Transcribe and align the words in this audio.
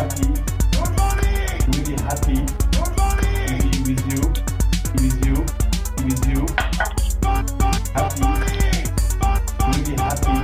happy. 0.00 0.32
Good 0.72 0.92
morning. 0.96 1.60
Really 1.76 1.96
happy. 2.08 2.40
Good 2.72 2.92
morning. 2.96 3.60
To 3.60 3.68
be 3.68 3.92
with 3.92 4.04
you. 4.08 4.22
With 4.96 5.18
you. 5.26 5.36
With 6.04 6.24
you. 6.32 6.40
Happy. 7.92 8.24
Really 9.68 9.94
happy. 10.00 10.36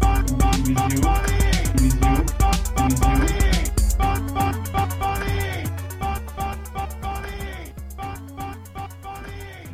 To 0.00 0.32
be 0.40 0.72
with 0.72 0.88
you. 0.92 1.00
With 1.76 2.00
you. 2.00 2.16
With 2.80 3.04
you. 3.04 3.20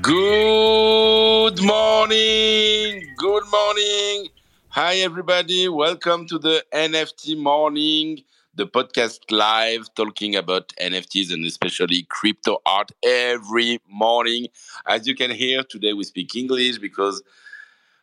Good 0.03 1.63
morning. 1.63 3.15
Good 3.17 3.45
morning. 3.53 4.29
Hi, 4.71 4.97
everybody. 4.97 5.69
Welcome 5.69 6.27
to 6.27 6.39
the 6.39 6.65
NFT 6.75 7.39
Morning, 7.39 8.23
the 8.57 8.67
podcast 8.67 9.21
live 9.31 9.95
talking 9.95 10.35
about 10.35 10.73
NFTs 10.81 11.31
and 11.31 11.45
especially 11.45 12.07
crypto 12.09 12.57
art 12.65 12.91
every 13.05 13.79
morning. 13.87 14.49
As 14.87 15.07
you 15.07 15.15
can 15.15 15.31
hear, 15.31 15.63
today 15.63 15.93
we 15.93 16.05
speak 16.05 16.35
English 16.35 16.79
because 16.79 17.23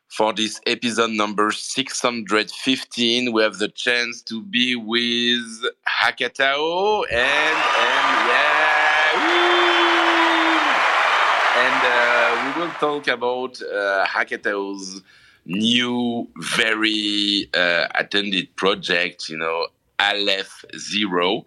for 0.07 0.31
this 0.31 0.61
episode 0.67 1.09
number 1.09 1.51
615, 1.51 3.33
we 3.33 3.41
have 3.41 3.57
the 3.57 3.67
chance 3.67 4.21
to 4.21 4.43
be 4.43 4.75
with 4.75 5.65
Hackatao 5.87 7.05
and, 7.09 7.19
and 7.19 8.27
yeah. 8.29 8.93
And 11.55 11.81
uh, 11.83 12.53
we 12.55 12.61
will 12.61 12.73
talk 12.73 13.07
about 13.07 13.59
uh, 13.59 14.05
Hackatao's 14.05 15.01
new, 15.45 16.27
very 16.37 17.49
uh, 17.55 17.87
attended 17.95 18.55
project, 18.55 19.29
you 19.29 19.37
know, 19.37 19.67
Aleph 20.03 20.65
Zero. 20.77 21.45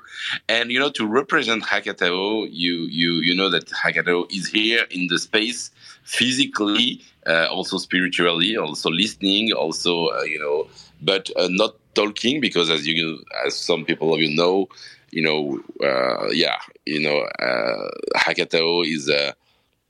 And, 0.49 0.71
you 0.71 0.79
know, 0.79 0.91
to 0.91 1.07
represent 1.07 1.65
Hackatao, 1.65 2.49
you, 2.51 2.75
you, 3.01 3.15
you 3.15 3.35
know 3.35 3.51
that 3.51 3.67
Hackatao 3.67 4.33
is 4.33 4.49
here 4.49 4.85
in 4.91 5.09
the 5.09 5.19
space 5.19 5.71
physically, 6.05 7.03
uh, 7.27 7.47
also 7.51 7.79
spiritually, 7.79 8.57
also 8.57 8.91
listening, 8.91 9.53
also, 9.53 10.09
uh, 10.09 10.23
you 10.23 10.39
know, 10.39 10.69
but 11.03 11.31
uh, 11.37 11.49
not 11.51 11.75
talking 11.95 12.41
because 12.41 12.71
as 12.71 12.87
you, 12.87 13.23
as 13.45 13.55
some 13.57 13.85
people 13.85 14.15
of 14.15 14.21
you 14.21 14.35
know, 14.35 14.69
you 15.11 15.23
know, 15.23 15.61
uh, 15.87 16.29
yeah, 16.31 16.59
you 16.85 17.01
know, 17.01 17.19
uh, 17.39 17.91
Hackatao 18.17 18.87
is 18.87 19.09
a, 19.09 19.35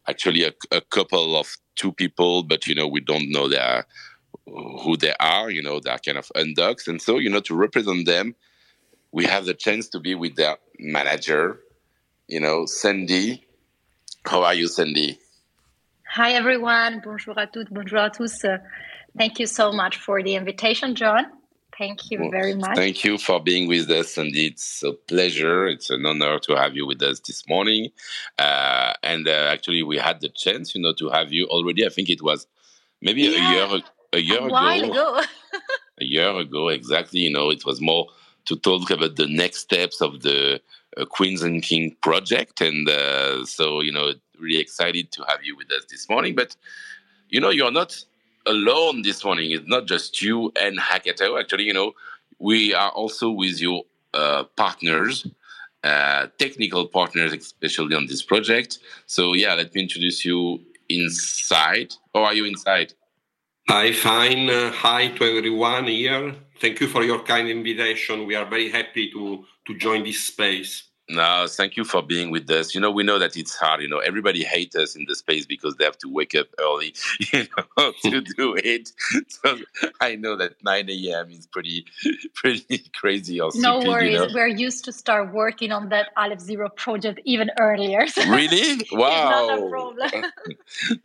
actually 0.09 0.45
a, 0.45 0.53
a 0.71 0.81
couple 0.81 1.37
of 1.37 1.57
two 1.77 1.93
people, 1.93 2.43
but 2.43 2.67
you 2.67 2.75
know 2.75 2.87
we 2.87 3.01
don't 3.01 3.31
know 3.31 3.49
their 3.49 3.87
who 4.47 4.97
they 4.97 5.15
are. 5.21 5.51
You 5.51 5.63
know 5.63 5.81
they're 5.81 5.99
kind 5.99 6.19
of 6.19 6.31
undocs, 6.35 6.89
and 6.89 7.01
so 7.01 7.19
you 7.19 7.31
know 7.31 7.41
to 7.41 7.55
represent 7.55 8.07
them, 8.07 8.35
we 9.17 9.25
have 9.25 9.47
the 9.47 9.55
chance 9.55 9.89
to 9.89 9.99
be 9.99 10.15
with 10.15 10.37
their 10.37 10.59
manager. 10.79 11.59
You 12.29 12.41
know, 12.41 12.67
Sandie. 12.67 13.47
How 14.27 14.43
are 14.43 14.53
you, 14.53 14.69
Sandie? 14.69 15.19
Hi 16.15 16.33
everyone, 16.33 17.01
bonjour 17.03 17.35
à 17.37 17.51
toutes, 17.51 17.71
bonjour 17.71 17.99
à 17.99 18.11
tous. 18.11 18.45
Uh, 18.45 18.59
thank 19.17 19.39
you 19.39 19.47
so 19.47 19.73
much 19.73 19.97
for 19.97 20.23
the 20.23 20.35
invitation, 20.35 20.95
John. 20.95 21.25
Thank 21.79 22.11
you 22.11 22.21
Well, 22.21 22.31
very 22.31 22.55
much. 22.55 22.77
Thank 22.77 23.05
you 23.05 23.17
for 23.17 23.41
being 23.43 23.67
with 23.69 23.91
us, 23.91 24.15
Sandie. 24.15 24.49
It's 24.49 24.83
a 24.83 24.93
pleasure. 24.93 25.67
It's 25.67 25.89
an 25.89 26.05
honor 26.05 26.39
to 26.41 26.55
have 26.55 26.75
you 26.77 26.87
with 26.87 27.03
us 27.03 27.21
this 27.21 27.49
morning. 27.49 27.91
Uh, 28.39 28.93
and 29.03 29.27
uh, 29.27 29.51
actually, 29.53 29.83
we 29.83 29.97
had 29.97 30.21
the 30.21 30.29
chance, 30.29 30.75
you 30.75 30.83
know, 30.83 30.93
to 30.95 31.09
have 31.09 31.33
you 31.33 31.47
already. 31.47 31.87
I 31.87 31.89
think 31.89 32.11
it 32.11 32.23
was 32.23 32.47
maybe 33.01 33.23
Yeah, 33.23 33.39
a 33.39 33.53
year 33.53 33.83
a 34.13 34.19
year 34.19 34.41
a 34.41 34.49
while 34.49 34.85
ago. 34.85 35.21
a 35.99 36.05
year 36.05 36.31
ago 36.37 36.69
exactly 36.69 37.21
you 37.21 37.31
know 37.31 37.51
it 37.51 37.65
was 37.65 37.81
more 37.81 38.07
to 38.47 38.57
talk 38.57 38.91
about 38.91 39.17
the 39.17 39.27
next 39.27 39.59
steps 39.59 40.01
of 40.01 40.23
the 40.23 40.61
uh, 40.97 41.05
queens 41.05 41.43
and 41.43 41.63
king 41.63 41.97
project. 42.03 42.61
And 42.61 42.89
uh, 42.89 43.45
so 43.45 43.81
you 43.81 43.93
know 43.93 44.13
really 44.39 44.59
excited 44.59 45.13
to 45.13 45.25
have 45.29 45.45
you 45.45 45.57
with 45.57 45.71
us 45.73 45.85
this 45.91 46.09
morning. 46.09 46.35
But 46.35 46.57
you 47.29 47.41
know 47.41 47.51
you're 47.51 47.71
not 47.71 47.97
alone 48.47 49.03
this 49.03 49.25
morning. 49.25 49.51
It's 49.51 49.69
not 49.69 49.87
just 49.87 50.23
you 50.23 50.53
and 50.61 50.79
Hackatao 50.79 51.39
actually 51.41 51.65
you 51.65 51.75
know 51.75 51.93
we 52.39 52.75
are 52.75 52.91
also 52.91 53.31
with 53.31 53.61
your 53.61 53.85
uh, 54.15 54.45
partners 54.57 55.27
uh, 55.85 56.27
technical 56.39 56.87
partners 56.87 57.33
especially 57.33 57.95
on 57.95 58.07
this 58.07 58.23
project. 58.23 58.79
So 59.07 59.35
yeah 59.35 59.55
let 59.55 59.75
me 59.75 59.83
introduce 59.83 60.25
you 60.25 60.61
Insight. 60.89 61.99
How 62.15 62.25
are 62.25 62.35
you 62.35 62.47
Insight? 62.47 62.95
Hi, 63.69 63.93
fine. 63.93 64.49
Uh, 64.49 64.71
hi 64.71 65.09
to 65.09 65.25
everyone 65.25 65.87
here. 65.89 66.37
Thank 66.61 66.81
you 66.81 66.89
for 66.89 67.03
your 67.03 67.21
kind 67.23 67.49
invitation. 67.49 68.27
We 68.27 68.35
are 68.35 68.47
very 68.47 68.71
happy 68.71 69.11
to, 69.13 69.45
to 69.67 69.79
join 69.79 70.05
this 70.05 70.25
space. 70.25 70.85
No, 71.09 71.47
thank 71.49 71.77
you 71.77 71.85
for 71.85 72.03
being 72.03 72.31
with 72.33 72.51
us. 72.51 72.75
You 72.75 72.81
know, 72.81 72.91
we 72.91 73.05
know 73.05 73.19
that 73.21 73.37
it's 73.37 73.55
hard. 73.57 73.81
You 73.81 73.89
know, 73.89 73.99
everybody 73.99 74.43
hates 74.43 74.75
us 74.75 74.97
in 74.97 75.05
the 75.07 75.15
space 75.15 75.47
because 75.47 75.77
they 75.77 75.85
have 75.85 75.99
to 75.99 76.09
wake 76.09 76.35
up 76.35 76.49
early, 76.59 76.95
you 77.33 77.47
know, 77.79 77.93
to 78.11 78.21
do 78.23 78.57
it. 78.57 78.91
So 79.29 79.59
I 80.01 80.17
know 80.17 80.35
that 80.37 80.55
9 80.65 80.91
a.m. 80.91 81.31
is 81.31 81.47
pretty, 81.47 81.87
pretty 82.35 82.91
crazy 82.95 83.41
or 83.41 83.53
no 83.55 83.79
stupid, 83.81 83.89
worries, 83.89 84.13
you 84.13 84.19
know. 84.19 84.35
we're 84.35 84.49
used 84.49 84.85
to 84.87 84.93
start 84.93 85.33
working 85.33 85.71
on 85.71 85.91
that 85.91 86.11
Aleph 86.17 86.41
Zero 86.41 86.69
project 86.71 87.21
even 87.25 87.51
earlier. 87.61 88.07
So 88.09 88.25
Really? 88.25 88.57
it's 88.59 89.25
not 89.25 89.49
a 89.49 89.59
Wow. 89.59 89.69
problem. 89.69 90.11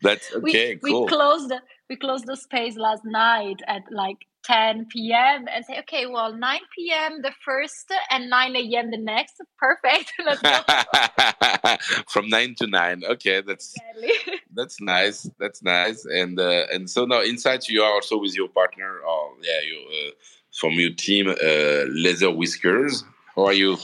That's 0.02 0.34
we, 0.42 0.52
okay. 0.52 0.80
we 0.82 0.92
cool. 0.92 1.08
closed 1.08 1.50
the, 1.50 1.62
we 1.90 1.96
closed 1.96 2.26
the 2.26 2.38
space 2.38 2.76
last 2.76 3.06
night 3.06 3.62
at 3.68 3.84
like 3.92 4.18
10 4.44 4.88
p.m. 4.92 5.46
and 5.54 5.64
say, 5.66 5.80
okay, 5.80 6.06
well, 6.08 6.34
9 6.34 6.60
p.m. 6.76 7.22
the 7.22 7.32
first 7.46 7.92
and 8.10 8.30
9 8.30 8.56
a.m. 8.56 8.92
the 8.92 8.98
next. 8.98 9.36
Perfect. 9.58 10.14
Let's 10.26 10.42
go. 10.42 12.04
From 12.08 12.30
nine 12.30 12.56
to 12.60 12.68
nine. 12.68 13.04
Okay, 13.06 13.42
that's 13.42 13.76
Exactly. 13.76 14.36
that's 14.56 14.82
nice. 14.82 15.30
That's 15.40 15.62
nice. 15.64 16.06
And 16.06 16.40
uh, 16.40 16.66
and 16.74 16.90
so 16.90 17.06
now 17.06 17.22
Insight 17.22 17.68
you 17.70 17.82
are 17.84 17.94
also 17.94 18.18
with 18.18 18.36
your 18.36 18.48
partner. 18.50 19.00
Or 19.08 19.34
yeah, 19.42 19.62
you 19.66 19.78
uh, 20.08 20.12
from 20.52 20.74
your 20.74 20.92
team, 20.94 21.30
uh, 21.30 21.86
Leather 21.90 22.32
Whiskers. 22.32 23.04
How 23.36 23.46
are 23.48 23.54
you? 23.54 23.74
Uh, 23.74 23.78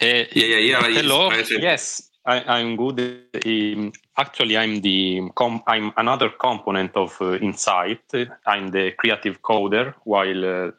Yeah, 0.00 0.24
yeah, 0.32 0.56
yeah. 0.58 0.86
it's 0.86 0.96
hello. 1.00 1.30
present. 1.30 1.62
Yes, 1.62 2.10
I, 2.24 2.40
I'm 2.58 2.76
good. 2.76 2.98
Um, 3.46 3.92
actually, 4.16 4.56
I'm 4.56 4.80
the 4.80 5.30
com- 5.34 5.62
I'm 5.66 5.92
another 5.96 6.30
component 6.30 6.96
of 6.96 7.16
uh, 7.20 7.34
Insight. 7.34 8.00
I'm 8.46 8.68
the 8.68 8.92
creative 8.92 9.42
coder, 9.42 9.94
while 10.04 10.44
uh, 10.44 10.70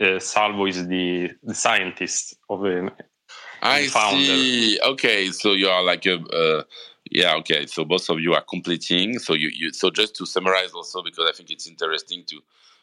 uh, 0.00 0.18
Salvo 0.18 0.66
is 0.66 0.86
the, 0.86 1.30
the 1.42 1.54
scientist 1.54 2.36
of 2.48 2.64
uh, 2.64 2.90
I 3.62 3.86
founder. 3.88 4.18
see. 4.18 4.80
Okay, 4.80 5.30
so 5.30 5.52
you 5.52 5.68
are 5.68 5.82
like 5.82 6.06
a. 6.06 6.18
Uh, 6.20 6.62
yeah. 7.10 7.36
Okay. 7.36 7.66
So 7.66 7.84
both 7.84 8.08
of 8.10 8.20
you 8.20 8.34
are 8.34 8.42
completing. 8.42 9.18
So 9.18 9.34
you, 9.34 9.50
you. 9.54 9.72
So 9.72 9.90
just 9.90 10.14
to 10.16 10.26
summarize, 10.26 10.72
also 10.72 11.02
because 11.02 11.28
I 11.28 11.32
think 11.32 11.50
it's 11.50 11.66
interesting 11.66 12.24
to 12.26 12.40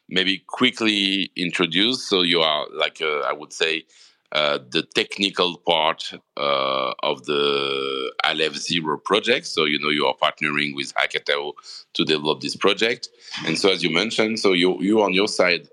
maybe 0.09 0.43
quickly 0.47 1.31
introduce. 1.35 2.07
So 2.07 2.23
you 2.23 2.41
are 2.41 2.65
like 2.73 3.01
uh, 3.01 3.19
I 3.19 3.33
would 3.33 3.53
say 3.53 3.85
uh, 4.35 4.59
the 4.69 4.83
technical 4.95 5.57
part 5.65 6.11
uh, 6.35 6.93
of 7.03 7.23
the 7.23 8.11
Aleph 8.25 8.57
Zero 8.57 8.97
project. 8.97 9.45
So 9.45 9.63
you 9.63 9.79
know 9.79 9.87
you 9.87 10.05
are 10.07 10.15
partnering 10.21 10.75
with 10.75 10.93
Hackatao 10.93 11.53
to 11.93 12.03
develop 12.03 12.41
this 12.41 12.57
project. 12.57 13.07
And 13.45 13.57
so 13.57 13.71
as 13.71 13.81
you 13.81 13.91
mentioned, 13.91 14.41
so 14.41 14.51
you 14.51 14.81
you 14.81 15.01
on 15.01 15.13
your 15.13 15.29
side, 15.29 15.69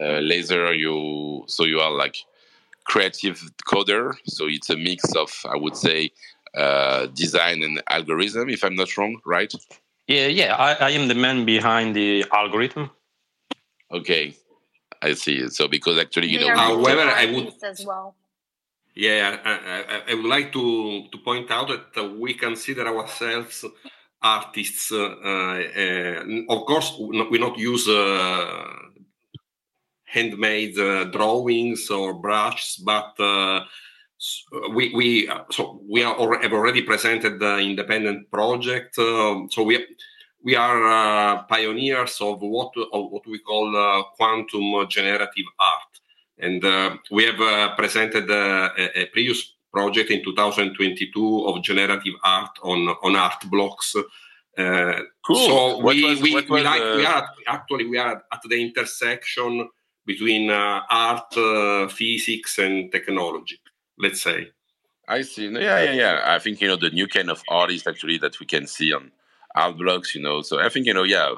uh, 0.00 0.20
laser. 0.30 0.72
You 0.72 1.42
so 1.48 1.64
you 1.64 1.80
are 1.80 1.90
like 1.90 2.18
creative 2.84 3.42
coder. 3.66 4.14
So 4.26 4.46
it's 4.46 4.70
a 4.70 4.76
mix 4.76 5.12
of 5.16 5.30
I 5.52 5.56
would 5.56 5.76
say 5.76 6.12
uh, 6.56 7.06
design 7.06 7.64
and 7.64 7.82
algorithm. 7.90 8.48
If 8.48 8.62
I'm 8.62 8.76
not 8.76 8.96
wrong, 8.96 9.20
right? 9.26 9.52
yeah 10.06 10.28
yeah. 10.28 10.54
I, 10.54 10.70
I 10.88 10.90
am 10.90 11.08
the 11.08 11.16
man 11.16 11.44
behind 11.44 11.96
the 11.96 12.24
algorithm. 12.30 12.90
Okay, 13.90 14.36
I 15.08 15.14
see. 15.14 15.36
it. 15.44 15.52
So 15.58 15.68
because 15.68 15.96
actually 15.98 16.28
you 16.28 16.38
They 16.40 16.48
know 16.48 16.56
However, 16.56 17.06
I 17.22 17.26
would- 17.32 17.52
as 17.62 17.84
well. 17.90 18.14
Yeah, 18.96 19.38
I, 19.44 19.52
I, 19.74 20.00
I 20.10 20.14
would 20.14 20.30
like 20.36 20.52
to, 20.52 20.64
to 21.10 21.18
point 21.18 21.50
out 21.50 21.66
that 21.72 21.86
uh, 22.00 22.04
we 22.24 22.30
consider 22.34 22.84
ourselves 22.86 23.64
artists. 24.22 24.92
Uh, 24.92 25.02
uh, 25.30 26.24
of 26.54 26.60
course, 26.70 26.88
we 27.32 27.38
not, 27.38 27.58
use 27.58 27.88
uh, 27.88 28.64
handmade 30.04 30.78
uh, 30.78 31.04
drawings 31.16 31.90
or 31.90 32.14
brushes, 32.14 32.76
but 32.84 33.14
uh, 33.18 33.60
s- 34.20 34.44
we 34.76 34.92
we 34.94 35.28
so 35.50 35.80
we 35.88 36.02
are 36.04 36.14
al- 36.18 36.40
have 36.40 36.52
already 36.52 36.82
presented 36.82 37.40
the 37.40 37.58
independent 37.58 38.30
project. 38.30 38.96
Um, 38.98 39.48
so 39.50 39.62
we 39.64 39.84
we 40.44 40.54
are 40.56 40.82
uh, 40.86 41.42
pioneers 41.44 42.18
of 42.20 42.40
what 42.42 42.72
of 42.92 43.10
what 43.10 43.26
we 43.26 43.38
call 43.38 43.74
uh, 43.76 44.02
quantum 44.16 44.86
generative 44.88 45.46
art. 45.58 45.92
And 46.38 46.64
uh, 46.64 46.96
we 47.10 47.24
have 47.24 47.40
uh, 47.40 47.74
presented 47.76 48.30
uh, 48.30 48.68
a, 48.76 49.02
a 49.02 49.06
previous 49.06 49.54
project 49.72 50.10
in 50.10 50.22
2022 50.22 51.46
of 51.46 51.62
generative 51.62 52.14
art 52.24 52.50
on, 52.62 52.88
on 53.02 53.16
art 53.16 53.42
blocks. 53.50 53.94
Uh, 53.96 55.00
Cool. 55.26 55.36
So 55.36 55.78
What 55.78 55.94
we, 55.96 56.04
was- 56.04 56.20
we, 56.22 56.34
we, 56.34 56.62
like, 56.62 56.82
we 56.82 57.06
uh, 57.06 57.10
are 57.12 57.28
actually 57.46 57.86
we 57.86 57.98
are 57.98 58.22
at 58.32 58.40
the 58.48 58.60
intersection 58.60 59.68
between 60.06 60.50
uh, 60.50 60.80
art, 60.90 61.34
uh, 61.36 61.88
physics, 61.88 62.58
and 62.58 62.92
technology. 62.92 63.58
Let's 63.98 64.20
say. 64.22 64.48
I 65.08 65.22
see. 65.22 65.48
Yeah, 65.48 65.82
yeah, 65.82 65.92
yeah. 65.92 66.20
I 66.26 66.38
think 66.38 66.60
you 66.60 66.68
know 66.68 66.76
the 66.76 66.90
new 66.90 67.06
kind 67.08 67.30
of 67.30 67.42
artist 67.48 67.86
actually 67.86 68.18
that 68.18 68.38
we 68.38 68.46
can 68.46 68.66
see 68.66 68.92
on 68.92 69.10
art 69.54 69.76
blocks. 69.78 70.14
You 70.14 70.22
know, 70.22 70.42
so 70.42 70.60
I 70.60 70.68
think 70.68 70.86
you 70.86 70.94
know, 70.94 71.04
yeah, 71.04 71.34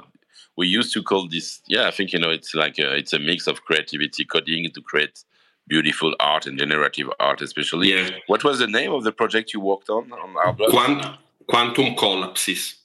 we 0.57 0.67
used 0.67 0.93
to 0.95 1.03
call 1.03 1.29
this. 1.29 1.61
Yeah, 1.67 1.87
I 1.87 1.91
think 1.91 2.13
you 2.13 2.19
know, 2.19 2.31
it's 2.31 2.55
like 2.55 2.79
a, 2.79 2.97
it's 2.97 3.13
a 3.13 3.19
mix 3.19 3.47
of 3.47 3.65
creativity, 3.65 4.25
coding 4.25 4.71
to 4.73 4.81
create 4.81 5.25
beautiful 5.69 6.15
art 6.21 6.47
and 6.47 6.59
generative 6.59 7.09
art, 7.19 7.41
especially. 7.41 7.93
Yeah. 7.93 8.11
What 8.27 8.45
was 8.45 8.59
the 8.59 8.67
name 8.67 8.93
of 8.93 9.05
the 9.05 9.13
project 9.13 9.53
you 9.53 9.61
worked 9.61 9.91
on 9.91 10.13
on 10.13 10.37
art 10.37 10.57
blocks? 10.57 10.73
Quant- 10.73 11.19
quantum 11.49 11.95
collapses. 11.97 12.77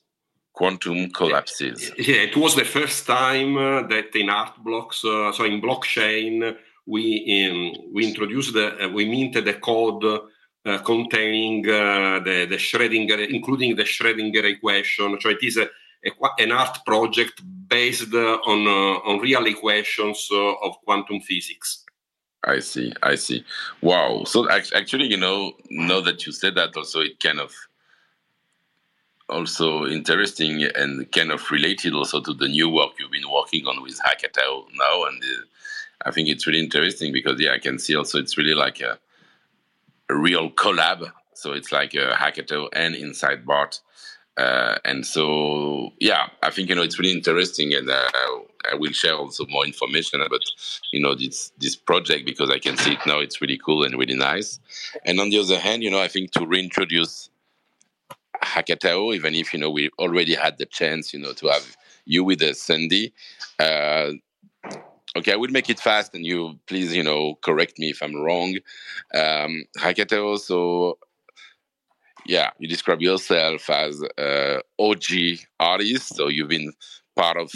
Quantum 0.53 1.09
collapses. 1.11 1.91
Yeah, 1.97 2.17
it 2.17 2.35
was 2.35 2.55
the 2.55 2.65
first 2.65 3.07
time 3.07 3.57
uh, 3.57 3.87
that 3.87 4.15
in 4.15 4.29
art 4.29 4.61
blocks, 4.63 5.03
uh, 5.05 5.31
so 5.31 5.45
in 5.45 5.61
blockchain, 5.61 6.55
we 6.85 7.03
um, 7.49 7.93
we 7.93 8.07
introduced 8.07 8.53
the, 8.53 8.85
uh, 8.85 8.89
we 8.89 9.05
minted 9.05 9.45
the 9.45 9.53
code 9.53 10.03
containing 10.63 11.67
uh, 11.67 12.19
the 12.19 12.45
the 12.45 12.57
Schrödinger, 12.57 13.27
including 13.29 13.75
the 13.75 13.83
Schrödinger 13.83 14.43
equation. 14.45 15.17
So 15.19 15.29
it 15.29 15.43
is 15.43 15.57
a, 15.57 15.67
a 16.05 16.11
an 16.39 16.51
art 16.51 16.79
project 16.85 17.41
based 17.67 18.13
on 18.13 18.67
uh, 18.67 19.09
on 19.09 19.19
real 19.19 19.45
equations 19.45 20.29
of 20.31 20.75
quantum 20.85 21.21
physics. 21.21 21.85
I 22.43 22.59
see. 22.59 22.91
I 23.03 23.15
see. 23.15 23.43
Wow. 23.81 24.23
So 24.25 24.49
actually, 24.49 25.05
you 25.05 25.17
know, 25.17 25.53
now 25.69 26.01
that 26.01 26.25
you 26.25 26.31
said 26.31 26.55
that, 26.55 26.75
also 26.75 27.01
it 27.01 27.19
kind 27.19 27.39
of 27.39 27.53
also 29.29 29.85
interesting 29.85 30.63
and 30.75 31.09
kind 31.11 31.31
of 31.31 31.49
related 31.51 31.93
also 31.93 32.19
to 32.19 32.33
the 32.33 32.47
new 32.47 32.69
work 32.69 32.91
you've 32.99 33.11
been 33.11 33.31
working 33.31 33.65
on 33.65 33.81
with 33.81 33.99
Hackatao 33.99 34.65
now, 34.75 35.05
and 35.05 35.23
I 36.05 36.11
think 36.11 36.27
it's 36.27 36.45
really 36.47 36.59
interesting 36.59 37.13
because 37.13 37.39
yeah, 37.39 37.53
I 37.53 37.59
can 37.59 37.79
see 37.79 37.95
also 37.95 38.17
it's 38.17 38.37
really 38.37 38.55
like 38.55 38.81
a, 38.81 38.99
a 40.11 40.15
real 40.15 40.51
collab. 40.51 41.11
So 41.33 41.53
it's 41.53 41.71
like 41.71 41.93
a 41.93 42.13
Hackatao 42.13 42.69
and 42.73 42.93
Inside 42.95 43.45
Bart. 43.45 43.81
Uh, 44.37 44.77
and 44.85 45.05
so, 45.05 45.89
yeah, 45.99 46.29
I 46.43 46.51
think 46.51 46.69
you 46.69 46.75
know 46.75 46.83
it's 46.83 46.99
really 46.99 47.11
interesting, 47.11 47.73
and 47.73 47.89
uh, 47.89 48.09
I 48.71 48.75
will 48.75 48.91
share 48.91 49.15
also 49.15 49.45
more 49.47 49.65
information 49.65 50.21
about 50.21 50.41
you 50.93 51.01
know 51.01 51.15
this 51.15 51.51
this 51.59 51.75
project 51.75 52.25
because 52.25 52.49
I 52.49 52.59
can 52.59 52.77
see 52.77 52.93
it 52.93 53.05
now. 53.05 53.19
It's 53.19 53.41
really 53.41 53.59
cool 53.63 53.83
and 53.83 53.97
really 53.97 54.15
nice. 54.15 54.59
And 55.05 55.19
on 55.19 55.29
the 55.29 55.39
other 55.39 55.59
hand, 55.59 55.83
you 55.83 55.91
know, 55.91 56.01
I 56.01 56.07
think 56.07 56.31
to 56.31 56.45
reintroduce 56.45 57.29
Hackatao, 58.41 59.13
even 59.15 59.35
if 59.35 59.53
you 59.53 59.59
know 59.59 59.69
we 59.69 59.89
already 59.99 60.35
had 60.35 60.57
the 60.57 60.65
chance, 60.65 61.13
you 61.13 61.19
know, 61.19 61.33
to 61.33 61.47
have 61.49 61.75
you 62.05 62.23
with 62.23 62.41
us, 62.41 62.61
Sandie. 62.61 63.13
Uh, 63.59 64.13
okay, 65.17 65.33
I 65.33 65.35
will 65.35 65.51
make 65.51 65.69
it 65.69 65.79
fast, 65.79 66.13
and 66.13 66.25
you 66.25 66.59
please, 66.67 66.95
you 66.95 67.03
know, 67.03 67.35
correct 67.43 67.79
me 67.79 67.89
if 67.89 68.01
I'm 68.01 68.15
wrong. 68.15 68.57
Um, 69.13 69.65
Hackatao, 69.77 70.39
so 70.39 70.97
yeah, 72.25 72.51
you 72.59 72.67
describe 72.67 73.01
yourself 73.01 73.69
as 73.69 74.03
uh, 74.17 74.59
OG 74.79 75.39
artist, 75.59 76.15
so 76.15 76.27
you've 76.27 76.49
been 76.49 76.73
part 77.15 77.37
of 77.37 77.51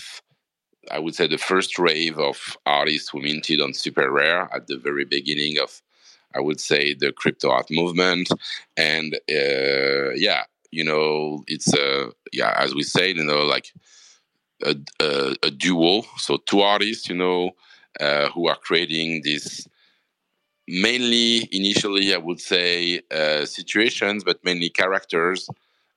I 0.91 0.99
would 0.99 1.15
say 1.15 1.27
the 1.27 1.37
first 1.37 1.77
wave 1.79 2.19
of 2.19 2.57
artists 2.65 3.09
who 3.09 3.21
minted 3.21 3.61
on 3.61 3.73
Super 3.73 4.11
Rare 4.11 4.49
at 4.53 4.67
the 4.67 4.77
very 4.77 5.05
beginning 5.05 5.57
of, 5.59 5.81
I 6.35 6.39
would 6.39 6.59
say, 6.59 6.93
the 6.93 7.11
crypto 7.11 7.49
art 7.49 7.67
movement. 7.71 8.29
And 8.77 9.15
uh, 9.15 10.11
yeah, 10.15 10.43
you 10.71 10.83
know, 10.83 11.43
it's 11.47 11.73
a, 11.73 12.11
yeah, 12.31 12.53
as 12.57 12.75
we 12.75 12.83
say, 12.83 13.13
you 13.13 13.23
know, 13.23 13.43
like 13.45 13.73
a, 14.63 14.75
a, 15.01 15.35
a 15.43 15.51
duo. 15.51 16.03
So 16.17 16.37
two 16.37 16.61
artists, 16.61 17.09
you 17.09 17.15
know, 17.15 17.51
uh, 17.99 18.29
who 18.29 18.47
are 18.47 18.57
creating 18.57 19.21
this 19.23 19.67
mainly 20.67 21.47
initially, 21.51 22.13
I 22.13 22.17
would 22.17 22.41
say, 22.41 23.01
uh, 23.11 23.45
situations, 23.45 24.23
but 24.23 24.43
mainly 24.43 24.69
characters 24.69 25.49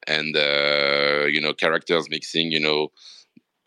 and, 0.06 0.36
uh, 0.36 1.26
you 1.26 1.40
know, 1.40 1.54
characters 1.54 2.08
mixing, 2.10 2.52
you 2.52 2.60
know, 2.60 2.92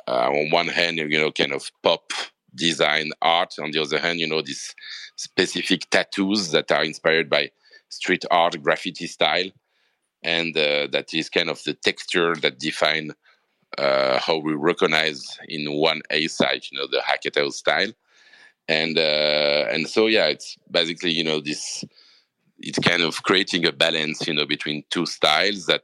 uh, 0.08 0.30
on 0.30 0.50
one 0.52 0.68
hand, 0.68 0.98
you 0.98 1.20
know, 1.20 1.32
kind 1.32 1.54
of 1.54 1.72
pop 1.84 2.12
design 2.56 3.12
art. 3.22 3.56
On 3.60 3.72
the 3.72 3.82
other 3.82 4.00
hand, 4.00 4.20
you 4.20 4.28
know, 4.28 4.42
these 4.42 4.76
specific 5.16 5.90
tattoos 5.90 6.52
that 6.52 6.72
are 6.72 6.84
inspired 6.84 7.30
by 7.30 7.50
street 7.90 8.26
art, 8.32 8.62
graffiti 8.62 9.08
style, 9.08 9.50
and 10.24 10.56
uh, 10.56 10.88
that 10.92 11.14
is 11.14 11.30
kind 11.30 11.50
of 11.50 11.64
the 11.64 11.74
texture 11.74 12.36
that 12.36 12.60
define 12.60 13.12
uh, 13.78 14.20
how 14.20 14.38
we 14.38 14.54
recognize 14.54 15.38
in 15.48 15.72
one 15.72 16.02
A 16.10 16.28
side, 16.28 16.66
you 16.72 16.78
know, 16.78 16.88
the 16.88 17.02
Hackatao 17.02 17.52
style, 17.52 17.92
and 18.68 18.98
uh, 18.98 19.68
and 19.72 19.88
so 19.88 20.08
yeah, 20.08 20.26
it's 20.26 20.58
basically 20.70 21.12
you 21.12 21.24
know 21.24 21.40
this 21.40 21.84
it's 22.64 22.80
kind 22.80 23.02
of 23.02 23.24
creating 23.24 23.66
a 23.66 23.72
balance, 23.72 24.28
you 24.28 24.34
know, 24.34 24.46
between 24.46 24.84
two 24.90 25.06
styles 25.06 25.66
that 25.66 25.84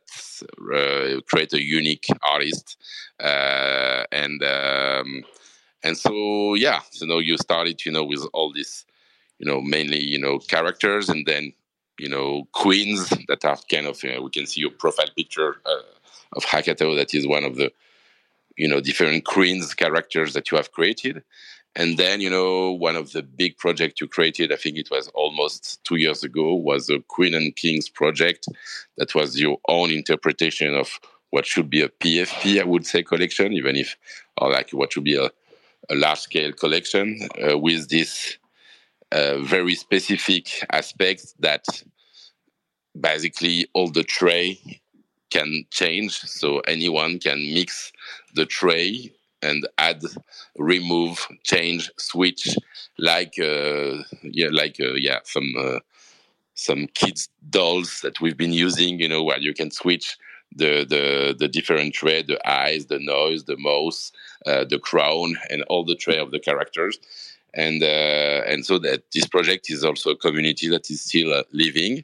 uh, 0.74 1.22
create 1.28 1.54
a 1.54 1.63
unique 1.63 2.06
artist, 2.24 2.78
uh, 3.19 4.04
and 4.12 4.44
um, 4.44 5.24
and 5.84 5.98
so 5.98 6.54
yeah, 6.54 6.81
so 6.92 7.06
now 7.06 7.19
you 7.19 7.38
started, 7.38 7.84
you 7.86 7.92
know, 7.92 8.04
with 8.04 8.25
all 8.34 8.54
this, 8.54 8.86
you 9.39 9.45
know, 9.45 9.62
mainly 9.62 10.00
you 10.04 10.19
know 10.19 10.39
characters, 10.39 11.10
and 11.10 11.25
then 11.25 11.54
you 11.98 12.10
know 12.10 12.48
queens 12.51 13.10
that 13.28 13.44
are 13.45 13.57
kind 13.72 13.88
of 13.88 14.01
you 14.04 14.13
know, 14.13 14.22
we 14.22 14.30
can 14.30 14.45
see 14.45 14.62
your 14.62 14.72
profile 14.72 15.10
picture 15.16 15.57
uh, 15.66 15.81
of 16.33 16.45
Hackatao 16.45 16.95
that 16.95 17.13
is 17.13 17.27
one 17.27 17.44
of 17.44 17.56
the 17.56 17.71
you 18.56 18.68
know 18.68 18.81
different 18.81 19.25
queens 19.25 19.74
characters 19.74 20.33
that 20.33 20.51
you 20.51 20.57
have 20.57 20.71
created 20.71 21.24
and 21.77 21.95
then, 22.00 22.21
you 22.21 22.29
know, 22.31 22.71
one 22.71 22.95
of 22.95 23.12
the 23.12 23.21
big 23.21 23.56
projects 23.59 24.01
you 24.01 24.07
created, 24.07 24.51
I 24.51 24.56
think 24.56 24.77
it 24.77 24.89
was 24.89 25.09
almost 25.09 25.83
two 25.83 25.97
years 25.97 26.24
ago, 26.24 26.56
was 26.56 26.88
the 26.88 27.03
Queen 27.07 27.35
and 27.35 27.56
Kings 27.56 27.88
project. 27.88 28.47
That 28.97 29.13
was 29.13 29.39
your 29.39 29.59
own 29.68 29.91
interpretation 29.91 30.74
of 30.74 31.00
what 31.29 31.45
should 31.45 31.69
be 31.69 31.81
a 31.81 31.89
PFP, 31.89 32.59
I 32.59 32.63
would 32.63 32.88
say, 32.88 33.03
collection, 33.03 33.53
even 33.53 33.75
if, 33.75 33.95
or 34.41 34.50
like 34.50 34.71
what 34.71 34.91
should 34.91 35.03
be 35.03 35.18
a, 35.18 35.29
a 35.91 35.95
large 35.95 36.18
scale 36.18 36.51
collection 36.51 37.19
uh, 37.47 37.59
with 37.59 37.89
this 37.89 38.39
uh, 39.12 39.38
very 39.41 39.75
specific 39.75 40.50
aspect 40.71 41.35
that 41.39 41.63
basically 43.00 43.68
all 43.75 43.91
the 43.91 44.03
tray 44.03 44.81
can 45.29 45.65
change. 45.71 46.19
So 46.19 46.59
anyone 46.62 47.19
can 47.19 47.39
mix 47.53 47.91
the 48.35 48.45
tray 48.45 49.12
and 49.41 49.68
add, 49.77 50.01
remove, 50.57 51.27
change, 51.44 51.91
switch, 51.97 52.57
like 52.97 53.35
uh, 53.39 54.03
yeah, 54.24 54.50
like 54.51 54.77
uh, 54.79 54.94
yeah, 54.94 55.19
some 55.24 55.53
uh, 55.59 55.79
some 56.56 56.88
kids 56.96 57.29
dolls 57.50 58.01
that 58.01 58.19
we've 58.22 58.38
been 58.38 58.53
using. 58.53 59.00
You 59.00 59.10
know, 59.10 59.24
where 59.24 59.39
you 59.39 59.53
can 59.53 59.72
switch 59.72 60.17
the 60.55 60.86
the 60.86 61.36
the 61.38 61.48
different 61.48 61.93
tray, 61.93 62.24
the 62.24 62.39
eyes, 62.50 62.88
the 62.88 63.00
nose, 63.00 63.46
the 63.46 63.57
mouth, 63.57 64.12
uh, 64.46 64.65
the 64.65 64.79
crown, 64.79 65.38
and 65.50 65.63
all 65.63 65.84
the 65.86 65.96
tray 65.96 66.17
of 66.17 66.31
the 66.31 66.39
characters. 66.39 67.00
And 67.53 67.81
uh, 67.81 68.43
and 68.48 68.65
so 68.65 68.77
that 68.79 69.03
this 69.13 69.27
project 69.27 69.69
is 69.69 69.84
also 69.84 70.12
a 70.12 70.17
community 70.17 70.67
that 70.69 70.89
is 70.89 71.01
still 71.01 71.34
uh, 71.34 71.43
living. 71.51 72.03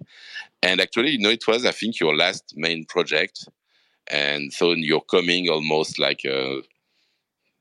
And 0.63 0.82
actually, 0.82 1.12
you 1.12 1.20
know, 1.20 1.29
it 1.29 1.46
was 1.48 1.65
I 1.65 1.72
think 1.72 2.00
your 2.00 2.15
last 2.15 2.53
main 2.55 2.86
project 2.86 3.48
and 4.08 4.51
so 4.51 4.74
you're 4.74 5.01
coming 5.01 5.50
almost 5.50 6.00
like 6.00 6.22
uh, 6.25 6.58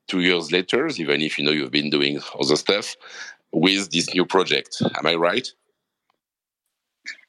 two 0.09 0.21
years 0.21 0.51
later, 0.53 0.87
even 0.89 1.21
if 1.21 1.39
you 1.39 1.45
know 1.45 1.51
you've 1.51 1.71
been 1.71 1.91
doing 1.91 2.21
other 2.39 2.57
stuff 2.57 2.97
with 3.53 3.91
this 3.91 4.13
new 4.15 4.27
project. 4.27 4.83
Am 4.97 5.07
I 5.07 5.15
right? 5.15 5.47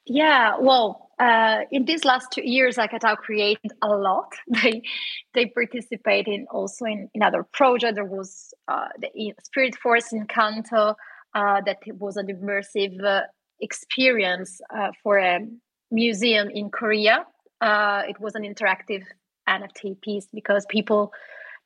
Yeah, 0.06 0.58
well, 0.60 1.10
uh, 1.20 1.62
in 1.72 1.86
these 1.86 2.03
last 2.03 2.32
two 2.32 2.42
years, 2.44 2.75
Hackatao 2.75 3.18
created 3.18 3.72
a 3.82 3.89
lot. 3.89 4.34
They 4.48 4.82
they 5.34 5.46
participated 5.46 6.34
in 6.34 6.48
also 6.51 6.86
in, 6.86 7.10
in 7.13 7.22
other 7.22 7.44
projects. 7.44 7.96
There 7.96 8.06
was 8.06 8.53
uh, 8.68 8.89
the 9.00 9.34
Spirit 9.44 9.75
Force 9.77 10.13
Kanto, 10.27 10.96
uh, 11.36 11.62
that 11.62 11.80
was 11.98 12.18
an 12.18 12.27
immersive 12.27 13.03
uh, 13.03 13.22
experience 13.60 14.62
uh, 14.76 14.92
for 15.02 15.18
a 15.18 15.40
museum 15.92 16.50
in 16.50 16.70
Korea. 16.70 17.26
Uh, 17.62 18.04
it 18.08 18.20
was 18.20 18.36
an 18.36 18.44
interactive 18.44 19.04
NFT 19.48 20.02
piece 20.02 20.28
because 20.34 20.66
people 20.68 21.12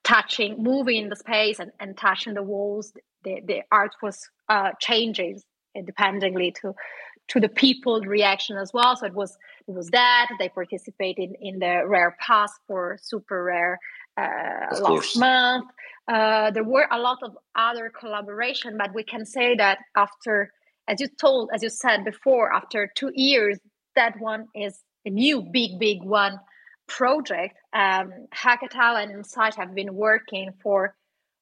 touching, 0.04 0.62
moving 0.62 1.10
the 1.10 1.16
space 1.16 1.60
and, 1.60 1.72
and 1.80 1.98
touching 1.98 2.34
the 2.34 2.44
walls, 2.44 2.94
the, 3.24 3.42
the 3.46 3.62
art 3.72 3.96
was 4.02 4.30
uh, 4.50 4.72
changing 4.80 5.42
dependingly 5.76 6.54
to 6.56 6.74
to 7.28 7.40
the 7.42 7.50
people 7.50 8.00
reaction 8.02 8.58
as 8.58 8.72
well. 8.74 8.96
So 8.96 9.06
it 9.06 9.14
was 9.14 9.38
it 9.68 9.74
was 9.74 9.90
that 9.90 10.30
they 10.40 10.50
participated 10.50 11.36
in 11.42 11.60
the 11.60 11.84
rare 11.86 12.16
pass 12.26 12.52
for 12.68 12.98
super 13.02 13.44
rare 13.44 13.80
uh, 14.18 14.68
last 14.72 14.82
course. 14.82 15.18
month. 15.18 15.66
Uh, 16.08 16.52
there 16.52 16.64
were 16.64 16.88
a 16.90 17.00
lot 17.00 17.20
of 17.22 17.38
other 17.56 17.92
collaboration, 18.00 18.78
but 18.78 18.94
we 18.94 19.04
can 19.04 19.26
say 19.26 19.56
that 19.56 19.80
after, 19.96 20.54
as 20.88 21.00
you 21.02 21.08
told, 21.08 21.50
as 21.54 21.64
you 21.64 21.70
said 21.70 22.04
before, 22.06 22.54
after 22.54 22.92
two 22.96 23.12
years, 23.14 23.60
that 23.96 24.20
one 24.20 24.48
is 24.56 24.80
a 25.06 25.10
new 25.10 25.42
big 25.42 25.80
big 25.80 26.04
one 26.04 26.40
project, 26.88 27.58
um, 27.74 28.12
Hackatao 28.34 29.04
and 29.04 29.12
Insight 29.12 29.56
have 29.56 29.76
been 29.76 29.94
working 29.94 30.52
for 30.64 30.96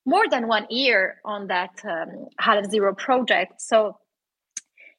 more 0.06 0.28
than 0.30 0.48
one 0.48 0.68
year 0.70 1.22
on 1.24 1.48
that 1.48 1.82
um, 1.84 2.28
Aleph 2.46 2.70
Zero 2.70 2.94
project. 2.94 3.62
So 3.62 3.98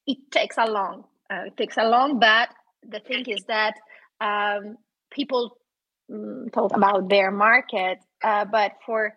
it 0.06 0.18
takes 0.30 0.56
a 0.56 0.66
long, 0.66 1.04
uh, 1.30 1.46
it 1.46 1.56
takes 1.56 1.76
a 1.76 1.88
long, 1.88 2.18
but 2.18 2.48
the 2.88 3.00
thing 3.00 3.24
is 3.26 3.44
that 3.48 3.74
um, 4.20 4.76
people 5.10 5.56
mm, 6.10 6.52
talk 6.52 6.74
about 6.74 7.08
their 7.08 7.30
market, 7.30 7.98
uh, 8.22 8.44
but 8.44 8.72
for 8.84 9.14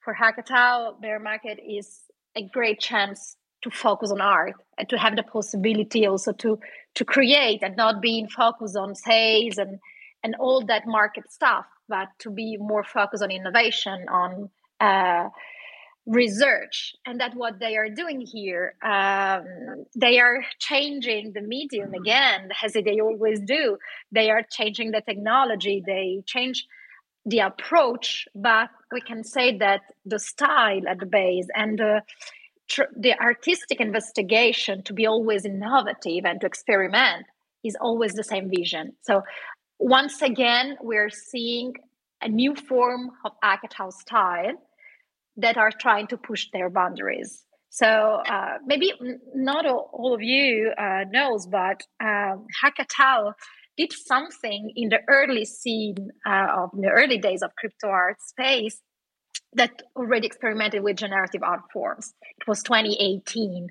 for 0.00 0.14
Hackatao, 0.14 1.00
bear 1.00 1.18
market 1.18 1.58
is 1.66 2.00
a 2.36 2.42
great 2.42 2.78
chance 2.80 3.36
to 3.62 3.70
focus 3.70 4.10
on 4.10 4.20
art 4.20 4.54
and 4.78 4.88
to 4.88 4.98
have 4.98 5.16
the 5.16 5.22
possibility 5.22 6.06
also 6.06 6.32
to 6.32 6.58
to 6.94 7.04
create 7.04 7.62
and 7.62 7.76
not 7.76 8.00
being 8.00 8.28
focused 8.28 8.76
on 8.76 8.94
sales 8.94 9.58
and 9.58 9.78
and 10.24 10.34
all 10.40 10.64
that 10.66 10.86
market 10.86 11.30
stuff, 11.32 11.66
but 11.88 12.08
to 12.18 12.30
be 12.30 12.56
more 12.56 12.82
focused 12.82 13.22
on 13.22 13.30
innovation, 13.30 14.06
on 14.08 14.50
uh, 14.80 15.28
research. 16.06 16.94
And 17.06 17.20
that 17.20 17.36
what 17.36 17.60
they 17.60 17.76
are 17.76 17.88
doing 17.88 18.20
here. 18.20 18.74
Um, 18.82 19.84
they 19.94 20.18
are 20.18 20.44
changing 20.58 21.34
the 21.34 21.42
medium 21.42 21.94
again 21.94 22.50
as 22.62 22.72
they 22.72 23.00
always 23.00 23.40
do. 23.40 23.78
They 24.10 24.30
are 24.30 24.42
changing 24.50 24.90
the 24.90 25.02
technology. 25.02 25.82
They 25.86 26.22
change 26.26 26.66
the 27.26 27.40
approach 27.40 28.26
but 28.34 28.70
we 28.90 29.02
can 29.02 29.22
say 29.22 29.58
that 29.58 29.82
the 30.06 30.18
style 30.18 30.88
at 30.88 30.98
the 30.98 31.04
base 31.04 31.46
and 31.54 31.78
the, 32.76 32.86
the 32.96 33.20
artistic 33.20 33.80
investigation 33.80 34.82
to 34.82 34.92
be 34.92 35.06
always 35.06 35.44
innovative 35.44 36.24
and 36.24 36.40
to 36.40 36.46
experiment 36.46 37.26
is 37.64 37.76
always 37.80 38.14
the 38.14 38.24
same 38.24 38.48
vision 38.48 38.92
so 39.02 39.22
once 39.78 40.22
again 40.22 40.76
we're 40.80 41.10
seeing 41.10 41.74
a 42.22 42.28
new 42.28 42.54
form 42.54 43.10
of 43.24 43.32
Hackatao 43.42 43.92
style 43.92 44.54
that 45.36 45.56
are 45.56 45.70
trying 45.70 46.06
to 46.08 46.16
push 46.16 46.48
their 46.52 46.68
boundaries. 46.68 47.44
So 47.70 47.86
uh, 47.86 48.58
maybe 48.66 48.92
not 49.34 49.66
all, 49.66 49.90
all 49.92 50.14
of 50.14 50.22
you 50.22 50.72
uh, 50.76 51.04
knows, 51.10 51.46
but 51.46 51.82
um, 52.02 52.46
Hackatao 52.62 53.34
did 53.76 53.92
something 53.92 54.72
in 54.74 54.88
the 54.88 54.98
early 55.08 55.44
scene 55.44 56.10
uh, 56.26 56.46
of 56.56 56.70
the 56.72 56.88
early 56.88 57.18
days 57.18 57.42
of 57.42 57.54
crypto 57.56 57.88
art 57.88 58.16
space 58.20 58.80
that 59.54 59.82
already 59.96 60.26
experimented 60.26 60.82
with 60.82 60.96
generative 60.96 61.42
art 61.42 61.62
forms. 61.72 62.14
It 62.38 62.46
was 62.46 62.62
2018. 62.62 63.68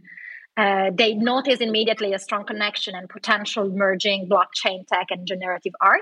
Uh, 0.55 0.91
they 0.93 1.13
noticed 1.13 1.61
immediately 1.61 2.13
a 2.13 2.19
strong 2.19 2.45
connection 2.45 2.95
and 2.95 3.07
potential 3.07 3.69
merging 3.69 4.27
blockchain 4.27 4.87
tech 4.87 5.07
and 5.11 5.27
generative 5.27 5.73
art. 5.81 6.01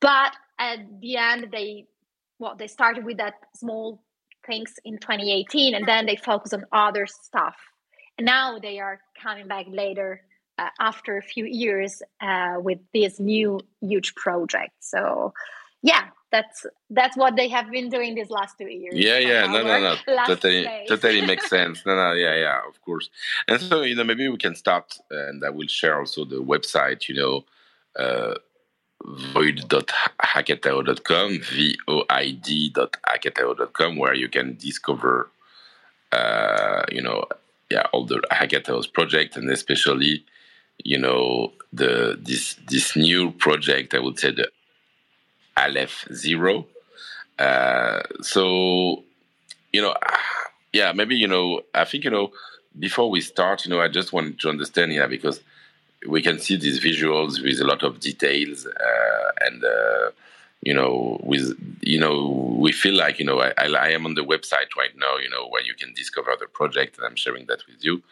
But 0.00 0.34
at 0.58 0.78
the 1.00 1.16
end, 1.16 1.48
they 1.50 1.86
well, 2.38 2.54
they 2.54 2.66
started 2.66 3.04
with 3.04 3.16
that 3.16 3.34
small 3.54 4.02
things 4.46 4.74
in 4.84 4.98
2018 4.98 5.74
and 5.74 5.86
then 5.86 6.06
they 6.06 6.16
focus 6.16 6.52
on 6.52 6.64
other 6.72 7.06
stuff 7.06 7.56
and 8.18 8.24
now 8.24 8.58
they 8.58 8.78
are 8.78 9.00
coming 9.20 9.48
back 9.48 9.66
later 9.68 10.22
uh, 10.58 10.68
after 10.80 11.18
a 11.18 11.22
few 11.22 11.44
years 11.44 12.00
uh, 12.20 12.54
with 12.58 12.78
this 12.94 13.18
new 13.20 13.60
huge 13.80 14.14
project 14.14 14.72
so 14.80 15.32
yeah 15.82 16.06
that's 16.32 16.66
that's 16.90 17.16
what 17.16 17.36
they 17.36 17.48
have 17.48 17.70
been 17.70 17.88
doing 17.88 18.14
these 18.14 18.30
last 18.30 18.58
two 18.58 18.68
years. 18.68 18.94
Yeah 18.94 19.18
yeah 19.18 19.46
no 19.46 19.62
no 19.62 19.80
no. 19.80 19.96
totally 20.26 20.68
totally 20.88 21.22
makes 21.22 21.48
sense. 21.56 21.84
No 21.86 21.94
no 21.94 22.12
yeah 22.12 22.34
yeah 22.34 22.60
of 22.68 22.80
course. 22.82 23.10
And 23.48 23.60
so 23.60 23.82
you 23.82 23.94
know 23.94 24.04
maybe 24.04 24.28
we 24.28 24.36
can 24.36 24.54
start 24.54 24.98
and 25.10 25.44
i 25.44 25.50
will 25.50 25.68
share 25.68 25.98
also 25.98 26.24
the 26.24 26.42
website 26.42 27.08
you 27.08 27.14
know 27.14 27.44
uh, 27.98 28.34
void.hackatao.com, 29.04 31.40
V-O-I-D.hackatao.com, 31.40 33.96
where 33.96 34.14
you 34.14 34.28
can 34.28 34.56
discover, 34.56 35.28
uh, 36.12 36.84
you 36.90 37.02
know, 37.02 37.24
yeah, 37.70 37.86
all 37.92 38.04
the 38.04 38.20
Hackataos 38.30 38.92
project 38.92 39.36
and 39.36 39.50
especially, 39.50 40.24
you 40.84 40.98
know, 40.98 41.52
the 41.72 42.18
this 42.20 42.54
this 42.68 42.94
new 42.96 43.30
project. 43.32 43.94
I 43.94 43.98
would 43.98 44.18
say 44.18 44.30
the 44.30 44.50
Aleph 45.56 46.06
Zero. 46.12 46.66
Uh, 47.38 48.02
so, 48.22 49.02
you 49.72 49.82
know, 49.82 49.94
yeah, 50.72 50.92
maybe 50.92 51.16
you 51.16 51.28
know, 51.28 51.62
I 51.74 51.84
think 51.84 52.04
you 52.04 52.10
know, 52.10 52.32
before 52.78 53.10
we 53.10 53.20
start, 53.20 53.64
you 53.64 53.70
know, 53.70 53.80
I 53.80 53.88
just 53.88 54.12
wanted 54.12 54.40
to 54.40 54.48
understand, 54.48 54.92
yeah, 54.92 55.06
because 55.06 55.40
we 56.06 56.22
can 56.22 56.38
see 56.38 56.56
these 56.56 56.80
visuals 56.80 57.42
with 57.42 57.60
a 57.60 57.64
lot 57.64 57.82
of 57.82 58.00
details 58.00 58.66
uh, 58.66 59.30
and 59.40 59.64
uh, 59.64 60.10
you 60.62 60.74
know 60.74 61.18
with 61.22 61.56
you 61.80 61.98
know 61.98 62.56
we 62.58 62.72
feel 62.72 62.94
like 62.94 63.18
you 63.18 63.24
know 63.24 63.40
I, 63.40 63.52
I, 63.58 63.90
am 63.90 64.06
on 64.06 64.14
the 64.14 64.24
website 64.24 64.74
right 64.76 64.96
now 64.96 65.16
you 65.16 65.28
know 65.30 65.46
where 65.48 65.62
you 65.62 65.74
can 65.74 65.92
discover 65.94 66.34
the 66.38 66.46
project 66.46 66.96
and 66.96 67.06
i'm 67.06 67.16
sharing 67.16 67.46
that 67.46 67.66
with 67.66 67.84
you 67.84 68.02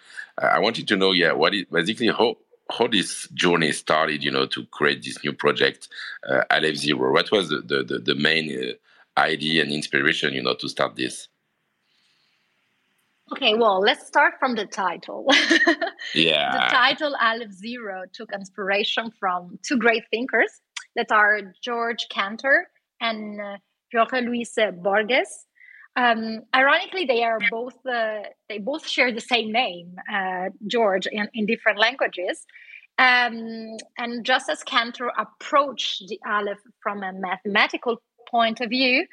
uh, 0.41 0.47
i 0.47 0.59
wanted 0.59 0.87
to 0.89 0.97
know 0.97 1.13
yeah 1.13 1.33
what 1.33 1.55
is 1.55 1.65
basically 1.65 2.09
how 2.09 2.37
how 2.71 2.87
this 2.87 3.29
journey 3.35 3.73
started 3.73 4.23
you 4.25 4.31
know 4.31 4.47
to 4.47 4.65
create 4.67 5.03
this 5.03 5.23
new 5.23 5.33
project 5.33 5.89
uh, 6.29 6.43
Aleph 6.51 6.77
Zero 6.77 7.13
what 7.13 7.31
was 7.31 7.49
the 7.49 7.61
the, 7.61 7.83
the, 7.85 7.99
the 7.99 8.15
main 8.15 8.51
uh, 8.51 9.21
idea 9.21 9.63
and 9.63 9.73
inspiration 9.73 10.33
you 10.33 10.43
know 10.43 10.55
to 10.55 10.69
start 10.69 10.97
this 10.97 11.29
Okay, 13.33 13.55
well, 13.55 13.81
let's 13.81 14.07
start 14.07 14.35
from 14.39 14.55
the 14.55 14.67
title. 14.67 15.27
yeah. 16.15 16.53
the 16.53 16.71
title 16.71 17.17
Aleph 17.21 17.53
Zero 17.53 18.03
took 18.13 18.31
inspiration 18.33 19.11
from 19.19 19.59
two 19.63 19.79
great 19.79 20.05
thinkers 20.11 20.61
that 20.95 21.11
are 21.11 21.41
George 21.63 22.07
Cantor 22.11 22.69
and 23.01 23.41
uh, 23.41 23.57
Jorge 23.93 24.21
Luis 24.21 24.55
Borges. 24.83 25.47
Um, 25.97 26.43
ironically, 26.55 27.05
they 27.05 27.23
are 27.23 27.39
both 27.51 27.75
uh, 27.87 28.23
they 28.49 28.59
both 28.59 28.87
share 28.89 29.13
the 29.13 29.21
same 29.21 29.53
name, 29.53 29.95
uh, 30.13 30.49
George, 30.67 31.07
in, 31.07 31.29
in 31.35 31.47
different 31.47 31.79
languages. 31.79 32.45
Um, 32.99 33.77
and 33.99 34.25
just 34.25 34.49
as 34.49 34.63
Cantor 34.63 35.11
approached 35.19 36.05
the 36.09 36.19
Aleph 36.27 36.59
from 36.81 37.03
a 37.03 37.13
mathematical 37.13 38.03
point 38.29 38.61
of 38.61 38.71
view, 38.71 39.07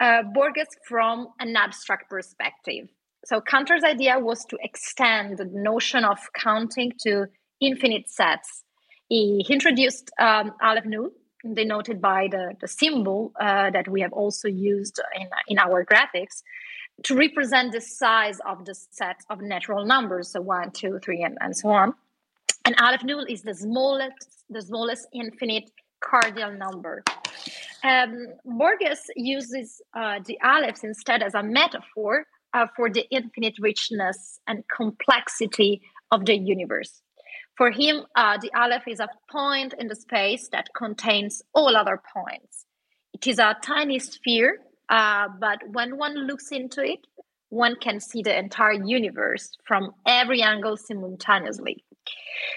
uh, 0.00 0.22
Borges 0.34 0.68
from 0.88 1.28
an 1.38 1.56
abstract 1.56 2.10
perspective. 2.10 2.88
So 3.24 3.40
Cantor's 3.40 3.84
idea 3.84 4.18
was 4.18 4.44
to 4.46 4.58
extend 4.62 5.38
the 5.38 5.48
notion 5.52 6.04
of 6.04 6.18
counting 6.34 6.92
to 7.00 7.26
infinite 7.60 8.08
sets. 8.08 8.64
He 9.08 9.44
introduced 9.48 10.10
um, 10.18 10.52
Aleph 10.62 10.86
Null, 10.86 11.10
denoted 11.54 12.00
by 12.00 12.28
the, 12.30 12.54
the 12.60 12.68
symbol 12.68 13.32
uh, 13.40 13.70
that 13.70 13.88
we 13.88 14.00
have 14.00 14.12
also 14.12 14.48
used 14.48 15.00
in, 15.14 15.28
in 15.48 15.58
our 15.58 15.84
graphics, 15.84 16.42
to 17.04 17.16
represent 17.16 17.72
the 17.72 17.80
size 17.80 18.38
of 18.46 18.64
the 18.64 18.74
set 18.74 19.16
of 19.30 19.40
natural 19.40 19.86
numbers, 19.86 20.32
so 20.32 20.40
one, 20.40 20.70
two, 20.70 20.98
three, 21.02 21.22
and, 21.22 21.38
and 21.40 21.56
so 21.56 21.70
on. 21.70 21.94
And 22.64 22.74
Aleph 22.80 23.04
Null 23.04 23.24
is 23.28 23.42
the 23.42 23.54
smallest, 23.54 24.44
the 24.50 24.60
smallest 24.60 25.08
infinite 25.14 25.70
cardinal 26.00 26.52
number. 26.52 27.02
Um, 27.82 28.26
Borges 28.44 29.00
uses 29.16 29.80
uh, 29.96 30.20
the 30.26 30.38
alephs 30.44 30.84
instead 30.84 31.22
as 31.22 31.34
a 31.34 31.42
metaphor 31.42 32.26
uh, 32.52 32.66
for 32.76 32.90
the 32.90 33.08
infinite 33.10 33.54
richness 33.58 34.40
and 34.46 34.64
complexity 34.74 35.80
of 36.10 36.26
the 36.26 36.36
universe. 36.36 37.00
For 37.60 37.70
him, 37.70 38.06
uh, 38.16 38.38
the 38.40 38.50
Aleph 38.58 38.88
is 38.88 39.00
a 39.00 39.08
point 39.30 39.74
in 39.78 39.88
the 39.88 39.94
space 39.94 40.48
that 40.50 40.70
contains 40.74 41.42
all 41.52 41.76
other 41.76 42.00
points. 42.14 42.64
It 43.12 43.26
is 43.26 43.38
a 43.38 43.54
tiny 43.62 43.98
sphere, 43.98 44.60
uh, 44.88 45.28
but 45.38 45.58
when 45.70 45.98
one 45.98 46.26
looks 46.26 46.52
into 46.52 46.82
it, 46.82 47.06
one 47.50 47.76
can 47.76 48.00
see 48.00 48.22
the 48.22 48.34
entire 48.34 48.82
universe 48.82 49.50
from 49.66 49.90
every 50.06 50.40
angle 50.40 50.78
simultaneously. 50.78 51.84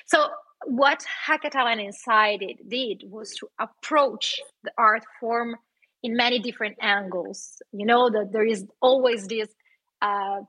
So, 0.05 0.29
what 0.67 1.03
Hackatao 1.27 1.69
and 1.69 1.81
Insight 1.81 2.41
It 2.41 2.69
did 2.69 3.03
was 3.11 3.35
to 3.39 3.49
approach 3.59 4.39
the 4.63 4.71
art 4.77 5.03
form 5.19 5.57
in 6.01 6.15
many 6.15 6.39
different 6.39 6.77
angles. 6.79 7.61
You 7.73 7.85
know 7.85 8.09
that 8.09 8.31
there 8.31 8.45
is 8.45 8.65
always 8.81 9.27
this 9.27 9.49
uh, 10.01 10.43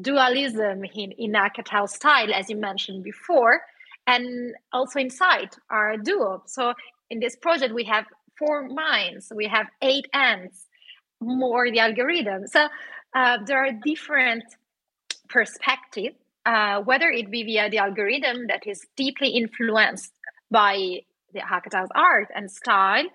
dualism 0.00 0.84
in, 0.84 1.10
in 1.10 1.32
Hackatao 1.32 1.88
style, 1.88 2.32
as 2.32 2.48
you 2.48 2.54
mentioned 2.54 3.02
before, 3.02 3.62
and 4.10 4.54
also 4.72 4.98
Insight 4.98 5.52
our 5.70 5.96
duo. 5.96 6.42
So 6.46 6.74
in 7.10 7.20
this 7.20 7.36
project, 7.36 7.72
we 7.74 7.84
have 7.84 8.04
four 8.38 8.68
minds, 8.68 9.32
we 9.34 9.46
have 9.46 9.66
eight 9.82 10.06
ends, 10.14 10.66
more 11.20 11.70
the 11.70 11.80
algorithm. 11.80 12.46
So 12.46 12.68
uh, 13.14 13.38
there 13.46 13.60
are 13.64 13.72
different 13.92 14.44
perspectives, 15.28 16.16
uh, 16.46 16.80
whether 16.80 17.08
it 17.10 17.30
be 17.30 17.42
via 17.44 17.70
the 17.70 17.78
algorithm 17.78 18.46
that 18.48 18.66
is 18.66 18.80
deeply 18.96 19.28
influenced 19.42 20.12
by 20.50 20.74
the 21.34 21.40
Hackatao's 21.40 21.92
art 21.94 22.28
and 22.34 22.50
style, 22.50 23.08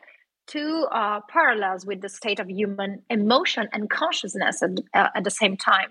to 0.47 0.87
uh, 0.91 1.19
parallels 1.27 1.85
with 1.85 2.01
the 2.01 2.09
state 2.09 2.39
of 2.39 2.47
human 2.49 3.01
emotion 3.09 3.67
and 3.73 3.89
consciousness 3.89 4.61
at, 4.61 4.69
uh, 4.93 5.09
at 5.15 5.23
the 5.23 5.31
same 5.31 5.57
time. 5.57 5.89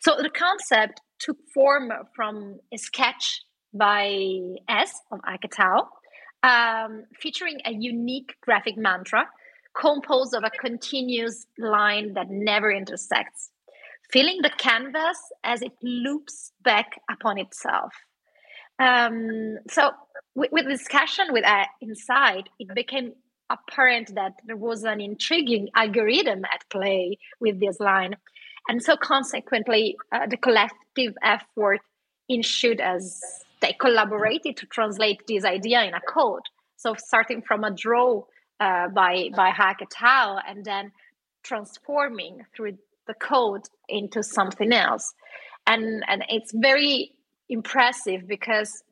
So 0.00 0.16
the 0.22 0.30
concept 0.30 1.00
took 1.18 1.36
form 1.52 1.90
from 2.14 2.60
a 2.72 2.78
sketch 2.78 3.45
by 3.72 4.56
S 4.68 5.00
of 5.10 5.20
Hackatao, 5.20 5.86
um, 6.42 7.04
featuring 7.20 7.60
a 7.64 7.72
unique 7.72 8.34
graphic 8.40 8.76
mantra 8.76 9.28
composed 9.74 10.34
of 10.34 10.44
a 10.44 10.50
continuous 10.50 11.46
line 11.58 12.14
that 12.14 12.30
never 12.30 12.70
intersects. 12.70 13.50
filling 14.12 14.40
the 14.42 14.50
canvas 14.50 15.18
as 15.42 15.62
it 15.62 15.72
loops 15.82 16.52
back 16.62 17.00
upon 17.10 17.38
itself. 17.38 17.92
Um, 18.78 19.58
so, 19.68 19.90
with, 20.34 20.52
with 20.52 20.68
discussion 20.68 21.26
with 21.30 21.44
uh, 21.44 21.64
Insight, 21.80 22.48
it 22.58 22.74
became 22.74 23.14
apparent 23.50 24.14
that 24.14 24.34
there 24.44 24.56
was 24.56 24.84
an 24.84 25.00
intriguing 25.00 25.68
algorithm 25.74 26.44
at 26.44 26.68
play 26.70 27.18
with 27.40 27.58
this 27.60 27.80
line. 27.80 28.16
And 28.68 28.82
so, 28.82 28.96
consequently, 28.96 29.96
uh, 30.12 30.26
the 30.26 30.36
collective 30.36 31.14
effort 31.22 31.80
ensued 32.28 32.80
as 32.80 33.44
they 33.60 33.72
collaborated 33.72 34.56
to 34.58 34.66
translate 34.66 35.26
this 35.26 35.44
idea 35.44 35.84
in 35.84 35.94
a 35.94 36.00
code. 36.00 36.42
So, 36.76 36.94
starting 36.96 37.42
from 37.42 37.64
a 37.64 37.70
draw 37.70 38.24
uh, 38.60 38.88
by 38.88 39.30
by 39.34 39.50
Hack 39.50 39.78
et 39.82 39.94
and 40.48 40.64
then 40.64 40.92
transforming 41.42 42.44
through 42.54 42.78
the 43.06 43.14
code 43.14 43.62
into 43.88 44.22
something 44.22 44.72
else, 44.72 45.14
and 45.66 46.04
and 46.08 46.24
it's 46.28 46.52
very 46.52 47.12
impressive 47.48 48.26
because 48.26 48.82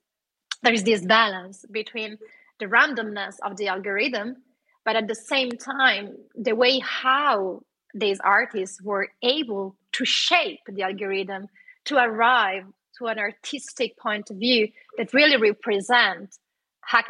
there 0.62 0.72
is 0.72 0.84
this 0.84 1.04
balance 1.04 1.64
between 1.70 2.16
the 2.58 2.66
randomness 2.66 3.34
of 3.42 3.56
the 3.56 3.68
algorithm, 3.68 4.36
but 4.84 4.96
at 4.96 5.08
the 5.08 5.14
same 5.14 5.50
time, 5.50 6.16
the 6.34 6.54
way 6.54 6.78
how 6.78 7.60
these 7.94 8.18
artists 8.24 8.82
were 8.82 9.08
able 9.22 9.76
to 9.92 10.04
shape 10.04 10.60
the 10.68 10.82
algorithm 10.82 11.48
to 11.84 11.96
arrive 11.96 12.64
to 12.98 13.06
an 13.06 13.18
artistic 13.18 13.96
point 13.98 14.30
of 14.30 14.36
view 14.36 14.68
that 14.98 15.12
really 15.12 15.36
represent 15.36 16.36
Hack 16.84 17.06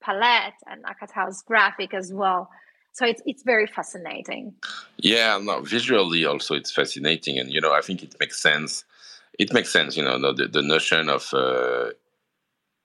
palette 0.00 0.54
and 0.66 0.84
Hack 0.86 1.10
graphic 1.46 1.94
as 1.94 2.12
well. 2.12 2.50
So 2.92 3.04
it's 3.04 3.22
it's 3.26 3.42
very 3.42 3.66
fascinating. 3.66 4.54
Yeah, 4.96 5.38
no, 5.42 5.60
visually 5.60 6.24
also 6.24 6.54
it's 6.54 6.72
fascinating, 6.72 7.38
and 7.38 7.52
you 7.52 7.60
know 7.60 7.72
I 7.72 7.82
think 7.82 8.02
it 8.02 8.14
makes 8.18 8.40
sense. 8.40 8.84
It 9.38 9.52
makes 9.52 9.70
sense, 9.70 9.96
you 9.96 10.02
know, 10.02 10.32
the 10.32 10.48
the 10.48 10.62
notion 10.62 11.10
of 11.10 11.28
uh, 11.34 11.90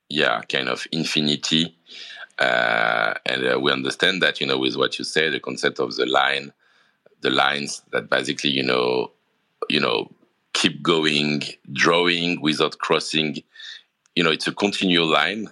yeah, 0.09 0.41
kind 0.41 0.67
of 0.67 0.85
infinity, 0.91 1.77
uh, 2.39 3.13
and 3.25 3.47
uh, 3.47 3.59
we 3.59 3.71
understand 3.71 4.21
that 4.21 4.41
you 4.41 4.47
know 4.47 4.57
with 4.57 4.75
what 4.75 4.99
you 4.99 5.05
say, 5.05 5.29
the 5.29 5.39
concept 5.39 5.79
of 5.79 5.95
the 5.95 6.05
line, 6.05 6.51
the 7.21 7.29
lines 7.29 7.81
that 7.93 8.09
basically 8.09 8.49
you 8.49 8.63
know, 8.63 9.11
you 9.69 9.79
know, 9.79 10.11
keep 10.53 10.81
going, 10.83 11.43
drawing 11.71 12.41
without 12.41 12.77
crossing. 12.79 13.37
You 14.15 14.23
know, 14.23 14.31
it's 14.31 14.47
a 14.47 14.53
continual 14.53 15.07
line 15.07 15.49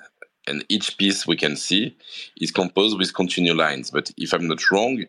and 0.50 0.66
each 0.68 0.98
piece 0.98 1.28
we 1.28 1.38
can 1.38 1.56
see 1.56 1.96
is 2.42 2.52
composed 2.52 2.98
with 2.98 3.14
continual 3.14 3.56
lines. 3.56 3.92
But 3.92 4.12
if 4.18 4.34
I'm 4.34 4.48
not 4.48 4.70
wrong, 4.72 5.06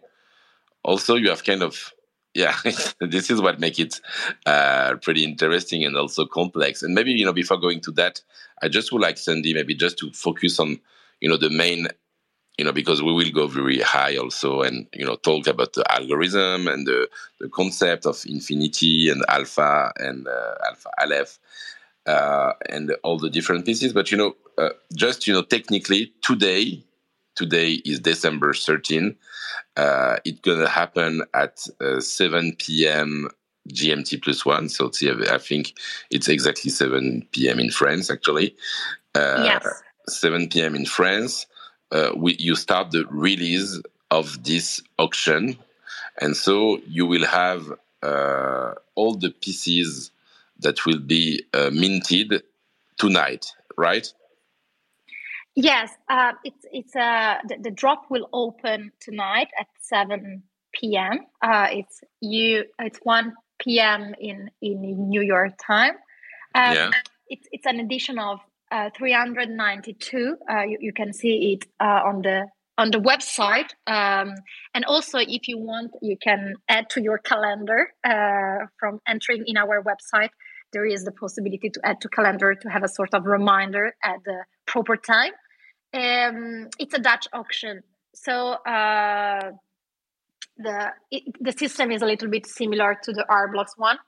also 0.85 1.17
you 1.17 1.31
have 1.31 1.45
kind 1.45 1.63
of 1.63 1.93
yeah, 2.35 2.57
this 3.01 3.29
is 3.29 3.41
what 3.41 3.59
makes 3.59 3.81
it 3.81 4.01
uh, 4.47 4.95
pretty 5.03 5.25
interesting 5.25 5.85
and 5.85 5.97
also 5.97 6.27
complex. 6.27 6.83
And 6.83 6.95
maybe 6.95 7.11
you 7.11 7.25
know 7.25 7.33
before 7.33 7.57
going 7.57 7.81
to 7.81 7.91
that, 7.93 8.21
I 8.63 8.69
just 8.69 8.93
would 8.93 9.03
like 9.03 9.19
Sandie 9.19 9.55
maybe 9.55 9.75
just 9.75 9.99
to 9.99 10.13
focus 10.13 10.61
on 10.61 10.79
you 11.21 11.29
know 11.29 11.37
the 11.37 11.51
main 11.51 11.89
you 12.61 12.65
know 12.67 12.73
because 12.73 13.03
we 13.03 13.15
will 13.15 13.31
go 13.31 13.47
very 13.47 13.81
high 13.81 14.19
also 14.19 14.61
and 14.61 14.87
you 14.93 15.07
know 15.07 15.17
talk 15.17 15.47
about 15.47 15.73
the 15.73 15.85
algorithm 15.91 16.69
and 16.69 16.87
the, 16.87 17.09
the 17.41 17.49
concept 17.49 18.05
of 18.05 18.23
infinity 18.27 19.09
and 19.09 19.25
alpha 19.29 19.91
and 19.97 20.29
uh, 20.29 20.55
alpha 20.69 20.91
aleph 21.01 21.39
uh, 22.07 22.53
and 22.69 22.95
all 23.03 23.19
the 23.19 23.31
different 23.31 23.65
pieces. 23.65 23.95
But 23.95 24.11
you 24.11 24.19
know, 24.19 24.37
uh, 24.59 24.71
just 24.95 25.27
you 25.27 25.33
know, 25.33 25.43
technically 25.43 26.13
today, 26.21 26.83
today 27.35 27.81
is 27.87 28.01
December 28.01 28.53
13. 28.53 29.17
Uh, 29.79 30.17
it's 30.27 30.41
gonna 30.41 30.69
happen 30.69 31.23
at 31.33 31.67
uh, 31.81 32.01
7 32.01 32.57
p.m. 32.59 33.31
GMT 33.71 34.23
plus 34.23 34.45
one. 34.45 34.69
So 34.69 34.91
I 35.31 35.39
think 35.39 35.79
it's 36.11 36.29
exactly 36.29 36.71
7 36.71 37.27
p.m. 37.33 37.59
in 37.59 37.71
France, 37.71 38.11
actually. 38.11 38.55
Uh, 39.15 39.45
yes. 39.45 39.83
7 40.09 40.49
p.m. 40.49 40.75
in 40.75 40.87
France. 40.87 41.47
Uh, 41.93 42.11
we, 42.17 42.37
you 42.39 42.55
start 42.55 42.91
the 42.91 43.05
release 43.11 43.81
of 44.11 44.43
this 44.45 44.81
auction, 44.99 45.57
and 46.21 46.37
so 46.37 46.81
you 46.87 47.07
will 47.07 47.27
have 47.27 47.73
all 48.95 49.15
the 49.15 49.31
pieces 49.41 50.11
that 50.61 50.87
will 50.87 51.01
be 51.01 51.43
uh, 51.55 51.71
minted 51.73 52.43
tonight, 52.99 53.47
right? 53.77 54.13
Yes, 55.57 55.91
uh, 56.09 56.33
it's 56.45 56.65
it's 56.73 56.95
uh, 56.95 57.39
the, 57.49 57.57
the, 57.61 57.71
drop 57.71 58.05
will 58.09 58.29
open 58.33 58.93
tonight 59.01 59.49
at 59.59 59.67
seven 59.81 60.45
p.m. 60.73 61.27
Uh, 61.43 61.67
it's 61.71 62.03
you. 62.21 62.65
It's 62.79 63.01
one 63.03 63.35
p.m. 63.59 64.15
in 64.21 64.51
in 64.63 65.09
New 65.09 65.23
York 65.23 65.55
time. 65.65 65.95
Um, 66.55 66.75
yeah. 66.75 66.91
It's 67.29 67.49
it's 67.51 67.67
an 67.67 67.81
edition 67.81 68.19
of 68.19 68.41
uh, 68.71 68.91
392. 68.97 70.37
Uh, 70.49 70.63
you, 70.63 70.79
you 70.81 70.93
can 70.93 71.13
see 71.13 71.53
it 71.55 71.67
uh, 71.81 72.01
on 72.05 72.23
the 72.23 72.47
on 72.79 72.91
the 72.91 72.99
website. 72.99 73.71
Um, 73.87 74.35
and 74.75 74.87
also, 74.87 75.19
if 75.19 75.49
you 75.49 75.59
want, 75.59 75.91
you 76.01 76.17
can 76.17 76.55
add 76.69 76.89
to 76.91 77.03
your 77.03 77.19
calendar 77.19 77.89
uh, 78.05 78.67
from 78.79 79.01
entering 79.07 79.45
in 79.47 79.59
our 79.59 79.83
website 79.83 80.31
there 80.73 80.87
is 80.87 81.05
the 81.05 81.13
possibility 81.13 81.71
to 81.71 81.81
add 81.85 82.01
to 82.01 82.09
calendar 82.09 82.55
to 82.55 82.69
have 82.69 82.83
a 82.85 82.89
sort 82.89 83.15
of 83.15 83.27
reminder 83.27 83.95
at 84.05 84.23
the 84.25 84.45
proper 84.67 84.97
time. 84.97 85.33
Um, 85.93 86.69
it's 86.79 86.95
a 86.95 86.99
Dutch 86.99 87.27
auction, 87.33 87.83
so 88.15 88.53
uh, 88.53 89.51
the 90.57 90.91
it, 91.11 91.25
the 91.41 91.53
system 91.53 91.91
is 91.91 92.03
a 92.03 92.07
little 92.07 92.29
bit 92.29 92.47
similar 92.47 92.97
to 93.03 93.13
the 93.13 93.25
Art 93.29 93.53
Blocks 93.53 93.75
one. 93.77 93.99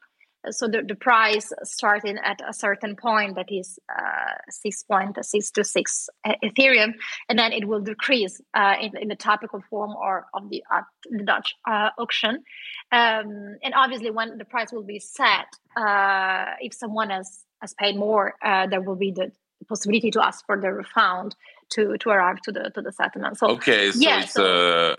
So 0.50 0.66
the, 0.66 0.82
the 0.82 0.96
price 0.96 1.52
starting 1.62 2.18
at 2.18 2.40
a 2.46 2.52
certain 2.52 2.96
point 2.96 3.36
that 3.36 3.50
is 3.50 3.78
uh, 3.88 4.34
6.626 4.66 6.08
Ethereum, 6.42 6.94
and 7.28 7.38
then 7.38 7.52
it 7.52 7.68
will 7.68 7.80
decrease 7.80 8.40
uh, 8.54 8.74
in, 8.80 8.96
in 8.96 9.08
the 9.08 9.16
typical 9.16 9.62
form 9.70 9.94
or 9.94 10.26
of 10.34 10.48
the, 10.50 10.62
uh, 10.72 10.82
the 11.10 11.22
Dutch 11.22 11.54
uh, 11.68 11.90
auction. 11.96 12.42
Um, 12.90 13.56
and 13.62 13.74
obviously, 13.74 14.10
when 14.10 14.38
the 14.38 14.44
price 14.44 14.72
will 14.72 14.82
be 14.82 14.98
set, 14.98 15.46
uh, 15.76 16.46
if 16.60 16.74
someone 16.74 17.10
has, 17.10 17.44
has 17.60 17.74
paid 17.74 17.96
more, 17.96 18.34
uh, 18.42 18.66
there 18.66 18.80
will 18.80 18.96
be 18.96 19.12
the 19.12 19.30
possibility 19.68 20.10
to 20.10 20.24
ask 20.24 20.44
for 20.46 20.60
the 20.60 20.72
refund 20.72 21.36
to, 21.70 21.96
to 21.98 22.10
arrive 22.10 22.40
to 22.42 22.52
the 22.52 22.70
to 22.74 22.82
the 22.82 22.92
settlement. 22.92 23.38
So 23.38 23.48
okay, 23.52 23.90
so 23.90 24.00
yeah, 24.00 24.22
it's 24.22 24.34
so, 24.34 24.44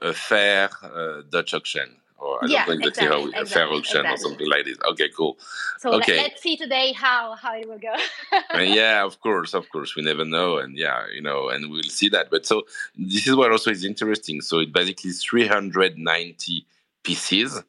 a, 0.01 0.09
a, 0.09 0.13
fair 0.13 0.69
uh, 0.81 1.21
Dutch 1.29 1.53
auction. 1.53 1.97
Or 2.23 2.43
I 2.43 2.47
yeah, 2.47 2.65
don't 2.65 2.77
think 2.77 2.87
exactly, 2.89 3.31
how, 3.33 3.41
exactly, 3.41 3.77
auction 3.77 3.99
exactly. 3.99 4.13
or 4.13 4.17
something 4.17 4.49
like 4.49 4.65
this. 4.65 4.77
Okay, 4.91 5.09
cool. 5.15 5.37
So 5.79 5.93
okay. 5.95 6.17
let, 6.17 6.33
us 6.33 6.41
see 6.41 6.55
today 6.55 6.93
how 6.93 7.35
how 7.35 7.55
it 7.55 7.67
will 7.67 7.79
go. 7.79 7.93
yeah, 8.61 9.03
of 9.03 9.19
course, 9.19 9.53
of 9.53 9.69
course. 9.69 9.95
We 9.95 10.03
never 10.03 10.25
know, 10.25 10.57
and 10.57 10.77
yeah, 10.77 11.05
you 11.13 11.21
know, 11.21 11.49
and 11.49 11.69
we'll 11.69 11.83
see 11.83 12.09
that. 12.09 12.29
But 12.31 12.45
so 12.45 12.63
this 12.97 13.27
is 13.27 13.35
what 13.35 13.51
also 13.51 13.71
is 13.71 13.83
interesting. 13.83 14.41
So 14.41 14.59
it 14.59 14.71
basically 14.71 15.11
390 15.11 16.65
pieces 17.03 17.61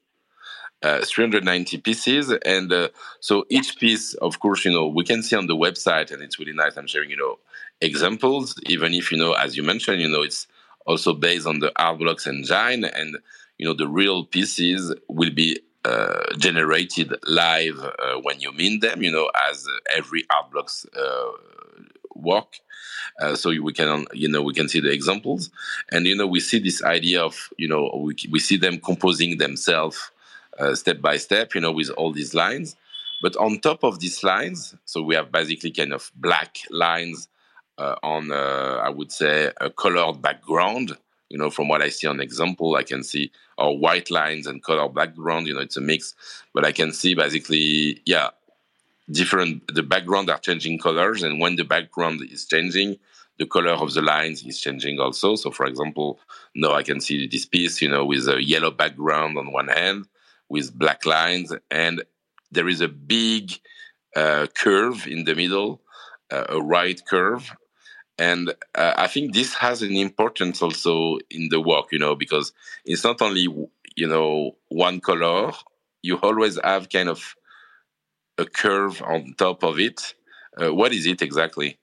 uh, 0.84 1.02
390 1.02 1.78
pieces 1.78 2.30
and 2.44 2.70
uh, 2.70 2.88
so 3.20 3.46
each 3.48 3.78
piece 3.78 4.12
of 4.14 4.38
course 4.38 4.66
you 4.66 4.70
know 4.70 4.86
we 4.86 5.02
can 5.02 5.22
see 5.22 5.34
on 5.34 5.46
the 5.46 5.56
website 5.56 6.12
and 6.12 6.22
it's 6.22 6.38
really 6.38 6.52
nice 6.52 6.76
i'm 6.76 6.86
sharing 6.86 7.08
you 7.08 7.16
know 7.16 7.38
examples 7.80 8.54
even 8.66 8.92
if 8.92 9.10
you 9.10 9.16
know 9.16 9.32
as 9.32 9.56
you 9.56 9.62
mentioned 9.62 10.00
you 10.00 10.08
know 10.08 10.20
it's 10.20 10.46
also 10.86 11.14
based 11.14 11.46
on 11.46 11.60
the 11.60 11.72
art 11.76 11.98
blocks 11.98 12.26
engine 12.26 12.84
and 12.84 13.16
you 13.58 13.66
know 13.66 13.74
the 13.74 13.88
real 13.88 14.24
pieces 14.24 14.94
will 15.08 15.30
be 15.30 15.58
uh, 15.84 16.22
generated 16.38 17.14
live 17.26 17.78
uh, 17.78 18.14
when 18.22 18.40
you 18.40 18.50
mint 18.52 18.80
them 18.80 19.02
you 19.02 19.10
know 19.10 19.30
as 19.50 19.66
every 19.94 20.24
art 20.34 20.50
blocks 20.50 20.86
uh, 20.96 21.30
work 22.14 22.58
uh, 23.20 23.34
so 23.34 23.50
we 23.50 23.72
can 23.72 24.06
you 24.12 24.28
know 24.28 24.42
we 24.42 24.54
can 24.54 24.68
see 24.68 24.80
the 24.80 24.90
examples 24.90 25.50
and 25.92 26.06
you 26.06 26.16
know 26.16 26.26
we 26.26 26.40
see 26.40 26.58
this 26.58 26.82
idea 26.84 27.22
of 27.22 27.50
you 27.58 27.68
know 27.68 27.90
we, 28.02 28.16
we 28.30 28.38
see 28.38 28.56
them 28.56 28.78
composing 28.80 29.36
themselves 29.38 30.10
uh, 30.58 30.74
step 30.74 31.00
by 31.00 31.16
step, 31.16 31.54
you 31.54 31.60
know, 31.60 31.72
with 31.72 31.90
all 31.90 32.12
these 32.12 32.34
lines. 32.34 32.76
But 33.22 33.36
on 33.36 33.58
top 33.58 33.82
of 33.82 34.00
these 34.00 34.22
lines, 34.22 34.74
so 34.84 35.02
we 35.02 35.14
have 35.14 35.32
basically 35.32 35.70
kind 35.70 35.92
of 35.92 36.12
black 36.16 36.58
lines 36.70 37.28
on, 37.78 38.32
I 38.32 38.88
would 38.88 39.10
say, 39.10 39.50
a 39.60 39.70
colored 39.70 40.22
background. 40.22 40.96
You 41.30 41.38
know, 41.38 41.50
from 41.50 41.68
what 41.68 41.82
I 41.82 41.88
see 41.88 42.06
on 42.06 42.20
example, 42.20 42.76
I 42.76 42.82
can 42.82 43.02
see 43.02 43.32
or 43.58 43.78
white 43.78 44.10
lines 44.10 44.46
and 44.46 44.62
color 44.62 44.88
background. 44.88 45.46
You 45.46 45.54
know, 45.54 45.60
it's 45.60 45.76
a 45.76 45.80
mix, 45.80 46.14
but 46.52 46.64
I 46.64 46.72
can 46.72 46.92
see 46.92 47.14
basically, 47.14 48.00
yeah, 48.06 48.30
different. 49.10 49.74
The 49.74 49.82
background 49.82 50.30
are 50.30 50.38
changing 50.38 50.78
colors, 50.78 51.22
and 51.22 51.40
when 51.40 51.56
the 51.56 51.64
background 51.64 52.20
is 52.30 52.46
changing, 52.46 52.96
the 53.38 53.46
color 53.46 53.72
of 53.72 53.92
the 53.94 54.02
lines 54.02 54.44
is 54.44 54.60
changing 54.60 55.00
also. 55.00 55.36
So, 55.36 55.50
for 55.50 55.66
example, 55.66 56.20
now 56.54 56.72
I 56.72 56.82
can 56.82 57.00
see 57.00 57.26
this 57.26 57.46
piece, 57.46 57.82
you 57.82 57.88
know, 57.88 58.04
with 58.04 58.28
a 58.28 58.42
yellow 58.42 58.70
background 58.70 59.36
on 59.38 59.52
one 59.52 59.68
hand, 59.68 60.06
with 60.48 60.78
black 60.78 61.04
lines, 61.04 61.52
and 61.70 62.02
there 62.50 62.68
is 62.68 62.80
a 62.80 62.88
big 62.88 63.52
uh, 64.14 64.46
curve 64.54 65.06
in 65.08 65.24
the 65.24 65.34
middle, 65.34 65.82
uh, 66.30 66.44
a 66.48 66.60
right 66.60 67.00
curve. 67.06 67.52
And 68.18 68.50
uh, 68.74 68.94
I 68.96 69.07
think 69.09 69.35
this 69.35 69.55
has 69.55 69.83
an 69.83 69.96
importance 69.96 70.62
also 70.62 71.18
in 71.31 71.48
the 71.48 71.61
work, 71.61 71.87
you 71.90 71.98
know, 71.98 72.14
because 72.14 72.53
it's 72.85 73.05
not 73.05 73.20
only, 73.20 73.48
you 73.96 74.07
know, 74.07 74.57
one 74.68 75.00
color, 75.00 75.53
you 76.03 76.18
always 76.18 76.59
have 76.62 76.88
kind 76.90 77.09
of 77.09 77.35
a 78.38 78.44
curve 78.44 79.03
on 79.03 79.35
top 79.37 79.64
of 79.64 79.79
it. 79.79 80.14
Uh, 80.61 80.72
what 80.72 80.92
is 80.92 81.07
it 81.07 81.22
exactly? 81.22 81.79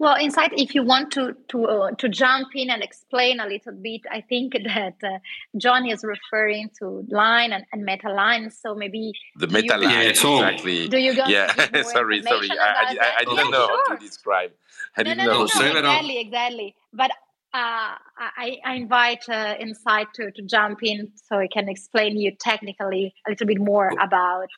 Well, 0.00 0.14
Insight, 0.14 0.52
if 0.56 0.76
you 0.76 0.84
want 0.84 1.10
to 1.12 1.34
to 1.48 1.66
uh, 1.66 1.90
to 1.92 2.08
jump 2.08 2.48
in 2.54 2.70
and 2.70 2.82
explain 2.82 3.40
a 3.40 3.46
little 3.46 3.72
bit, 3.72 4.02
I 4.10 4.20
think 4.20 4.52
that 4.64 4.94
uh, 5.02 5.18
John 5.56 5.86
is 5.86 6.04
referring 6.04 6.70
to 6.78 7.04
line 7.08 7.52
and, 7.52 7.64
and 7.72 7.84
meta 7.84 8.12
line. 8.12 8.50
So 8.50 8.74
maybe 8.74 9.12
the 9.36 9.48
meta 9.48 9.76
line 9.76 9.90
yeah, 9.90 10.10
exactly. 10.10 10.88
Do 10.88 10.98
you 10.98 11.16
go? 11.16 11.24
Yeah, 11.26 11.52
sorry, 11.82 12.22
sorry. 12.22 12.48
I, 12.50 12.54
I, 12.54 12.96
I, 13.00 13.14
I, 13.18 13.24
didn't 13.24 13.36
yeah, 13.36 13.50
know 13.50 13.66
sure. 13.66 13.84
how 13.88 13.94
to 13.96 14.00
describe. 14.00 14.50
I 14.96 15.02
no, 15.02 15.10
didn't 15.10 15.26
no, 15.26 15.32
know. 15.32 15.46
No, 15.46 15.72
no, 15.72 15.78
exactly, 15.78 16.20
exactly. 16.20 16.76
But 16.92 17.10
uh, 17.54 17.96
I, 18.36 18.58
I, 18.64 18.74
invite 18.74 19.28
uh, 19.28 19.54
Insight 19.58 20.08
to, 20.14 20.30
to 20.30 20.42
jump 20.42 20.80
in 20.82 21.12
so 21.14 21.38
I 21.38 21.48
can 21.48 21.68
explain 21.68 22.18
you 22.18 22.32
technically 22.38 23.14
a 23.26 23.30
little 23.30 23.46
bit 23.46 23.58
more 23.58 23.90
about 24.00 24.48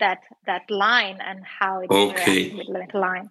that 0.00 0.22
that 0.46 0.62
line 0.70 1.18
and 1.20 1.44
how 1.44 1.80
it 1.80 1.90
okay. 1.90 2.50
with 2.54 2.92
the 2.92 2.98
line. 2.98 3.30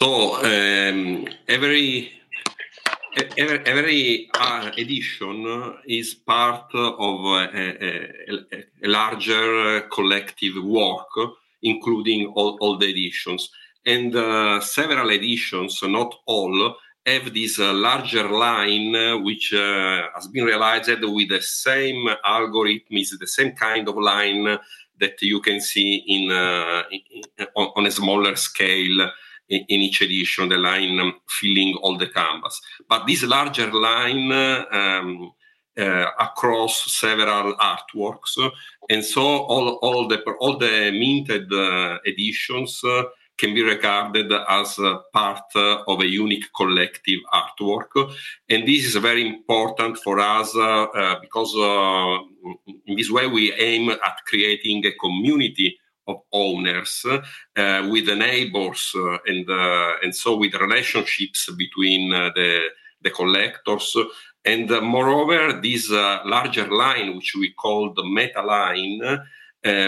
So 0.00 0.36
um, 0.44 1.26
every 1.48 2.12
every, 3.36 4.30
uh, 4.34 4.70
edition 4.76 5.74
is 5.86 6.14
part 6.14 6.70
of 6.74 7.24
a, 7.24 7.48
a, 7.54 8.64
a, 8.82 8.88
larger 8.88 9.82
collective 9.92 10.62
work, 10.62 11.08
including 11.62 12.26
all, 12.36 12.56
all 12.60 12.78
the 12.78 12.86
editions. 12.86 13.50
And 13.84 14.14
uh, 14.14 14.60
several 14.60 15.10
editions, 15.10 15.80
not 15.82 16.14
all, 16.26 16.76
have 17.06 17.32
this 17.32 17.58
uh, 17.58 17.72
larger 17.72 18.28
line 18.28 18.94
uh, 18.94 19.18
which 19.18 19.52
uh, 19.54 20.02
has 20.14 20.28
been 20.28 20.44
realized 20.44 20.90
with 21.02 21.28
the 21.30 21.40
same 21.40 22.08
algorithm, 22.24 22.96
is 22.96 23.16
the 23.18 23.26
same 23.26 23.52
kind 23.52 23.88
of 23.88 23.96
line 23.96 24.58
that 24.98 25.20
you 25.22 25.40
can 25.40 25.60
see 25.60 26.04
in, 26.06 26.30
uh, 26.30 26.82
in 26.90 27.46
on, 27.56 27.72
on, 27.76 27.86
a 27.86 27.90
smaller 27.90 28.36
scale 28.36 29.10
in, 29.50 29.80
each 29.82 30.00
edition, 30.00 30.48
the 30.48 30.56
line 30.56 30.98
um, 31.00 31.14
filling 31.28 31.74
all 31.82 31.98
the 31.98 32.06
canvas. 32.06 32.60
But 32.88 33.06
this 33.06 33.22
larger 33.22 33.70
line 33.72 34.32
um, 34.32 35.32
uh, 35.78 36.06
across 36.18 36.92
several 36.92 37.54
artworks, 37.56 38.52
and 38.88 39.04
so 39.04 39.22
all, 39.22 39.78
all 39.82 40.08
the 40.08 40.20
all 40.40 40.58
the 40.58 40.90
minted 40.92 41.52
uh, 41.52 41.98
editions 42.06 42.82
can 43.40 43.54
be 43.54 43.62
regarded 43.62 44.30
as 44.48 44.78
part 45.12 45.50
of 45.56 46.00
a 46.00 46.06
unique 46.06 46.44
collective 46.54 47.20
artwork. 47.32 47.92
And 48.48 48.68
this 48.68 48.84
is 48.84 48.96
very 48.96 49.26
important 49.26 49.96
for 50.04 50.20
us 50.20 50.54
uh, 50.54 50.60
uh, 50.60 51.20
because 51.20 51.54
uh, 51.56 52.18
in 52.86 52.96
this 52.96 53.10
way 53.10 53.26
we 53.26 53.52
aim 53.54 53.88
at 53.90 54.16
creating 54.26 54.84
a 54.86 54.92
community 54.92 55.78
of 56.06 56.22
owners 56.32 57.04
uh, 57.06 57.88
with 57.90 58.06
the 58.06 58.16
neighbors 58.16 58.92
uh, 58.96 59.18
and 59.26 59.48
uh, 59.48 59.94
and 60.02 60.14
so 60.14 60.36
with 60.36 60.54
relationships 60.54 61.50
between 61.56 62.10
the 62.10 62.62
the 63.02 63.10
collectors. 63.10 63.96
And 64.44 64.70
moreover 64.82 65.60
this 65.60 65.90
larger 65.90 66.68
line 66.68 67.16
which 67.16 67.34
we 67.38 67.52
call 67.52 67.92
the 67.92 68.04
meta 68.04 68.42
line 68.42 69.00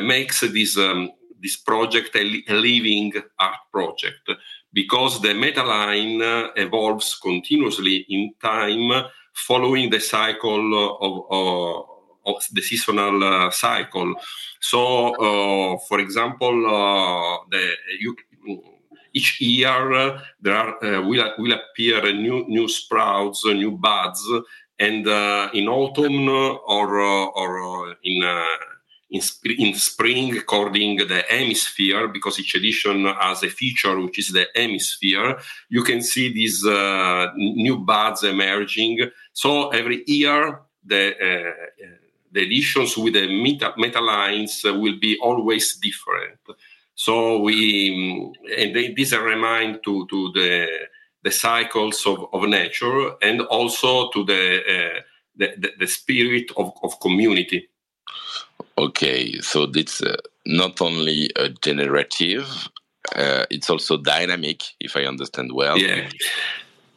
makes 0.06 0.40
this 0.40 0.76
um, 0.76 1.10
this 1.42 1.56
project 1.56 2.14
a, 2.14 2.42
a 2.48 2.54
living 2.54 3.12
art 3.38 3.56
project 3.72 4.30
because 4.72 5.20
the 5.20 5.34
meta 5.34 5.62
line 5.62 6.22
uh, 6.22 6.48
evolves 6.56 7.18
continuously 7.20 8.06
in 8.08 8.32
time 8.40 9.06
following 9.34 9.90
the 9.90 10.00
cycle 10.00 10.96
of, 11.00 11.84
of, 12.24 12.46
the 12.52 12.62
seasonal 12.62 13.22
uh, 13.22 13.50
cycle. 13.50 14.14
So, 14.60 15.14
uh, 15.14 15.78
for 15.88 16.00
example, 16.00 16.66
uh, 16.66 17.38
the, 17.50 17.72
you, 18.00 18.16
each 19.12 19.40
year 19.40 19.92
uh, 19.92 20.20
there 20.40 20.56
are, 20.56 21.02
will, 21.02 21.32
will 21.38 21.52
appear 21.52 22.12
new, 22.12 22.44
new 22.48 22.68
sprouts, 22.68 23.44
new 23.44 23.72
buds, 23.72 24.26
and 24.78 25.06
in 25.54 25.68
autumn 25.68 26.28
or, 26.28 27.00
or 27.00 27.96
in 28.02 28.22
in, 29.12 29.20
sp- 29.20 29.58
in 29.58 29.74
spring 29.74 30.36
according 30.36 30.96
the 30.96 31.22
hemisphere 31.28 32.08
because 32.08 32.40
each 32.40 32.54
edition 32.54 33.04
has 33.04 33.42
a 33.42 33.50
feature 33.50 34.00
which 34.00 34.18
is 34.18 34.32
the 34.32 34.46
hemisphere 34.56 35.38
you 35.68 35.82
can 35.82 36.02
see 36.02 36.32
these 36.32 36.66
uh, 36.66 37.30
new 37.36 37.78
buds 37.78 38.24
emerging 38.24 38.98
so 39.32 39.68
every 39.68 40.02
year 40.06 40.60
the 40.84 41.14
uh, 41.14 41.52
the 42.32 42.40
editions 42.40 42.96
with 42.96 43.14
the 43.14 43.26
meta, 43.26 43.72
meta 43.76 44.00
lines 44.00 44.62
will 44.64 44.98
be 45.00 45.18
always 45.22 45.76
different 45.76 46.38
so 46.94 47.38
we 47.38 48.32
and 48.58 48.74
they, 48.74 48.92
this 48.92 49.12
a 49.12 49.20
remind 49.20 49.82
to 49.84 50.06
to 50.08 50.30
the 50.34 50.66
the 51.24 51.30
cycles 51.30 52.04
of, 52.06 52.26
of 52.32 52.48
nature 52.48 53.12
and 53.22 53.42
also 53.42 54.10
to 54.10 54.24
the, 54.24 54.58
uh, 54.58 55.00
the, 55.36 55.54
the, 55.56 55.70
the 55.78 55.86
spirit 55.86 56.50
of, 56.56 56.72
of 56.82 56.98
community 56.98 57.68
Okay, 58.78 59.38
so 59.40 59.70
it's 59.74 60.02
uh, 60.02 60.16
not 60.46 60.80
only 60.80 61.30
a 61.36 61.50
generative, 61.50 62.68
uh, 63.14 63.44
it's 63.50 63.68
also 63.68 63.96
dynamic, 63.96 64.62
if 64.80 64.96
I 64.96 65.04
understand 65.04 65.52
well. 65.52 65.78
Yeah. 65.78 66.08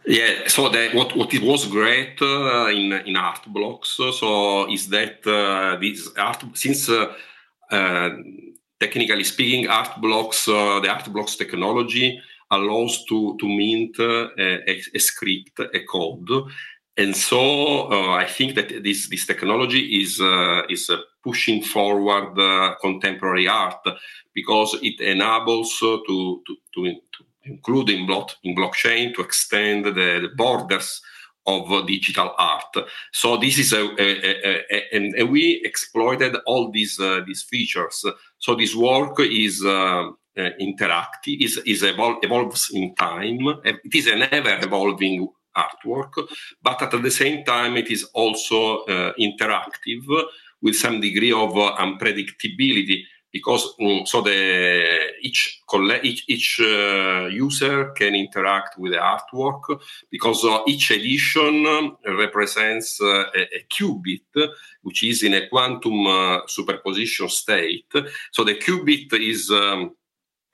Yeah, 0.07 0.47
so 0.47 0.69
the, 0.69 0.91
what 0.93 1.15
what 1.15 1.33
it 1.33 1.41
was 1.41 1.65
great 1.65 2.21
uh, 2.21 2.67
in 2.67 2.93
in 3.07 3.15
art 3.15 3.41
blocks 3.47 3.89
so 3.89 4.71
is 4.71 4.87
that 4.89 5.25
uh, 5.25 5.79
this 5.79 6.09
art 6.15 6.43
since 6.53 6.89
uh, 6.89 7.11
uh, 7.71 8.09
technically 8.79 9.23
speaking 9.23 9.67
art 9.67 9.99
blocks 9.99 10.45
the 10.45 10.87
art 10.87 11.11
blocks 11.11 11.35
technology 11.35 12.21
allows 12.51 13.03
to 13.05 13.35
to 13.39 13.47
mint 13.47 13.97
a, 13.97 14.71
a, 14.93 14.99
script 14.99 15.59
a 15.59 15.79
code. 15.85 16.29
And 16.97 17.15
so 17.15 17.89
I 18.13 18.25
think 18.25 18.55
that 18.55 18.83
this 18.83 19.09
this 19.09 19.25
technology 19.25 20.01
is 20.01 20.21
is 20.69 20.91
pushing 21.25 21.63
forward 21.63 22.37
uh, 22.37 22.75
contemporary 22.79 23.47
art 23.47 23.83
because 24.33 24.77
it 24.83 25.01
enables 25.01 25.73
uh, 25.81 25.97
to, 26.05 26.43
to, 26.45 26.55
to, 26.73 26.93
to, 26.93 27.24
include 27.45 27.89
in, 27.91 28.05
block, 28.05 28.31
in 28.43 28.55
blockchain 28.55 29.13
to 29.15 29.21
extend 29.21 29.85
the, 29.85 29.91
the 29.91 30.29
borders 30.35 31.01
of 31.47 31.87
digital 31.87 32.33
art. 32.37 32.75
So 33.11 33.37
this 33.37 33.59
is 33.59 33.73
a, 33.73 33.83
a, 33.99 34.63
a, 34.71 34.95
and, 34.95 35.29
we 35.29 35.61
exploited 35.63 36.35
all 36.45 36.71
these 36.71 36.99
uh, 36.99 37.21
these 37.25 37.43
features. 37.43 38.03
So 38.39 38.55
this 38.55 38.75
work 38.75 39.19
is 39.19 39.63
uh, 39.63 39.69
uh, 39.69 40.49
interactive, 40.59 41.43
is 41.43 41.57
is 41.65 41.83
evol- 41.83 42.17
evolves 42.23 42.71
in 42.73 42.95
time. 42.95 43.61
It 43.63 43.93
is 43.93 44.07
an 44.07 44.23
ever 44.31 44.57
evolving 44.65 45.27
artwork, 45.55 46.27
but 46.61 46.81
at 46.81 46.91
the 47.01 47.11
same 47.11 47.43
time 47.45 47.77
it 47.77 47.89
is 47.89 48.03
also 48.13 48.79
uh, 48.79 49.13
interactive 49.19 50.03
with 50.61 50.75
some 50.75 50.99
degree 50.99 51.31
of 51.31 51.55
uh, 51.55 51.75
unpredictability 51.77 53.03
because 53.35 53.75
um, 53.81 54.05
so 54.05 54.21
the 54.21 55.09
each 55.19 55.61
each, 56.03 56.23
each 56.29 56.61
uh, 56.61 57.25
user 57.25 57.91
can 57.91 58.15
interact 58.15 58.79
with 58.79 58.93
the 58.93 58.97
artwork 58.97 59.77
because 60.09 60.45
uh, 60.45 60.59
each 60.65 60.91
edition 60.91 61.65
represents 62.05 63.01
uh, 63.01 63.25
a, 63.35 63.41
a, 63.57 63.65
qubit 63.69 64.31
which 64.83 65.03
is 65.03 65.21
in 65.23 65.33
a 65.33 65.49
quantum 65.49 66.07
uh, 66.07 66.47
superposition 66.47 67.27
state. 67.27 67.91
So 68.31 68.45
the 68.45 68.55
qubit 68.55 69.11
is 69.11 69.51
um, 69.51 69.91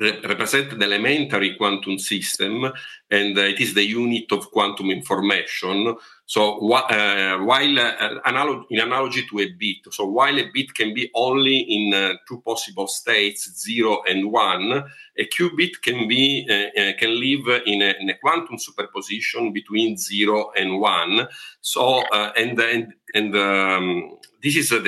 represent 0.02 0.78
the 0.78 0.86
elementary 0.86 1.56
quantum 1.56 2.00
system 2.00 2.72
and 3.10 3.38
uh, 3.38 3.42
it 3.42 3.60
is 3.60 3.74
the 3.74 3.86
unit 3.86 4.32
of 4.32 4.50
quantum 4.52 4.90
information. 4.90 5.96
So 6.26 6.58
uh, 6.72 7.38
while 7.40 7.80
uh, 7.80 8.20
analog- 8.26 8.66
in 8.70 8.80
analogy 8.80 9.26
to 9.30 9.40
a 9.40 9.52
bit 9.52 9.78
so 9.92 10.06
while 10.06 10.40
a 10.40 10.50
bit 10.54 10.74
can 10.74 10.94
be 10.94 11.12
only 11.14 11.58
in 11.58 11.94
uh, 11.94 12.14
two 12.28 12.42
possible 12.42 12.88
states 12.88 13.52
0 13.62 14.02
and 14.08 14.32
1 14.32 14.84
a 15.18 15.26
qubit 15.26 15.82
can 15.84 16.08
be 16.08 16.48
uh, 16.50 16.82
uh, 16.82 16.94
can 16.98 17.20
live 17.20 17.62
in 17.66 17.82
a, 17.82 17.94
in 18.00 18.10
a, 18.10 18.18
quantum 18.18 18.58
superposition 18.58 19.52
between 19.52 19.98
0 19.98 20.52
and 20.58 20.80
1 20.80 21.28
so 21.60 22.02
and 22.38 22.58
and, 22.60 22.94
and 23.14 23.36
um, 23.36 24.18
this 24.42 24.56
is 24.56 24.70
the 24.70 24.80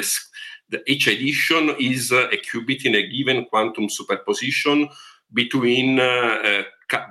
each 0.87 1.07
edition 1.07 1.75
is 1.79 2.11
a 2.11 2.29
qubit 2.37 2.85
in 2.85 2.95
a 2.95 3.07
given 3.07 3.45
quantum 3.45 3.89
superposition 3.89 4.89
between 5.33 5.99
uh, 5.99 6.03
uh, 6.03 6.63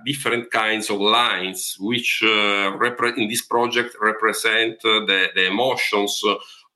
different 0.05 0.51
kinds 0.51 0.91
of 0.91 1.01
lines, 1.01 1.77
which 1.81 2.23
uh, 2.25 2.73
in 3.17 3.29
this 3.29 3.43
project 3.43 3.97
represent 4.01 4.81
the, 4.83 5.29
the, 5.35 5.47
emotions 5.47 6.23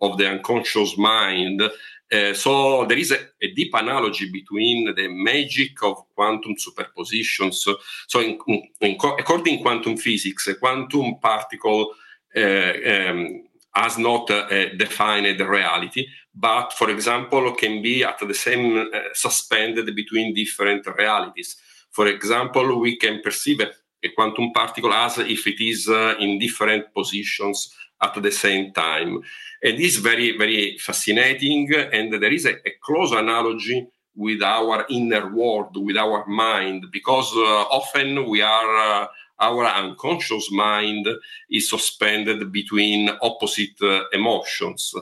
of 0.01 0.19
the 0.19 0.29
unconscious 0.29 0.97
mind. 0.99 1.63
Uh, 1.63 2.33
so 2.35 2.85
there 2.87 2.99
is 2.99 3.11
a, 3.13 3.19
a, 3.43 3.53
deep 3.55 3.75
analogy 3.75 4.31
between 4.31 4.95
the 4.95 5.09
magic 5.09 5.83
of 5.83 6.05
quantum 6.15 6.55
superpositions. 6.55 7.67
So, 8.07 8.21
in, 8.21 8.39
in, 8.81 8.97
according 9.19 9.59
to 9.59 9.63
quantum 9.63 9.97
physics, 9.97 10.47
a 10.47 10.55
quantum 10.55 11.17
particle 11.21 11.93
uh, 12.37 12.41
um, 12.41 13.45
has 13.75 13.99
not 13.99 14.31
uh, 14.31 14.75
defined 14.77 15.41
reality, 15.41 16.07
but 16.37 16.75
for 16.75 16.91
example, 16.91 17.55
can 17.55 17.81
be 17.81 18.05
at 18.05 18.19
the 18.19 18.35
same 18.35 18.77
uh, 18.77 18.99
suspended 19.15 19.95
between 19.97 20.35
different 20.35 20.87
realities. 20.99 21.57
For 21.91 22.07
example, 22.09 22.79
we 22.79 22.97
can 22.97 23.23
perceive 23.23 23.61
a, 23.61 23.73
quantum 24.15 24.53
particle 24.53 24.93
as 24.93 25.19
if 25.19 25.49
it 25.49 25.61
is 25.61 25.89
uh, 25.89 26.15
in 26.21 26.39
different 26.39 26.95
positions 26.95 27.75
at 28.01 28.15
the 28.23 28.31
same 28.31 28.73
time. 28.73 29.19
And 29.61 29.77
this 29.79 29.95
is 29.95 29.97
very, 29.97 30.39
very 30.39 30.79
fascinating. 30.79 31.75
And 31.75 32.13
there 32.13 32.33
is 32.33 32.47
a, 32.47 32.53
a 32.53 32.73
close 32.81 33.11
analogy 33.11 33.89
with 34.15 34.43
our 34.43 34.87
inner 34.91 35.35
world, 35.35 35.71
with 35.75 35.97
our 35.97 36.25
mind, 36.29 36.87
because 36.93 37.33
uh, 37.35 37.65
often 37.81 38.29
we 38.31 38.43
are 38.43 39.09
our 39.39 39.67
unconscious 39.67 40.51
mind 40.51 41.07
is 41.51 41.69
suspended 41.69 42.51
between 42.53 43.11
opposite 43.21 43.81
uh, 43.83 44.03
emotions 44.13 44.95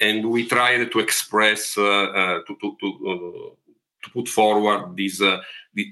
and 0.00 0.30
we 0.30 0.46
try 0.46 0.84
to 0.84 0.98
express 0.98 1.76
uh, 1.76 1.82
uh, 1.82 2.40
to, 2.46 2.56
to, 2.60 2.76
to, 2.80 2.88
uh, 3.06 3.50
to, 4.02 4.10
put 4.14 4.28
forward 4.28 4.96
this, 4.96 5.18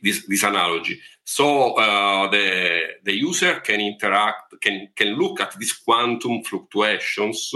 this, 0.02 0.26
this 0.26 0.42
analogy 0.42 0.98
so 1.24 1.74
the 2.32 2.80
the 3.04 3.12
user 3.12 3.60
can 3.60 3.80
interact 3.80 4.54
can 4.62 4.88
can 4.96 5.08
look 5.08 5.40
at 5.40 5.54
these 5.58 5.74
quantum 5.74 6.42
fluctuations 6.42 7.52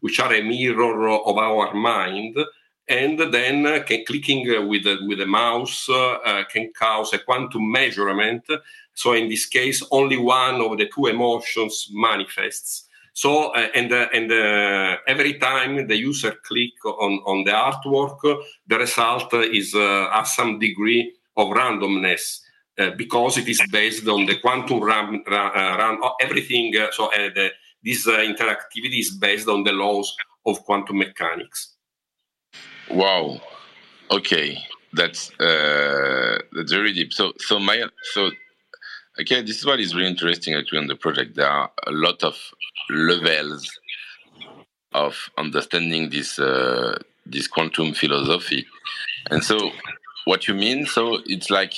which 0.00 0.20
are 0.20 0.34
a 0.34 0.42
mirror 0.42 1.08
of 1.08 1.38
our 1.38 1.72
mind 1.72 2.36
and 2.86 3.18
then 3.32 3.64
uh, 3.64 3.82
can, 3.82 4.04
clicking 4.04 4.46
uh, 4.54 4.60
with 4.60 4.84
the, 4.84 4.98
with 5.08 5.18
the 5.18 5.26
mouse 5.26 5.88
uh, 5.88 6.44
can 6.52 6.70
cause 6.78 7.14
a 7.14 7.18
quantum 7.18 7.72
measurement 7.72 8.44
so 8.94 9.12
in 9.12 9.28
this 9.28 9.46
case, 9.46 9.82
only 9.90 10.16
one 10.16 10.60
of 10.60 10.78
the 10.78 10.88
two 10.88 11.06
emotions 11.06 11.88
manifests. 11.92 12.83
So 13.14 13.52
uh, 13.52 13.68
and 13.74 13.92
uh, 13.92 14.08
and 14.12 14.30
uh, 14.30 14.96
every 15.06 15.34
time 15.38 15.86
the 15.86 15.96
user 15.96 16.34
click 16.42 16.84
on 16.84 17.20
on 17.24 17.44
the 17.44 17.52
artwork, 17.52 18.20
the 18.66 18.78
result 18.78 19.32
is 19.32 19.72
uh, 19.74 20.10
has 20.12 20.34
some 20.34 20.58
degree 20.58 21.14
of 21.36 21.48
randomness. 21.48 22.40
Uh, 22.76 22.90
because 22.96 23.38
it 23.38 23.48
is 23.48 23.62
based 23.70 24.08
on 24.08 24.26
the 24.26 24.36
quantum 24.40 24.80
run, 24.80 25.22
run, 25.28 25.52
run 25.54 25.98
everything. 26.20 26.74
so 26.90 27.08
the, 27.14 27.52
this 27.84 28.04
interactivity 28.04 28.98
is 28.98 29.12
based 29.12 29.46
on 29.46 29.62
the 29.62 29.70
laws 29.70 30.12
of 30.44 30.58
quantum 30.64 30.98
mechanics. 30.98 31.76
Wow. 32.90 33.40
Okay, 34.10 34.58
that's 34.92 35.30
uh, 35.38 36.38
that's 36.52 36.72
very 36.72 36.92
deep. 36.92 37.12
So 37.12 37.32
so 37.38 37.60
my 37.60 37.84
so 38.12 38.32
Okay, 39.20 39.42
this 39.42 39.58
is 39.58 39.66
what 39.66 39.78
is 39.78 39.94
really 39.94 40.08
interesting 40.08 40.54
actually 40.54 40.78
on 40.78 40.88
the 40.88 40.96
project. 40.96 41.36
There 41.36 41.48
are 41.48 41.70
a 41.86 41.92
lot 41.92 42.24
of 42.24 42.36
levels 42.90 43.70
of 44.92 45.30
understanding 45.38 46.10
this 46.10 46.40
uh, 46.40 46.98
this 47.24 47.46
quantum 47.46 47.94
philosophy, 47.94 48.66
and 49.30 49.44
so 49.44 49.70
what 50.24 50.48
you 50.48 50.54
mean? 50.54 50.86
So 50.86 51.20
it's 51.26 51.48
like 51.48 51.74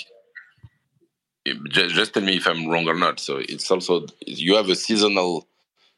just, 1.69 1.95
just 1.95 2.15
tell 2.15 2.23
me 2.23 2.37
if 2.37 2.47
I'm 2.47 2.69
wrong 2.69 2.89
or 2.89 2.95
not. 2.95 3.21
So 3.21 3.37
it's 3.37 3.71
also 3.71 4.07
you 4.27 4.57
have 4.57 4.71
a 4.71 4.75
seasonal 4.75 5.47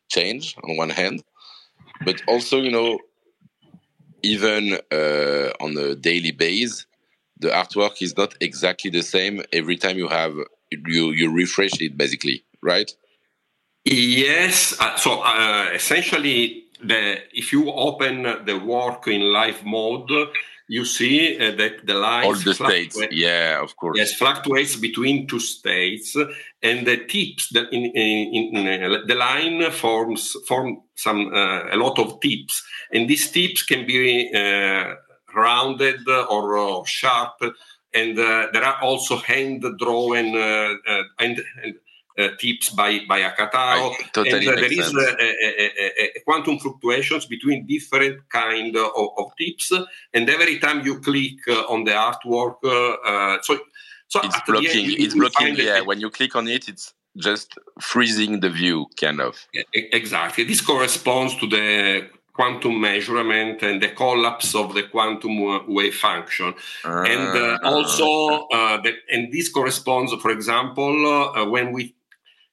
change 0.09 0.57
on 0.64 0.77
one 0.77 0.90
hand, 0.90 1.22
but 2.05 2.20
also 2.27 2.61
you 2.61 2.72
know 2.72 2.98
even 4.24 4.74
uh, 4.90 5.53
on 5.61 5.77
a 5.77 5.94
daily 5.94 6.33
base, 6.33 6.85
the 7.38 7.51
artwork 7.51 8.03
is 8.03 8.16
not 8.16 8.35
exactly 8.40 8.90
the 8.90 9.03
same 9.03 9.40
every 9.53 9.77
time 9.77 9.96
you 9.98 10.09
have 10.09 10.35
you 10.70 11.11
you 11.12 11.33
refresh 11.33 11.81
it 11.81 11.96
basically, 11.96 12.44
right? 12.62 12.90
Yes. 13.85 14.78
Uh, 14.78 14.96
so 14.96 15.22
uh, 15.22 15.70
essentially, 15.74 16.64
the 16.83 17.18
if 17.33 17.52
you 17.52 17.70
open 17.70 18.22
the 18.44 18.59
work 18.59 19.09
in 19.09 19.33
live 19.33 19.64
mode, 19.64 20.11
you 20.68 20.85
see 20.85 21.37
uh, 21.38 21.57
that 21.57 21.87
the 21.87 21.94
lines 21.94 22.26
all 22.26 22.35
the 22.35 22.54
states 22.54 23.00
yeah 23.11 23.61
of 23.62 23.74
course 23.76 23.96
yes 23.96 24.12
fluctuates 24.14 24.76
between 24.76 25.26
two 25.26 25.40
states 25.40 26.14
and 26.62 26.87
the 26.87 26.98
tips 27.07 27.48
that 27.52 27.72
in, 27.72 27.87
in, 27.87 28.57
in 28.57 28.85
uh, 28.85 28.98
the 29.07 29.14
line 29.14 29.70
forms 29.72 30.37
form 30.46 30.83
some 30.94 31.33
uh, 31.35 31.74
a 31.74 31.76
lot 31.76 31.98
of 31.98 32.20
tips 32.20 32.62
and 32.92 33.09
these 33.09 33.31
tips 33.31 33.62
can 33.62 33.87
be 33.87 34.31
uh, 34.35 34.94
rounded 35.35 36.07
or, 36.09 36.59
or 36.59 36.87
sharp 36.87 37.40
and 37.94 38.18
uh, 38.18 38.48
there 38.53 38.64
are 38.64 38.83
also 38.83 39.16
hand 39.16 39.64
drawn 39.79 40.37
uh, 40.37 40.74
uh, 40.87 41.03
and, 41.18 41.42
uh, 42.18 42.29
tips 42.40 42.70
by 42.70 43.01
by 43.09 43.20
Hackatao. 43.20 43.94
Totally 44.12 44.46
and 44.46 44.48
uh, 44.48 44.61
there 44.61 44.72
is 44.72 44.92
a, 44.92 45.22
a, 45.22 46.16
a, 46.16 46.20
quantum 46.24 46.59
fluctuations 46.59 47.27
between 47.27 47.64
different 47.66 48.29
kind 48.29 48.77
of, 48.77 48.90
of, 49.16 49.31
tips, 49.38 49.72
and 50.12 50.29
every 50.29 50.59
time 50.59 50.85
you 50.85 51.01
click 51.01 51.38
uh, 51.48 51.72
on 51.72 51.85
the 51.85 51.92
artwork, 51.92 52.57
so 53.44 53.59
so 54.09 54.20
it's 54.24 54.40
blocking. 54.46 54.87
End, 54.87 54.94
it's 54.98 55.14
blocking. 55.14 55.57
Yeah, 55.57 55.81
when 55.83 56.01
you 56.01 56.11
click 56.11 56.35
on 56.35 56.48
it, 56.48 56.68
it's 56.68 56.92
just 57.16 57.57
freezing 57.81 58.40
the 58.40 58.51
view, 58.51 58.87
kind 59.01 59.20
of. 59.20 59.46
Exactly. 59.72 60.44
This 60.44 60.61
corresponds 60.61 61.37
to 61.37 61.46
the 61.46 62.09
quantum 62.38 62.81
measurement 62.81 63.61
and 63.62 63.83
the 63.83 63.88
collapse 63.88 64.55
of 64.55 64.72
the 64.72 64.85
quantum 64.85 65.37
wave 65.66 65.96
function. 65.96 66.55
Uh, 66.85 67.03
and 67.03 67.37
uh, 67.37 67.59
also, 67.64 68.46
uh, 68.53 68.81
the, 68.81 68.92
and 69.12 69.33
this 69.33 69.48
corresponds, 69.48 70.14
for 70.22 70.31
example, 70.31 70.94
uh, 71.07 71.44
when 71.44 71.72
we 71.72 71.96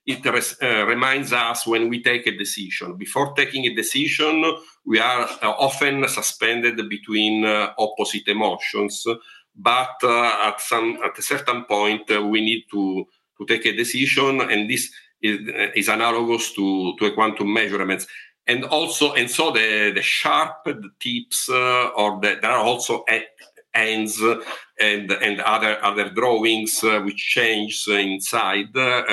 it 0.08 0.26
res, 0.26 0.56
uh, 0.62 0.86
reminds 0.86 1.34
us 1.34 1.68
when 1.68 1.90
we 1.90 2.02
take 2.02 2.26
a 2.28 2.36
decision. 2.36 2.96
Before 2.96 3.34
taking 3.34 3.66
a 3.66 3.76
decision, 3.76 4.44
we 4.86 5.00
are 5.00 5.24
uh, 5.42 5.52
often 5.68 6.08
suspended 6.08 6.78
between 6.90 7.46
opposite 7.78 8.28
emotions, 8.28 9.06
but 9.56 9.98
at 10.50 10.60
some 10.62 10.98
at 11.04 11.18
a 11.18 11.22
certain 11.22 11.64
point 11.66 12.10
we 12.34 12.40
need 12.42 12.64
to 12.72 13.06
to 13.38 13.46
take 13.46 13.66
a 13.66 13.76
decision, 13.76 14.42
and 14.42 14.70
this 14.70 14.84
is, 15.22 15.40
is 15.76 15.88
analogous 15.90 16.54
to, 16.54 16.96
to 16.98 17.06
a 17.06 17.12
quantum 17.12 17.52
measurements 17.54 18.08
and 18.48 18.64
also 18.66 19.14
and 19.14 19.30
so 19.30 19.52
the 19.52 19.92
the 19.94 20.02
sharp 20.02 20.64
the 20.66 20.90
tips 21.00 21.50
uh, 21.50 21.90
or 21.96 22.20
the, 22.22 22.38
there 22.42 22.52
are 22.52 22.64
also 22.64 23.04
ends 23.74 24.22
and 24.80 25.12
and 25.12 25.42
other 25.42 25.84
other 25.84 26.10
drawings 26.10 26.84
uh, 26.84 27.00
which 27.02 27.18
change 27.18 27.88
inside 27.88 28.76
uh, 28.76 29.04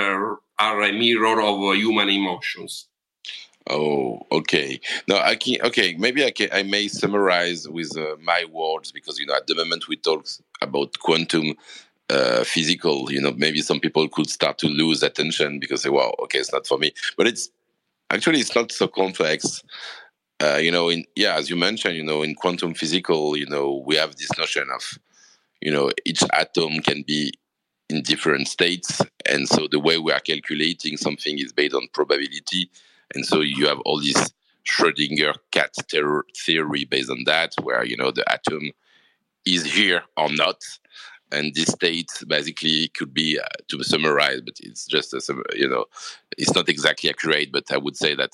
are 0.59 0.83
a 0.83 0.92
mirror 0.92 1.40
of 1.40 1.75
human 1.77 2.09
emotions 2.09 2.88
Oh, 3.71 4.27
okay. 4.33 4.81
No, 5.07 5.18
I 5.18 5.37
can. 5.37 5.62
Okay, 5.62 5.95
maybe 5.97 6.25
I 6.25 6.33
can. 6.33 6.49
I 6.53 6.62
may 6.64 6.88
summarize 6.88 7.68
with 7.68 7.97
uh, 7.97 8.16
my 8.21 8.45
words 8.51 8.90
because 8.90 9.18
you 9.18 9.27
know 9.27 9.37
at 9.37 9.47
the 9.47 9.55
moment 9.55 9.88
we 9.88 9.97
talk 9.97 10.27
about 10.61 10.99
quantum 10.99 11.55
uh, 12.11 12.42
physical. 12.42 13.11
You 13.12 13.21
know, 13.21 13.33
maybe 13.37 13.61
some 13.61 13.79
people 13.79 14.09
could 14.09 14.29
start 14.29 14.59
to 14.59 14.66
lose 14.66 15.03
attention 15.03 15.61
because 15.61 15.85
they, 15.85 15.90
well, 15.90 16.14
okay, 16.25 16.38
it's 16.38 16.53
not 16.53 16.66
for 16.66 16.77
me. 16.77 16.92
But 17.16 17.29
it's 17.29 17.51
Actually, 18.12 18.40
it's 18.40 18.55
not 18.55 18.70
so 18.70 18.87
complex. 18.87 19.64
Uh, 20.38 20.59
you 20.59 20.70
know, 20.70 20.90
in 20.90 21.05
yeah, 21.16 21.35
as 21.35 21.48
you 21.48 21.57
mentioned, 21.57 21.96
you 21.96 22.05
know, 22.05 22.22
in 22.22 22.35
quantum 22.35 22.75
physical, 22.75 23.37
you 23.38 23.46
know, 23.46 23.83
we 23.87 23.96
have 23.96 24.14
this 24.16 24.37
notion 24.37 24.68
of, 24.75 24.98
you 25.62 25.72
know, 25.72 25.90
each 26.05 26.22
atom 26.35 26.81
can 26.81 27.03
be 27.07 27.33
in 27.88 28.03
different 28.03 28.48
states, 28.48 29.01
and 29.27 29.48
so 29.48 29.66
the 29.70 29.81
way 29.81 29.96
we 29.96 30.12
are 30.12 30.20
calculating 30.20 30.98
something 30.98 31.38
is 31.38 31.53
based 31.55 31.75
on 31.75 31.88
probability, 31.94 32.70
and 33.14 33.25
so 33.25 33.40
you 33.40 33.66
have 33.66 33.81
all 33.87 33.98
this 33.98 34.31
Schrödinger 34.66 35.35
cat 35.51 35.75
theory 36.37 36.85
based 36.85 37.11
on 37.11 37.25
that, 37.25 37.55
where 37.62 37.83
you 37.83 37.96
know 37.96 38.11
the 38.11 38.31
atom 38.31 38.72
is 39.46 39.64
here 39.64 40.03
or 40.18 40.29
not, 40.31 40.59
and 41.33 41.55
this 41.55 41.68
state 41.68 42.11
basically 42.29 42.88
could 42.88 43.12
be 43.12 43.38
uh, 43.38 43.45
to 43.68 43.83
summarize 43.83 44.40
but 44.42 44.55
it's 44.61 44.87
just 44.87 45.14
a, 45.14 45.21
you 45.55 45.68
know 45.68 45.85
it's 46.38 46.55
not 46.55 46.68
exactly 46.68 47.09
accurate 47.11 47.51
but 47.51 47.64
i 47.73 47.77
would 47.77 47.97
say 47.97 48.14
that 48.14 48.33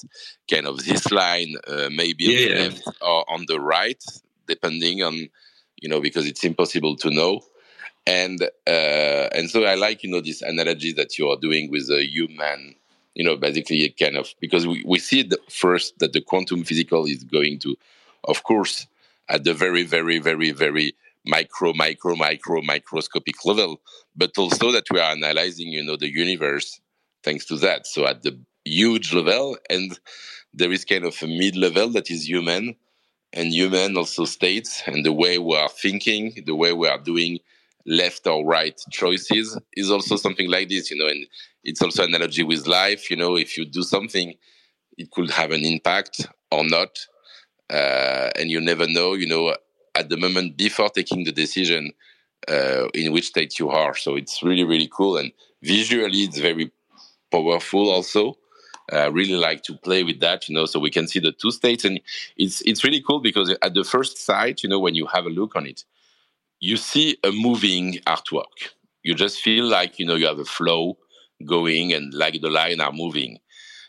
kind 0.50 0.66
of 0.66 0.84
this 0.84 1.10
line 1.10 1.54
uh, 1.68 1.88
maybe 1.90 2.24
yeah. 2.24 2.40
on 2.40 2.48
the 2.48 2.68
left 2.68 2.88
or 3.02 3.30
on 3.30 3.44
the 3.48 3.60
right 3.60 4.04
depending 4.46 5.02
on 5.02 5.14
you 5.80 5.88
know 5.88 6.00
because 6.00 6.26
it's 6.26 6.44
impossible 6.44 6.96
to 6.96 7.10
know 7.10 7.40
and 8.06 8.42
uh, 8.66 9.28
and 9.34 9.50
so 9.50 9.64
i 9.64 9.74
like 9.74 10.02
you 10.02 10.10
know 10.10 10.20
this 10.20 10.42
analogy 10.42 10.92
that 10.92 11.18
you 11.18 11.28
are 11.28 11.36
doing 11.36 11.70
with 11.70 11.88
a 11.90 12.04
human 12.04 12.74
you 13.14 13.24
know 13.24 13.36
basically 13.36 13.78
it 13.84 13.98
kind 13.98 14.16
of 14.16 14.34
because 14.40 14.66
we, 14.66 14.82
we 14.86 14.98
see 14.98 15.22
the 15.22 15.38
first 15.48 15.98
that 15.98 16.12
the 16.12 16.20
quantum 16.20 16.64
physical 16.64 17.04
is 17.06 17.24
going 17.24 17.58
to 17.58 17.76
of 18.24 18.42
course 18.42 18.86
at 19.28 19.44
the 19.44 19.54
very 19.54 19.84
very 19.84 20.18
very 20.18 20.50
very 20.50 20.94
micro, 21.26 21.72
micro, 21.74 22.16
micro, 22.16 22.62
microscopic 22.62 23.44
level, 23.44 23.80
but 24.16 24.32
also 24.38 24.72
that 24.72 24.84
we 24.90 25.00
are 25.00 25.12
analyzing, 25.12 25.68
you 25.68 25.84
know, 25.84 25.96
the 25.96 26.10
universe 26.10 26.80
thanks 27.22 27.44
to 27.46 27.56
that. 27.56 27.86
So 27.86 28.06
at 28.06 28.22
the 28.22 28.38
huge 28.64 29.12
level, 29.12 29.56
and 29.68 29.98
there 30.54 30.72
is 30.72 30.84
kind 30.84 31.04
of 31.04 31.16
a 31.22 31.26
mid 31.26 31.56
level 31.56 31.88
that 31.90 32.10
is 32.10 32.28
human, 32.28 32.76
and 33.32 33.52
human 33.52 33.96
also 33.96 34.24
states, 34.24 34.82
and 34.86 35.04
the 35.04 35.12
way 35.12 35.38
we 35.38 35.56
are 35.56 35.68
thinking, 35.68 36.42
the 36.46 36.54
way 36.54 36.72
we 36.72 36.88
are 36.88 36.98
doing 36.98 37.38
left 37.86 38.26
or 38.26 38.44
right 38.44 38.78
choices 38.90 39.58
is 39.74 39.90
also 39.90 40.16
something 40.16 40.50
like 40.50 40.68
this, 40.68 40.90
you 40.90 40.98
know, 40.98 41.06
and 41.06 41.26
it's 41.64 41.82
also 41.82 42.04
analogy 42.04 42.42
with 42.42 42.66
life, 42.66 43.10
you 43.10 43.16
know, 43.16 43.36
if 43.36 43.56
you 43.56 43.64
do 43.64 43.82
something, 43.82 44.34
it 44.96 45.10
could 45.10 45.30
have 45.30 45.50
an 45.52 45.64
impact 45.64 46.26
or 46.50 46.64
not. 46.64 46.98
Uh, 47.70 48.30
and 48.36 48.50
you 48.50 48.60
never 48.60 48.86
know, 48.86 49.12
you 49.12 49.26
know, 49.26 49.54
at 49.98 50.08
the 50.08 50.16
moment 50.16 50.56
before 50.56 50.88
taking 50.88 51.24
the 51.24 51.32
decision 51.32 51.92
uh, 52.48 52.86
in 52.94 53.12
which 53.12 53.26
state 53.26 53.58
you 53.58 53.68
are. 53.68 53.94
So 53.96 54.16
it's 54.16 54.42
really, 54.42 54.64
really 54.64 54.88
cool. 54.92 55.16
And 55.16 55.32
visually, 55.62 56.20
it's 56.20 56.38
very 56.38 56.70
powerful 57.30 57.90
also. 57.90 58.38
I 58.90 59.06
uh, 59.06 59.10
really 59.10 59.34
like 59.34 59.62
to 59.64 59.76
play 59.76 60.02
with 60.02 60.20
that, 60.20 60.48
you 60.48 60.54
know, 60.54 60.64
so 60.64 60.80
we 60.80 60.90
can 60.90 61.06
see 61.08 61.18
the 61.18 61.32
two 61.32 61.50
states. 61.50 61.84
And 61.84 62.00
it's, 62.38 62.62
it's 62.62 62.84
really 62.84 63.02
cool 63.02 63.20
because 63.20 63.54
at 63.60 63.74
the 63.74 63.84
first 63.84 64.16
sight, 64.16 64.62
you 64.62 64.68
know, 64.68 64.78
when 64.78 64.94
you 64.94 65.06
have 65.06 65.26
a 65.26 65.30
look 65.30 65.56
on 65.56 65.66
it, 65.66 65.84
you 66.60 66.76
see 66.76 67.18
a 67.22 67.30
moving 67.30 67.98
artwork. 68.06 68.72
You 69.02 69.14
just 69.14 69.40
feel 69.40 69.66
like, 69.66 69.98
you 69.98 70.06
know, 70.06 70.14
you 70.14 70.26
have 70.26 70.38
a 70.38 70.44
flow 70.44 70.96
going 71.44 71.92
and 71.92 72.14
like 72.14 72.40
the 72.40 72.48
line 72.48 72.80
are 72.80 72.92
moving. 72.92 73.38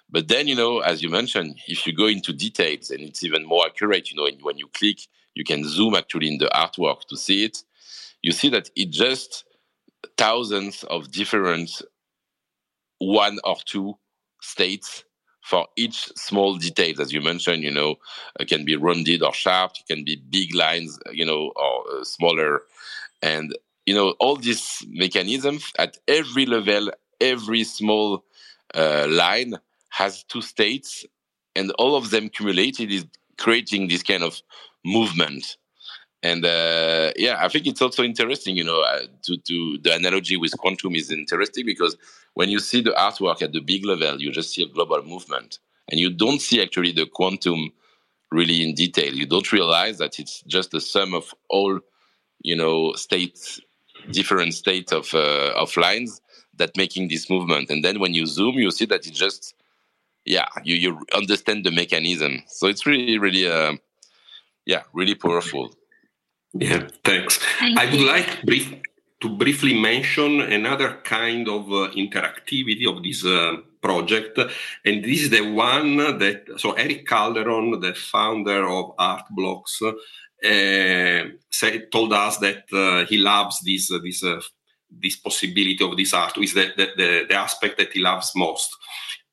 But 0.09 0.27
then, 0.27 0.47
you 0.47 0.55
know, 0.55 0.79
as 0.79 1.01
you 1.01 1.09
mentioned, 1.09 1.59
if 1.67 1.85
you 1.87 1.93
go 1.93 2.07
into 2.07 2.33
details 2.33 2.89
and 2.89 3.01
it's 3.01 3.23
even 3.23 3.45
more 3.45 3.65
accurate, 3.65 4.11
you 4.11 4.17
know, 4.17 4.27
when 4.41 4.57
you 4.57 4.67
click, 4.73 4.99
you 5.39 5.45
can 5.45 5.63
zoom 5.63 5.95
actually 5.95 6.27
in 6.27 6.37
the 6.37 6.49
artwork 6.53 7.05
to 7.07 7.15
see 7.15 7.45
it. 7.45 7.63
You 8.21 8.33
see 8.33 8.49
that 8.49 8.69
it 8.75 8.89
just 8.89 9.45
thousands 10.17 10.83
of 10.83 11.11
different 11.11 11.81
one 12.97 13.39
or 13.45 13.55
two 13.65 13.97
states 14.41 15.05
for 15.41 15.65
each 15.77 16.11
small 16.17 16.57
detail, 16.57 17.01
as 17.01 17.13
you 17.13 17.21
mentioned, 17.21 17.63
you 17.63 17.71
know, 17.71 17.95
it 18.37 18.49
can 18.49 18.65
be 18.65 18.75
rounded 18.75 19.23
or 19.23 19.33
sharp, 19.33 19.71
it 19.79 19.87
can 19.91 20.03
be 20.03 20.21
big 20.29 20.53
lines, 20.53 20.99
you 21.11 21.25
know, 21.25 21.53
or 21.55 21.83
uh, 21.89 22.03
smaller. 22.03 22.63
And, 23.21 23.57
you 23.85 23.95
know, 23.95 24.15
all 24.19 24.35
these 24.35 24.85
mechanisms 24.89 25.71
at 25.79 25.97
every 26.07 26.45
level, 26.45 26.91
every 27.21 27.63
small 27.63 28.25
uh, 28.75 29.07
line 29.09 29.53
has 29.89 30.23
two 30.25 30.41
states, 30.41 31.05
and 31.55 31.71
all 31.79 31.95
of 31.95 32.09
them 32.09 32.27
cumulated 32.27 32.91
is 32.91 33.05
creating 33.37 33.87
this 33.87 34.03
kind 34.03 34.23
of 34.23 34.41
movement. 34.85 35.57
And 36.21 36.43
uh, 36.43 37.13
yeah, 37.15 37.37
I 37.39 37.47
think 37.47 37.65
it's 37.65 37.81
also 37.81 38.03
interesting, 38.03 38.57
you 38.57 38.63
know, 38.63 38.81
uh, 38.81 39.05
to, 39.23 39.37
to 39.37 39.77
the 39.81 39.95
analogy 39.95 40.35
with 40.35 40.57
quantum 40.57 40.95
is 40.95 41.11
interesting 41.11 41.65
because 41.65 41.95
when 42.33 42.49
you 42.49 42.59
see 42.59 42.81
the 42.81 42.91
artwork 42.91 43.41
at 43.41 43.53
the 43.53 43.61
big 43.61 43.85
level, 43.85 44.21
you 44.21 44.31
just 44.31 44.53
see 44.53 44.63
a 44.63 44.67
global 44.67 45.01
movement, 45.03 45.59
and 45.89 45.99
you 45.99 46.09
don't 46.09 46.41
see 46.41 46.61
actually 46.61 46.91
the 46.91 47.05
quantum 47.05 47.71
really 48.31 48.63
in 48.63 48.75
detail. 48.75 49.13
You 49.13 49.25
don't 49.25 49.51
realize 49.51 49.97
that 49.99 50.19
it's 50.19 50.41
just 50.43 50.71
the 50.71 50.81
sum 50.81 51.13
of 51.13 51.33
all, 51.49 51.79
you 52.41 52.55
know, 52.55 52.93
states, 52.93 53.61
different 54.11 54.53
states 54.53 54.91
of 54.91 55.13
uh, 55.13 55.53
of 55.55 55.75
lines 55.77 56.21
that 56.55 56.75
making 56.75 57.07
this 57.07 57.29
movement. 57.29 57.69
And 57.69 57.83
then 57.83 57.99
when 57.99 58.13
you 58.13 58.25
zoom, 58.25 58.55
you 58.55 58.71
see 58.71 58.85
that 58.85 59.07
it's 59.07 59.17
just 59.17 59.55
yeah, 60.25 60.47
you 60.63 60.75
you 60.75 60.99
understand 61.13 61.65
the 61.65 61.71
mechanism. 61.71 62.43
So 62.47 62.67
it's 62.67 62.85
really 62.85 63.17
really 63.17 63.49
uh, 63.49 63.77
yeah, 64.69 64.83
really 64.93 65.15
powerful. 65.15 65.73
Yeah, 66.53 66.87
thanks. 67.03 67.39
Thank 67.59 67.79
I 67.79 67.85
would 67.85 68.01
you. 68.01 68.07
like 68.07 68.43
brief, 68.43 68.67
to 69.21 69.27
briefly 69.29 69.73
mention 69.73 70.41
another 70.41 70.89
kind 71.03 71.47
of 71.49 71.63
uh, 71.71 71.89
interactivity 72.03 72.85
of 72.87 73.01
this 73.01 73.25
uh, 73.25 73.57
project, 73.81 74.37
and 74.85 75.03
this 75.03 75.23
is 75.23 75.29
the 75.31 75.41
one 75.41 75.97
that 75.97 76.41
so 76.57 76.73
Erick 76.73 77.07
Calderon, 77.07 77.79
the 77.79 77.95
founder 77.95 78.61
of 78.69 78.93
Art 78.99 79.25
Blocks, 79.31 79.81
uh, 79.81 81.23
said, 81.49 81.91
told 81.91 82.13
us 82.13 82.37
that 82.37 82.63
uh, 82.71 83.05
he 83.09 83.17
loves 83.17 83.61
this 83.61 83.91
uh, 83.91 83.97
this 84.03 84.23
uh, 84.23 84.39
this 85.03 85.15
possibility 85.15 85.83
of 85.83 85.97
this 85.97 86.13
art 86.13 86.37
is 86.37 86.53
the, 86.53 86.65
the, 86.77 86.87
the, 86.97 87.25
the 87.29 87.35
aspect 87.35 87.77
that 87.77 87.93
he 87.93 87.99
loves 87.99 88.31
most 88.35 88.75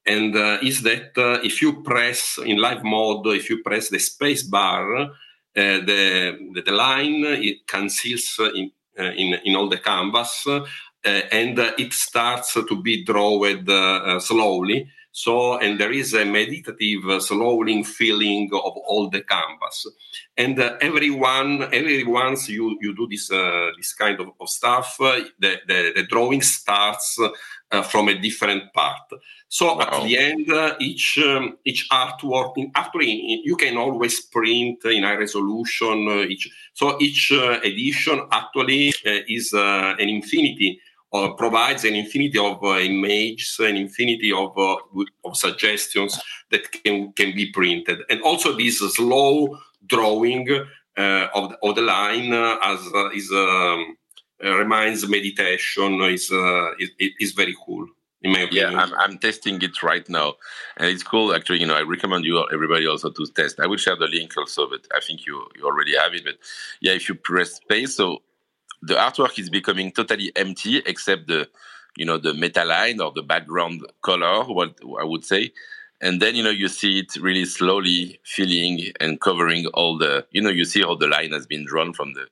and 0.06 0.36
uh, 0.36 0.58
is 0.62 0.82
that 0.82 1.16
uh, 1.16 1.40
if 1.42 1.60
you 1.60 1.82
press 1.82 2.38
in 2.44 2.58
live 2.58 2.84
mode, 2.84 3.26
if 3.28 3.50
you 3.50 3.62
press 3.62 3.88
the 3.88 3.98
space 3.98 4.42
bar, 4.42 5.10
the, 5.56 6.38
the, 6.54 6.62
the 6.62 6.72
line 6.72 7.24
it 7.24 7.66
conceals 7.66 8.38
in, 8.54 8.70
uh, 8.98 9.12
in, 9.12 9.34
in 9.44 9.56
all 9.56 9.68
the 9.68 9.78
canvas 9.78 10.46
uh, 10.46 10.60
and 11.04 11.58
it 11.78 11.92
starts 11.92 12.54
to 12.54 12.82
be 12.82 13.04
drawn 13.04 14.20
slowly. 14.20 14.88
So, 15.16 15.56
and 15.56 15.80
there 15.80 15.92
is 15.92 16.12
a 16.12 16.26
meditative, 16.26 17.08
uh, 17.08 17.20
slowing 17.20 17.84
feeling 17.84 18.50
of 18.52 18.76
all 18.86 19.08
the 19.08 19.22
canvas. 19.22 19.86
And 20.36 20.60
uh, 20.60 20.76
everyone, 20.82 21.62
every 21.72 22.04
once 22.04 22.50
you, 22.50 22.76
you 22.82 22.94
do 22.94 23.08
this, 23.08 23.32
uh, 23.32 23.70
this 23.78 23.94
kind 23.94 24.20
of, 24.20 24.32
of 24.38 24.48
stuff, 24.50 24.98
the, 24.98 25.30
the, 25.38 25.92
the, 25.96 26.02
drawing 26.02 26.42
starts 26.42 27.18
uh, 27.72 27.82
from 27.82 28.08
a 28.08 28.18
different 28.18 28.72
part. 28.72 29.10
So 29.48 29.74
wow. 29.74 29.82
at 29.82 30.04
the 30.04 30.18
end, 30.18 30.50
uh, 30.50 30.74
each, 30.80 31.18
um, 31.18 31.58
each 31.64 31.88
artwork, 31.90 32.54
actually, 32.74 33.42
you 33.44 33.56
can 33.56 33.76
always 33.76 34.20
print 34.20 34.84
in 34.84 35.02
high 35.02 35.16
resolution. 35.16 36.08
each, 36.28 36.48
so 36.74 36.96
each 37.00 37.32
edition 37.32 38.26
actually 38.30 38.92
is 39.04 39.52
an 39.52 40.08
infinity 40.08 40.80
uh, 41.12 41.32
provides 41.34 41.84
an 41.84 41.94
infinity 41.94 42.38
of 42.38 42.62
uh, 42.62 42.78
images, 42.78 43.56
an 43.60 43.76
infinity 43.76 44.32
of, 44.32 44.56
uh, 44.58 44.76
of 45.24 45.36
suggestions 45.36 46.20
that 46.50 46.70
can, 46.72 47.12
can 47.12 47.34
be 47.34 47.50
printed. 47.52 48.00
And 48.10 48.20
also 48.22 48.56
this 48.56 48.80
slow 48.94 49.58
drawing 49.86 50.48
uh, 50.96 51.28
of, 51.34 51.50
the, 51.50 51.58
of 51.62 51.74
the 51.76 51.82
line 51.82 52.32
uh, 52.32 52.56
as 52.62 52.80
uh, 52.94 53.10
is 53.10 53.30
um, 53.32 53.96
reminds 54.40 55.08
meditation 55.08 56.00
uh, 56.02 56.06
is, 56.08 56.30
is, 56.98 57.10
is 57.20 57.32
very 57.32 57.54
cool. 57.64 57.86
In 58.22 58.32
my 58.32 58.40
opinion. 58.40 58.72
Yeah, 58.72 58.80
I'm, 58.80 58.94
I'm 58.94 59.18
testing 59.18 59.60
it 59.60 59.82
right 59.82 60.08
now, 60.08 60.34
and 60.78 60.88
it's 60.88 61.02
cool. 61.02 61.34
Actually, 61.34 61.60
you 61.60 61.66
know, 61.66 61.76
I 61.76 61.82
recommend 61.82 62.24
you 62.24 62.44
everybody 62.52 62.86
also 62.86 63.10
to 63.10 63.26
test. 63.26 63.60
I 63.60 63.66
will 63.66 63.76
share 63.76 63.94
the 63.94 64.06
link 64.06 64.36
also, 64.36 64.68
but 64.68 64.86
I 64.94 65.00
think 65.00 65.26
you 65.26 65.46
you 65.54 65.64
already 65.66 65.96
have 65.96 66.14
it. 66.14 66.24
But 66.24 66.36
yeah, 66.80 66.92
if 66.92 67.08
you 67.10 67.14
press 67.14 67.56
space, 67.56 67.94
so 67.94 68.22
the 68.82 68.94
artwork 68.94 69.38
is 69.38 69.50
becoming 69.50 69.92
totally 69.92 70.32
empty 70.36 70.78
except 70.86 71.26
the 71.26 71.48
you 71.96 72.04
know 72.04 72.18
the 72.18 72.34
meta 72.34 72.64
line 72.64 73.00
or 73.00 73.12
the 73.12 73.22
background 73.22 73.80
color 74.02 74.44
what 74.44 74.74
i 75.00 75.04
would 75.04 75.24
say 75.24 75.50
and 76.00 76.20
then 76.20 76.34
you 76.34 76.42
know 76.42 76.50
you 76.50 76.68
see 76.68 76.98
it 76.98 77.16
really 77.16 77.44
slowly 77.44 78.20
filling 78.24 78.92
and 79.00 79.20
covering 79.20 79.66
all 79.74 79.96
the 79.96 80.26
you 80.30 80.42
know 80.42 80.50
you 80.50 80.64
see 80.64 80.82
how 80.82 80.94
the 80.94 81.06
line 81.06 81.32
has 81.32 81.46
been 81.46 81.64
drawn 81.64 81.92
from 81.92 82.12
the 82.14 82.26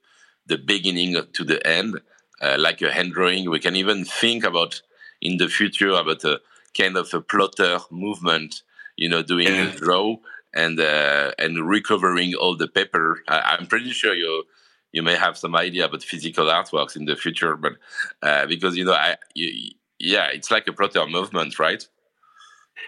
the 0.47 0.57
beginning 0.57 1.15
to 1.33 1.43
the 1.43 1.65
end 1.67 1.99
uh, 2.41 2.55
like 2.59 2.81
a 2.81 2.91
hand 2.91 3.13
drawing 3.13 3.49
we 3.49 3.59
can 3.59 3.75
even 3.75 4.05
think 4.05 4.43
about 4.43 4.81
in 5.21 5.37
the 5.37 5.47
future 5.47 5.89
about 5.89 6.23
a 6.23 6.39
kind 6.77 6.97
of 6.97 7.13
a 7.13 7.21
plotter 7.21 7.79
movement 7.89 8.63
you 8.95 9.09
know 9.09 9.21
doing 9.21 9.47
yeah. 9.47 9.69
a 9.69 9.75
draw 9.75 10.15
and 10.53 10.79
uh, 10.79 11.31
and 11.37 11.67
recovering 11.67 12.33
all 12.35 12.55
the 12.55 12.67
paper 12.67 13.23
I, 13.27 13.57
i'm 13.57 13.67
pretty 13.67 13.91
sure 13.91 14.13
you 14.13 14.45
you 14.95 15.03
may 15.03 15.15
have 15.15 15.37
some 15.37 15.55
idea 15.57 15.85
about 15.85 16.03
physical 16.03 16.45
artworks 16.45 16.95
in 16.95 17.03
the 17.03 17.17
future, 17.17 17.57
but 17.57 17.73
uh, 18.23 18.45
because 18.45 18.77
you 18.77 18.85
know, 18.85 18.93
I, 18.93 19.17
you, 19.33 19.71
yeah, 19.99 20.27
it's 20.27 20.49
like 20.49 20.67
a 20.67 20.73
plotter 20.73 21.05
movement, 21.05 21.59
right? 21.59 21.85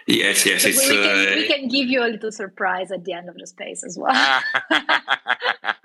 Yes, 0.06 0.46
yes. 0.46 0.64
we, 0.64 0.72
can, 0.72 0.96
uh, 0.96 1.34
we 1.36 1.46
can 1.46 1.68
give 1.68 1.88
you 1.88 2.02
a 2.02 2.08
little 2.08 2.32
surprise 2.32 2.90
at 2.90 3.04
the 3.04 3.12
end 3.12 3.28
of 3.28 3.36
the 3.36 3.46
space 3.46 3.84
as 3.84 3.98
well. 3.98 4.14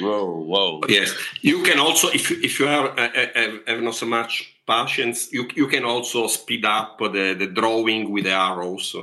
whoa, 0.00 0.42
whoa. 0.42 0.80
Yes, 0.88 1.14
you 1.40 1.62
can 1.62 1.78
also, 1.78 2.08
if 2.08 2.30
if 2.30 2.58
you 2.60 2.66
have, 2.66 2.98
uh, 2.98 3.08
have, 3.34 3.60
have 3.66 3.82
not 3.82 3.94
so 3.94 4.06
much 4.06 4.54
patience, 4.66 5.32
you 5.32 5.48
you 5.54 5.68
can 5.68 5.84
also 5.84 6.26
speed 6.26 6.64
up 6.64 6.98
the 6.98 7.34
the 7.38 7.46
drawing 7.46 8.10
with 8.10 8.24
the 8.24 8.32
arrows. 8.32 8.96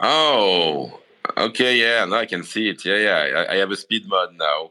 Oh, 0.00 1.00
okay, 1.36 1.76
yeah, 1.78 2.04
now 2.04 2.16
I 2.16 2.26
can 2.26 2.42
see 2.42 2.68
it. 2.68 2.84
Yeah, 2.84 2.98
yeah, 2.98 3.44
I, 3.48 3.54
I 3.54 3.56
have 3.56 3.70
a 3.70 3.76
speed 3.76 4.06
mode 4.06 4.34
now. 4.38 4.70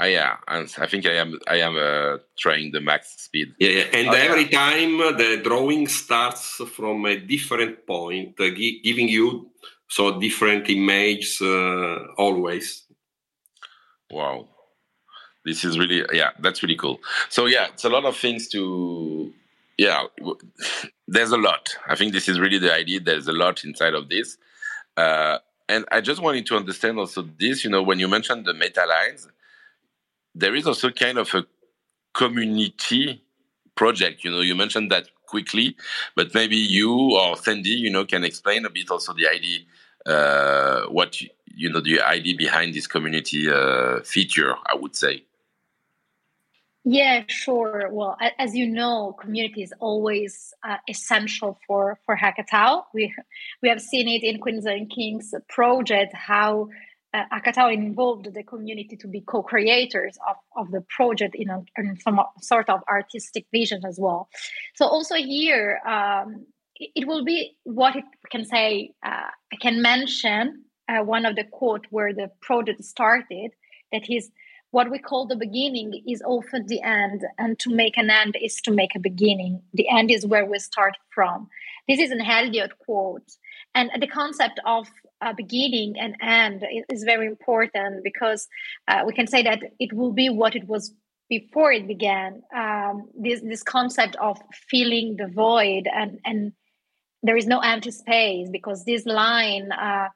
Uh, 0.00 0.06
yeah, 0.06 0.36
and 0.48 0.68
I 0.78 0.86
think 0.86 1.06
I 1.06 1.14
am 1.14 1.38
I 1.46 1.56
am 1.56 1.76
uh, 1.76 2.18
trying 2.36 2.72
the 2.72 2.80
max 2.80 3.14
speed. 3.16 3.54
Yeah, 3.60 3.70
yeah. 3.70 3.84
and 3.92 4.08
oh, 4.08 4.12
every 4.12 4.44
yeah. 4.50 4.58
time 4.58 4.98
the 5.16 5.40
drawing 5.44 5.86
starts 5.86 6.60
from 6.74 7.06
a 7.06 7.16
different 7.16 7.86
point, 7.86 8.34
uh, 8.40 8.50
gi- 8.50 8.80
giving 8.82 9.08
you 9.08 9.50
so 9.88 10.18
different 10.18 10.68
images 10.68 11.40
uh, 11.40 12.06
always. 12.18 12.82
Wow, 14.10 14.48
this 15.44 15.64
is 15.64 15.78
really 15.78 16.04
yeah, 16.12 16.30
that's 16.40 16.62
really 16.62 16.76
cool. 16.76 17.00
So 17.28 17.46
yeah, 17.46 17.68
it's 17.72 17.84
a 17.84 17.88
lot 17.88 18.04
of 18.04 18.16
things 18.16 18.48
to 18.48 19.32
yeah. 19.78 20.04
There's 21.06 21.32
a 21.32 21.36
lot. 21.36 21.76
I 21.86 21.96
think 21.96 22.12
this 22.12 22.28
is 22.28 22.40
really 22.40 22.58
the 22.58 22.72
idea. 22.72 23.00
There's 23.00 23.28
a 23.28 23.32
lot 23.32 23.64
inside 23.64 23.94
of 23.94 24.08
this. 24.08 24.38
Uh, 24.96 25.38
and 25.68 25.84
I 25.90 26.00
just 26.00 26.22
wanted 26.22 26.46
to 26.46 26.56
understand 26.56 26.98
also 26.98 27.22
this, 27.38 27.64
you 27.64 27.70
know, 27.70 27.82
when 27.82 27.98
you 27.98 28.08
mentioned 28.08 28.46
the 28.46 28.54
meta 28.54 28.86
lines, 28.86 29.28
there 30.34 30.54
is 30.54 30.66
also 30.66 30.90
kind 30.90 31.18
of 31.18 31.32
a 31.34 31.44
community 32.14 33.22
project. 33.74 34.24
You 34.24 34.30
know, 34.30 34.40
you 34.40 34.54
mentioned 34.54 34.90
that 34.92 35.08
quickly, 35.26 35.76
but 36.16 36.34
maybe 36.34 36.56
you 36.56 37.16
or 37.16 37.36
Sandie, 37.36 37.70
you 37.70 37.90
know, 37.90 38.04
can 38.04 38.24
explain 38.24 38.64
a 38.64 38.70
bit 38.70 38.90
also 38.90 39.12
the 39.12 39.28
idea, 39.28 39.60
uh, 40.06 40.82
what 40.86 41.20
you 41.56 41.70
know, 41.70 41.80
the 41.80 42.00
idea 42.00 42.36
behind 42.36 42.74
this 42.74 42.86
community 42.86 43.50
uh, 43.50 44.00
feature. 44.02 44.54
I 44.66 44.74
would 44.74 44.96
say. 44.96 45.24
Yeah, 46.86 47.22
sure. 47.28 47.88
Well, 47.90 48.18
as 48.38 48.54
you 48.54 48.68
know, 48.68 49.16
community 49.18 49.62
is 49.62 49.72
always 49.80 50.52
uh, 50.62 50.76
essential 50.88 51.58
for 51.66 51.98
for 52.04 52.14
Hackatao. 52.16 52.84
We 52.92 53.14
we 53.62 53.68
have 53.70 53.80
seen 53.80 54.06
it 54.08 54.22
in 54.22 54.38
Queens 54.38 54.66
and 54.66 54.90
Kings 54.90 55.32
project 55.48 56.12
how 56.14 56.68
uh, 57.14 57.68
involved 57.70 58.32
the 58.34 58.42
community 58.42 58.96
to 58.96 59.06
be 59.06 59.20
co-creators 59.20 60.18
of, 60.28 60.36
of 60.56 60.70
the 60.72 60.80
project 60.88 61.34
in, 61.36 61.48
a, 61.48 61.62
in 61.78 61.98
some 62.00 62.20
sort 62.40 62.68
of 62.68 62.80
artistic 62.88 63.46
vision 63.52 63.82
as 63.86 63.98
well. 64.00 64.28
So 64.74 64.86
also 64.86 65.14
here, 65.14 65.80
um, 65.86 66.46
it, 66.76 67.06
will 67.06 67.24
be 67.24 67.56
what 67.64 67.96
it 67.96 68.04
can 68.30 68.44
say. 68.44 68.92
Uh, 69.04 69.30
I 69.52 69.56
can 69.60 69.82
mention 69.82 70.64
uh, 70.88 71.02
one 71.02 71.26
of 71.26 71.36
the 71.36 71.44
quote 71.44 71.86
where 71.90 72.12
the 72.12 72.30
project 72.40 72.84
started 72.84 73.52
that 73.92 74.10
is 74.10 74.30
what 74.70 74.90
we 74.90 74.98
call 74.98 75.26
the 75.26 75.36
beginning 75.36 76.02
is 76.06 76.20
often 76.26 76.66
the 76.66 76.82
end 76.82 77.22
and 77.38 77.58
to 77.60 77.70
make 77.72 77.96
an 77.96 78.10
end 78.10 78.36
is 78.42 78.60
to 78.62 78.72
make 78.72 78.94
a 78.94 78.98
beginning 78.98 79.62
the 79.72 79.88
end 79.88 80.10
is 80.10 80.26
where 80.26 80.44
we 80.44 80.58
start 80.58 80.94
from 81.14 81.48
this 81.88 82.00
is 82.00 82.10
an 82.10 82.20
Eliot 82.20 82.72
quote 82.78 83.30
and 83.74 83.90
the 84.00 84.06
concept 84.06 84.58
of 84.66 84.88
a 85.20 85.32
beginning 85.32 85.94
and 85.98 86.16
end 86.20 86.64
is 86.90 87.04
very 87.04 87.26
important 87.26 88.02
because 88.02 88.48
uh, 88.88 89.04
we 89.06 89.12
can 89.12 89.26
say 89.26 89.42
that 89.42 89.60
it 89.78 89.92
will 89.92 90.12
be 90.12 90.28
what 90.28 90.56
it 90.56 90.66
was 90.66 90.92
before 91.30 91.72
it 91.72 91.86
began 91.86 92.42
um, 92.54 93.08
this 93.18 93.40
this 93.40 93.62
concept 93.62 94.16
of 94.16 94.36
filling 94.70 95.16
the 95.16 95.28
void 95.28 95.88
and 95.94 96.18
and 96.24 96.52
there 97.24 97.36
is 97.36 97.46
no 97.46 97.58
empty 97.60 97.90
space 97.90 98.48
because 98.50 98.84
this 98.84 99.06
line 99.06 99.72
uh, 99.72 100.08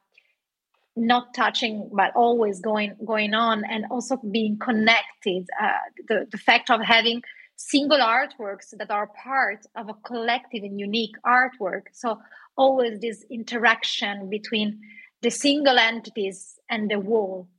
not 0.95 1.33
touching 1.33 1.89
but 1.91 2.15
always 2.15 2.61
going 2.61 2.95
going 3.05 3.33
on 3.33 3.63
and 3.65 3.85
also 3.89 4.17
being 4.31 4.57
connected 4.59 5.47
uh, 5.61 5.71
the, 6.07 6.27
the 6.31 6.37
fact 6.37 6.69
of 6.69 6.81
having 6.81 7.21
single 7.55 7.97
artworks 7.97 8.69
that 8.77 8.91
are 8.91 9.07
part 9.07 9.65
of 9.75 9.89
a 9.89 9.93
collective 10.05 10.63
and 10.63 10.79
unique 10.79 11.15
artwork. 11.25 11.83
So 11.91 12.19
always 12.55 12.99
this 12.99 13.25
interaction 13.29 14.29
between 14.29 14.79
the 15.21 15.31
single 15.31 15.77
entities 15.77 16.57
and 16.69 16.89
the 16.89 17.01
whole 17.01 17.49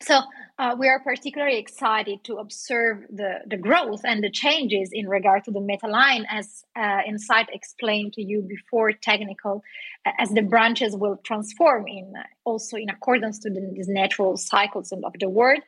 so 0.00 0.20
uh, 0.58 0.74
we 0.78 0.88
are 0.88 1.00
particularly 1.00 1.58
excited 1.58 2.22
to 2.24 2.36
observe 2.36 3.04
the, 3.10 3.40
the 3.46 3.56
growth 3.56 4.00
and 4.04 4.22
the 4.22 4.30
changes 4.30 4.90
in 4.92 5.08
regard 5.08 5.44
to 5.44 5.50
the 5.50 5.60
meta 5.60 5.86
line 5.86 6.26
as 6.30 6.64
uh, 6.76 7.00
Insight 7.06 7.48
explained 7.52 8.12
to 8.14 8.22
you 8.22 8.42
before 8.42 8.92
technical, 8.92 9.62
uh, 10.04 10.12
as 10.18 10.30
the 10.30 10.42
branches 10.42 10.96
will 10.96 11.16
transform 11.24 11.86
in 11.86 12.12
also 12.44 12.76
in 12.76 12.88
accordance 12.88 13.38
to 13.40 13.50
the, 13.50 13.70
these 13.74 13.88
natural 13.88 14.36
cycles 14.36 14.92
of 14.92 15.12
the 15.20 15.28
world. 15.28 15.60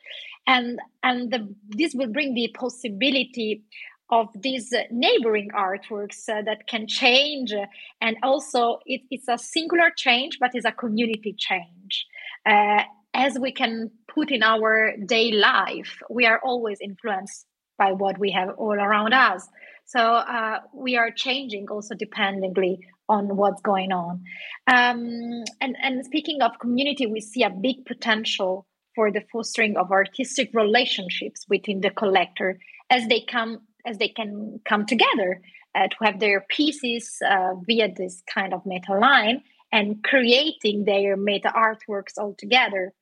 And, 0.47 0.79
and 1.03 1.31
the, 1.31 1.53
this 1.69 1.93
will 1.93 2.11
bring 2.11 2.33
the 2.33 2.53
possibility 2.57 3.63
of 4.11 4.27
these 4.41 4.73
neighboring 4.89 5.49
artworks 5.55 6.27
uh, 6.29 6.41
that 6.43 6.65
can 6.67 6.87
change 6.87 7.53
and 8.01 8.17
also 8.23 8.79
it, 8.87 9.01
it's 9.11 9.27
a 9.27 9.37
singular 9.37 9.91
change 9.95 10.39
but 10.39 10.49
it's 10.55 10.65
a 10.65 10.71
community 10.71 11.35
change 11.37 12.07
uh, 12.47 12.81
as 13.13 13.37
we 13.39 13.51
can 13.51 13.91
put 14.19 14.31
in 14.31 14.43
our 14.43 14.93
day 15.05 15.31
life, 15.31 15.99
we 16.09 16.25
are 16.25 16.39
always 16.43 16.79
influenced 16.81 17.45
by 17.77 17.93
what 17.93 18.17
we 18.17 18.31
have 18.31 18.49
all 18.57 18.73
around 18.73 19.13
us. 19.13 19.47
So 19.85 19.99
uh, 19.99 20.59
we 20.73 20.97
are 20.97 21.09
changing 21.09 21.67
also 21.71 21.95
dependently 21.95 22.79
on 23.07 23.35
what's 23.37 23.61
going 23.61 23.91
on. 23.91 24.23
Um, 24.67 25.43
and, 25.61 25.75
and 25.81 26.05
speaking 26.05 26.41
of 26.41 26.59
community, 26.59 27.05
we 27.05 27.21
see 27.21 27.43
a 27.43 27.49
big 27.49 27.85
potential 27.85 28.67
for 28.93 29.11
the 29.11 29.21
fostering 29.31 29.77
of 29.77 29.91
artistic 29.91 30.49
relationships 30.53 31.45
within 31.47 31.79
the 31.79 31.89
collector 31.89 32.59
as 32.89 33.07
they 33.07 33.21
come 33.21 33.59
as 33.85 33.97
they 33.97 34.09
can 34.09 34.59
come 34.67 34.85
together 34.85 35.41
uh, 35.73 35.87
to 35.87 35.95
have 36.01 36.19
their 36.19 36.45
pieces 36.49 37.17
uh, 37.25 37.53
via 37.65 37.87
this 37.95 38.21
kind 38.31 38.53
of 38.53 38.65
meta 38.65 38.93
line 38.93 39.41
and 39.71 40.03
creating 40.03 40.83
their 40.85 41.15
meta 41.15 41.51
artworks 41.55 42.17
all 42.17 42.35
together 42.37 42.93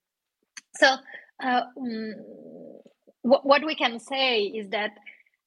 so, 0.80 0.96
uh, 1.44 1.62
um, 1.78 2.14
what, 3.22 3.46
what 3.46 3.66
we 3.66 3.76
can 3.76 4.00
say 4.00 4.42
is 4.42 4.70
that 4.70 4.92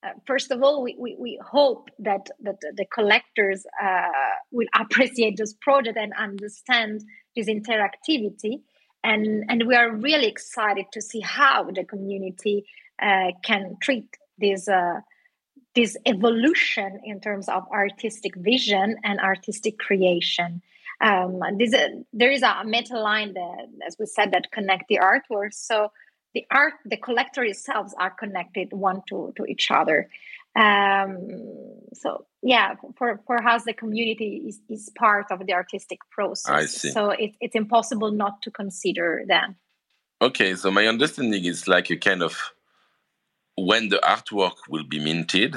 uh, 0.03 0.09
first 0.27 0.51
of 0.51 0.63
all, 0.63 0.83
we, 0.83 0.97
we, 0.99 1.17
we, 1.19 1.39
hope 1.43 1.91
that, 1.99 2.29
that 2.41 2.57
the 2.75 2.87
collectors 2.87 3.67
uh, 3.83 4.09
will 4.51 4.69
appreciate 4.75 5.37
this 5.37 5.55
project 5.61 5.99
and 5.99 6.13
understand 6.19 7.03
this 7.37 7.49
interactivity. 7.49 8.63
And, 9.05 9.45
and 9.49 9.67
we 9.67 9.75
are 9.75 9.95
really 9.95 10.27
excited 10.27 10.87
to 10.93 11.03
see 11.03 11.21
how 11.21 11.71
the 11.71 11.85
community 11.85 12.65
uh, 13.01 13.33
can 13.43 13.77
treat 13.83 14.17
this, 14.39 14.69
uh, 14.69 15.01
this 15.75 15.97
evolution 16.07 17.01
in 17.05 17.21
terms 17.21 17.49
of 17.49 17.65
artistic 17.71 18.35
vision 18.37 18.97
and 19.05 19.21
artistic 19.21 19.79
creation. 19.79 20.63
Um, 21.01 21.41
this, 21.59 21.73
uh, 21.73 21.89
there 22.13 22.31
is 22.31 22.43
a 22.43 22.63
meta 22.65 22.99
line 22.99 23.35
that, 23.35 23.67
as 23.87 23.97
we 23.99 24.07
said, 24.07 24.33
that 24.33 24.51
connect 24.53 24.89
the 24.89 24.99
artworks. 24.99 25.55
So 25.55 25.93
the 26.35 26.45
art, 26.51 26.75
the 26.85 26.97
collector 26.97 27.43
itself 27.43 27.93
are 27.99 28.11
connected 28.11 28.73
one 28.73 29.03
to, 29.09 29.33
to 29.37 29.45
each 29.47 29.71
other. 29.71 30.09
Um, 30.57 31.17
so 31.95 32.27
yeah, 32.43 32.75
for, 32.97 33.21
for 33.27 33.43
us, 33.47 33.65
the 33.65 33.73
community 33.73 34.45
is, 34.49 34.61
is 34.69 34.91
part 34.97 35.27
of 35.31 35.47
the 35.47 35.53
artistic 35.55 36.01
process. 36.11 36.51
I 36.51 36.67
see. 36.67 36.91
So 36.91 37.11
it, 37.11 37.33
it's 37.41 37.55
impossible 37.55 38.11
not 38.13 38.43
to 38.43 38.51
consider 38.51 39.23
them. 39.27 39.57
Okay, 40.23 40.55
so 40.55 40.71
my 40.71 40.87
understanding 40.87 41.45
is 41.45 41.67
like 41.67 41.91
a 41.91 41.97
kind 41.97 42.23
of 42.23 42.53
when 43.57 43.89
the 43.89 44.01
artwork 44.05 44.57
will 44.69 44.85
be 44.85 44.99
minted, 44.99 45.57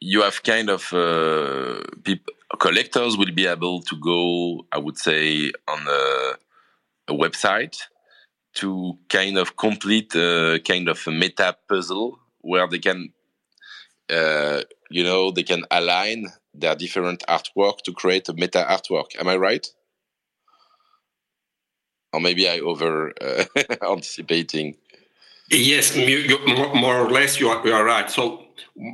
you 0.00 0.22
have 0.22 0.42
kind 0.42 0.68
of 0.68 0.92
uh, 0.92 1.82
people 2.02 2.34
collectors 2.58 3.16
will 3.16 3.32
be 3.32 3.46
able 3.46 3.82
to 3.82 3.96
go, 3.96 4.66
I 4.72 4.78
would 4.78 4.98
say, 4.98 5.52
on 5.68 5.86
a, 5.88 6.34
a 7.08 7.14
website 7.14 7.76
to 8.54 8.98
kind 9.08 9.38
of 9.38 9.56
complete 9.56 10.14
a 10.14 10.60
kind 10.66 10.88
of 10.88 11.00
a 11.06 11.10
meta 11.10 11.56
puzzle 11.68 12.18
where 12.40 12.66
they 12.68 12.78
can, 12.78 13.12
uh, 14.10 14.62
you 14.90 15.04
know, 15.04 15.30
they 15.30 15.42
can 15.42 15.64
align 15.70 16.26
their 16.54 16.74
different 16.74 17.24
artwork 17.28 17.78
to 17.84 17.92
create 17.92 18.28
a 18.28 18.34
meta 18.34 18.66
artwork. 18.68 19.18
Am 19.18 19.28
I 19.28 19.36
right? 19.36 19.66
Or 22.12 22.20
maybe 22.20 22.48
I 22.48 22.60
over 22.60 23.12
uh, 23.20 23.44
anticipating. 23.90 24.76
Yes, 25.52 25.94
you, 25.94 26.18
you, 26.18 26.38
more 26.74 26.96
or 26.96 27.10
less 27.10 27.38
you 27.38 27.48
are, 27.48 27.66
you 27.66 27.74
are 27.74 27.84
right. 27.84 28.10
So 28.10 28.46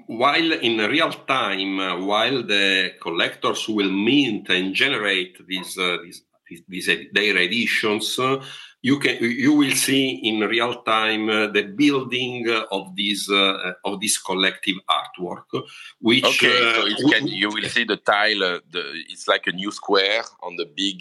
while 0.07 0.53
in 0.53 0.79
real 0.79 1.13
time, 1.13 1.79
uh, 1.79 2.05
while 2.05 2.43
the 2.43 2.95
collectors 3.01 3.69
will 3.69 3.91
mint 3.91 4.49
and 4.49 4.75
generate 4.75 5.47
these, 5.47 5.79
uh, 5.79 5.99
these, 6.03 6.23
these, 6.69 6.87
their 7.13 7.37
editions, 7.37 8.19
uh, 8.19 8.43
you 8.81 8.99
can 8.99 9.19
you 9.21 9.55
will 9.55 9.73
see 9.73 10.21
in 10.23 10.41
real 10.41 10.83
time 10.83 11.29
uh, 11.29 11.49
the 11.49 11.63
building 11.63 12.49
of 12.71 12.95
this 12.97 13.29
uh, 13.29 13.73
of 13.85 14.01
this 14.01 14.19
collective 14.19 14.77
artwork. 14.89 15.65
Which 16.01 16.25
okay, 16.25 16.73
so 16.75 16.87
it 16.87 17.13
can, 17.13 17.27
you 17.27 17.51
will 17.51 17.69
see 17.69 17.85
the 17.85 17.97
tile. 17.97 18.61
the, 18.71 18.83
it's 19.09 19.27
like 19.29 19.47
a 19.47 19.53
new 19.53 19.73
square 19.73 20.23
on 20.43 20.57
the 20.57 20.67
big 20.67 21.01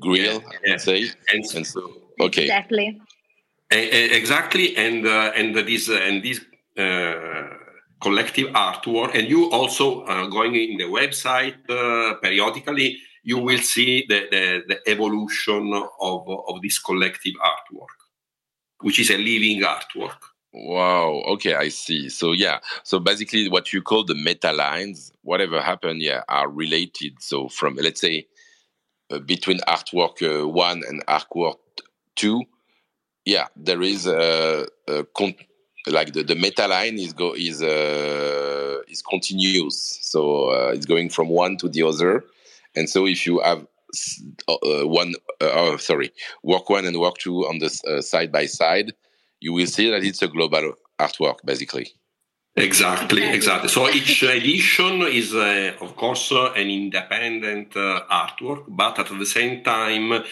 grill. 0.00 0.42
Yeah, 0.42 0.48
I 0.66 0.70
would 0.70 0.80
say, 0.80 1.10
and, 1.32 1.44
and 1.54 1.66
so 1.66 1.92
okay, 2.20 2.42
exactly 2.42 3.00
exactly 3.70 4.76
and 4.76 5.06
uh, 5.06 5.32
and 5.34 5.54
this 5.54 5.88
and 5.88 6.22
this 6.22 6.40
uh, 6.78 7.56
collective 8.00 8.48
artwork 8.48 9.14
and 9.14 9.28
you 9.28 9.50
also 9.50 10.02
uh, 10.04 10.26
going 10.26 10.54
in 10.54 10.76
the 10.76 10.84
website 10.84 11.56
periodically 12.20 12.98
you 13.26 13.38
will 13.38 13.58
see 13.58 14.04
the, 14.06 14.26
the, 14.30 14.62
the, 14.68 14.90
evolution 14.90 15.72
of, 15.98 16.28
of 16.28 16.60
this 16.62 16.78
collective 16.78 17.32
artwork 17.40 17.86
which 18.80 18.98
is 18.98 19.10
a 19.10 19.16
living 19.16 19.62
artwork. 19.62 20.18
Wow 20.52 21.22
okay 21.26 21.54
i 21.54 21.68
see. 21.68 22.08
So 22.08 22.32
yeah 22.32 22.58
so 22.82 22.98
basically 22.98 23.48
what 23.48 23.72
you 23.72 23.82
call 23.82 24.04
the 24.04 24.14
meta 24.14 24.52
lines 24.52 25.10
whatever 25.22 25.60
happened 25.60 26.02
yeah 26.02 26.22
are 26.28 26.48
related. 26.48 27.14
So 27.20 27.48
from 27.48 27.76
let's 27.76 28.00
say 28.00 28.26
uh, 29.10 29.18
between 29.20 29.58
artwork 29.60 30.22
uh, 30.22 30.46
one 30.48 30.82
and 30.88 31.04
artwork 31.06 31.56
two 32.14 32.44
yeah, 33.24 33.46
there 33.56 33.82
is 33.82 34.06
a, 34.06 34.66
a 34.88 35.04
like 35.86 36.12
the, 36.12 36.22
the 36.22 36.34
meta 36.34 36.66
line 36.66 36.98
is 36.98 37.12
go 37.12 37.34
is 37.34 37.62
uh, 37.62 38.80
is 38.88 39.02
continuous, 39.02 39.98
so 40.02 40.50
uh, 40.50 40.72
it's 40.74 40.86
going 40.86 41.10
from 41.10 41.28
one 41.28 41.56
to 41.58 41.68
the 41.68 41.82
other, 41.82 42.24
and 42.74 42.88
so 42.88 43.06
if 43.06 43.26
you 43.26 43.40
have 43.40 43.66
uh, 44.48 44.86
one, 44.86 45.14
uh, 45.40 45.50
oh, 45.52 45.76
sorry, 45.76 46.10
work 46.42 46.68
one 46.68 46.84
and 46.84 46.98
work 46.98 47.16
two 47.18 47.46
on 47.46 47.58
the 47.58 47.68
side 48.02 48.32
by 48.32 48.46
side, 48.46 48.92
you 49.40 49.52
will 49.52 49.66
see 49.66 49.90
that 49.90 50.04
it's 50.04 50.22
a 50.22 50.28
global 50.28 50.74
artwork 50.98 51.36
basically. 51.44 51.92
Exactly, 52.56 53.24
exactly. 53.24 53.68
So 53.68 53.88
each 53.90 54.22
edition 54.38 55.02
is, 55.02 55.34
uh, 55.34 55.72
of 55.80 55.96
course, 55.96 56.30
uh, 56.30 56.52
an 56.52 56.70
independent 56.70 57.76
uh, 57.76 58.02
artwork, 58.10 58.64
but 58.68 58.98
at 59.00 59.08
the 59.08 59.26
same 59.26 59.64
time 59.64 60.22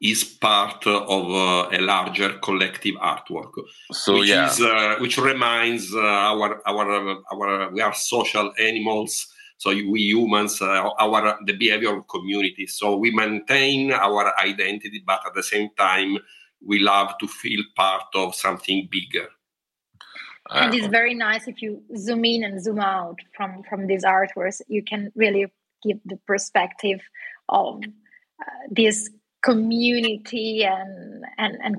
is 0.00 0.22
part 0.24 0.86
of 0.86 1.30
uh, 1.30 1.68
a 1.72 1.80
larger 1.80 2.38
collective 2.38 2.94
artwork. 2.96 3.52
So 3.92 4.18
which 4.18 4.28
yeah, 4.28 4.48
is, 4.48 4.60
uh, 4.60 4.96
which 5.00 5.18
reminds 5.18 5.92
uh, 5.92 6.00
our 6.00 6.60
our 6.66 7.18
our 7.32 7.72
we 7.72 7.80
are 7.80 7.94
social 7.94 8.52
animals. 8.58 9.26
So 9.56 9.70
we 9.70 10.00
humans, 10.02 10.60
our 10.60 11.38
the 11.46 11.52
behavior 11.52 11.96
of 11.96 12.08
community. 12.08 12.66
So 12.66 12.96
we 12.96 13.12
maintain 13.12 13.92
our 13.92 14.36
identity, 14.40 15.02
but 15.06 15.20
at 15.26 15.34
the 15.34 15.42
same 15.42 15.70
time, 15.76 16.18
we 16.64 16.80
love 16.80 17.16
to 17.18 17.28
feel 17.28 17.62
part 17.76 18.06
of 18.14 18.34
something 18.34 18.88
bigger 18.90 19.28
and 20.50 20.74
it's 20.74 20.88
very 20.88 21.14
nice 21.14 21.46
if 21.46 21.62
you 21.62 21.82
zoom 21.96 22.24
in 22.24 22.44
and 22.44 22.62
zoom 22.62 22.80
out 22.80 23.18
from 23.36 23.62
from 23.68 23.86
these 23.86 24.04
artworks. 24.04 24.60
You 24.68 24.82
can 24.82 25.12
really 25.14 25.46
give 25.82 25.98
the 26.04 26.18
perspective 26.26 27.00
of 27.48 27.82
uh, 27.84 28.44
this 28.70 29.10
community 29.42 30.64
and 30.64 31.24
and 31.38 31.58
and 31.62 31.76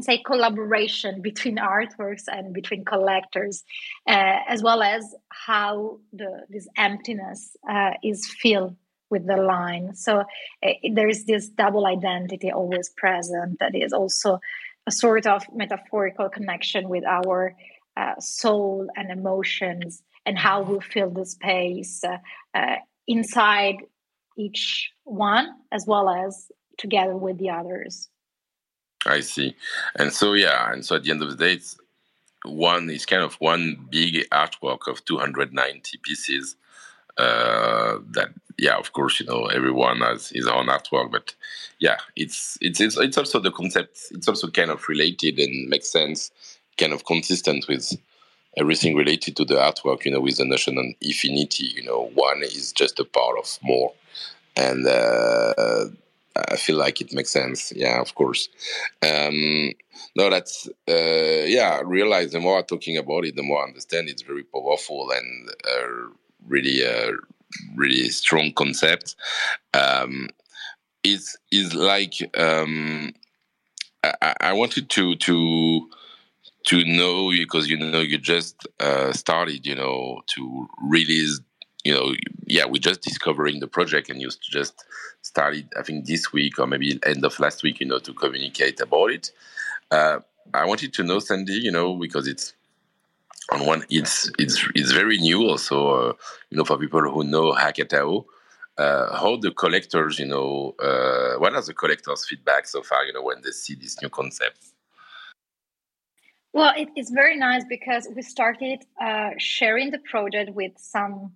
say 0.00 0.18
collaboration 0.18 1.22
between 1.22 1.56
artworks 1.56 2.24
and 2.26 2.52
between 2.52 2.84
collectors 2.84 3.62
uh, 4.08 4.38
as 4.48 4.62
well 4.62 4.82
as 4.82 5.14
how 5.28 5.98
the 6.12 6.44
this 6.48 6.66
emptiness 6.76 7.56
uh, 7.68 7.92
is 8.02 8.26
filled 8.40 8.76
with 9.10 9.26
the 9.26 9.36
line. 9.36 9.94
So 9.94 10.20
uh, 10.20 10.70
there's 10.92 11.24
this 11.24 11.48
double 11.48 11.86
identity 11.86 12.50
always 12.50 12.90
present 12.96 13.58
that 13.60 13.74
is 13.74 13.92
also 13.92 14.40
a 14.86 14.90
sort 14.90 15.26
of 15.26 15.44
metaphorical 15.54 16.28
connection 16.28 16.88
with 16.88 17.04
our 17.04 17.54
uh, 17.96 18.14
soul 18.18 18.88
and 18.96 19.10
emotions 19.10 20.02
and 20.26 20.38
how 20.38 20.62
we 20.62 20.80
fill 20.80 21.10
the 21.10 21.24
space 21.26 22.02
uh, 22.04 22.18
uh, 22.54 22.76
inside 23.06 23.76
each 24.36 24.90
one 25.04 25.48
as 25.70 25.86
well 25.86 26.08
as 26.08 26.50
together 26.76 27.16
with 27.16 27.38
the 27.38 27.50
others. 27.50 28.08
I 29.06 29.20
see. 29.20 29.54
And 29.96 30.12
so 30.12 30.32
yeah 30.32 30.72
and 30.72 30.84
so 30.84 30.96
at 30.96 31.04
the 31.04 31.10
end 31.10 31.22
of 31.22 31.30
the 31.30 31.36
day 31.36 31.52
it's 31.54 31.78
one 32.44 32.90
is 32.90 33.06
kind 33.06 33.22
of 33.22 33.34
one 33.34 33.86
big 33.90 34.28
artwork 34.30 34.86
of 34.86 35.04
290 35.04 35.98
pieces 36.02 36.56
that 37.16 38.28
yeah 38.58 38.76
of 38.76 38.92
course 38.92 39.20
you 39.20 39.26
know 39.26 39.46
everyone 39.46 40.00
has 40.00 40.28
his 40.28 40.46
own 40.46 40.66
artwork 40.66 41.10
but 41.10 41.34
yeah 41.78 41.96
it's 42.16 42.58
it's 42.60 42.80
it's, 42.80 42.96
it's 42.96 43.18
also 43.18 43.40
the 43.40 43.50
concept 43.50 43.98
it's 44.10 44.28
also 44.28 44.48
kind 44.48 44.70
of 44.70 44.88
related 44.88 45.38
and 45.38 45.68
makes 45.68 45.90
sense 45.90 46.30
kind 46.78 46.92
of 46.92 47.04
consistent 47.04 47.66
with 47.68 47.92
everything 48.56 48.94
related 48.94 49.36
to 49.36 49.44
the 49.44 49.54
artwork 49.54 50.04
you 50.04 50.10
know 50.10 50.20
with 50.20 50.36
the 50.36 50.44
notion 50.44 50.78
of 50.78 50.84
infinity 51.00 51.66
you 51.74 51.82
know 51.82 52.10
one 52.14 52.42
is 52.42 52.72
just 52.72 53.00
a 53.00 53.04
part 53.04 53.38
of 53.38 53.58
more 53.62 53.92
and 54.56 54.86
uh, 54.86 55.86
I 56.36 56.56
feel 56.56 56.76
like 56.76 57.00
it 57.00 57.12
makes 57.12 57.30
sense. 57.30 57.72
Yeah, 57.74 58.00
of 58.00 58.14
course. 58.14 58.48
Um, 59.02 59.72
no, 60.16 60.30
that's 60.30 60.68
uh, 60.88 61.44
yeah. 61.46 61.78
I 61.78 61.82
realize 61.82 62.32
the 62.32 62.40
more 62.40 62.58
I'm 62.58 62.64
talking 62.64 62.96
about 62.96 63.24
it, 63.24 63.36
the 63.36 63.42
more 63.42 63.62
I 63.62 63.68
understand 63.68 64.08
it's 64.08 64.22
very 64.22 64.42
powerful 64.42 65.10
and 65.12 65.50
uh, 65.64 66.08
really 66.46 66.82
a 66.82 67.12
really 67.74 68.08
strong 68.08 68.52
concept. 68.52 69.16
Um, 69.72 70.28
it's 71.02 71.36
is 71.50 71.74
like 71.74 72.14
um, 72.38 73.12
I, 74.02 74.34
I, 74.40 74.52
wanted 74.52 74.88
to 74.90 75.14
to 75.16 75.90
to 76.66 76.84
know 76.84 77.30
because 77.30 77.68
you 77.68 77.76
know 77.76 78.00
you 78.00 78.18
just 78.18 78.66
uh, 78.80 79.12
started 79.12 79.66
you 79.66 79.74
know 79.74 80.22
to 80.34 80.66
release 80.82 81.40
you 81.84 81.94
know 81.94 82.14
yeah 82.46 82.64
we're 82.64 82.78
just 82.78 83.02
discovering 83.02 83.60
the 83.60 83.66
project 83.66 84.08
and 84.08 84.20
you 84.20 84.30
just 84.50 84.84
started 85.22 85.68
I 85.78 85.82
think 85.82 86.06
this 86.06 86.32
week 86.32 86.58
or 86.58 86.66
maybe 86.66 86.98
end 87.04 87.24
of 87.24 87.38
last 87.38 87.62
week 87.62 87.80
you 87.80 87.86
know 87.86 87.98
to 87.98 88.12
communicate 88.12 88.80
about 88.80 89.10
it. 89.10 89.30
Uh, 89.90 90.20
I 90.52 90.64
wanted 90.64 90.92
to 90.94 91.02
know 91.02 91.18
Sandie 91.18 91.52
you 91.52 91.70
know 91.70 91.94
because 91.94 92.26
it's 92.26 92.54
on 93.50 93.66
one 93.66 93.84
it's 93.90 94.30
it's 94.38 94.66
it's 94.74 94.92
very 94.92 95.18
new 95.18 95.48
also 95.48 95.88
uh, 95.88 96.12
you 96.50 96.56
know 96.56 96.64
for 96.64 96.78
people 96.78 97.00
who 97.00 97.24
know 97.24 97.52
hackatao 97.52 98.24
uh, 98.78 99.16
how 99.16 99.36
the 99.36 99.52
collectors 99.52 100.18
you 100.18 100.26
know 100.26 100.74
uh, 100.82 101.38
what 101.38 101.54
are 101.54 101.62
the 101.62 101.74
collectors 101.74 102.26
feedback 102.26 102.66
so 102.66 102.82
far 102.82 103.04
you 103.04 103.12
know 103.12 103.22
when 103.22 103.40
they 103.42 103.50
see 103.50 103.74
this 103.74 104.00
new 104.02 104.08
concept? 104.08 104.58
Well 106.52 106.72
it, 106.76 106.88
it's 106.96 107.10
very 107.10 107.36
nice 107.36 107.64
because 107.68 108.08
we 108.14 108.22
started 108.22 108.84
uh, 109.00 109.30
sharing 109.38 109.90
the 109.90 109.98
project 109.98 110.50
with 110.54 110.72
some 110.76 111.32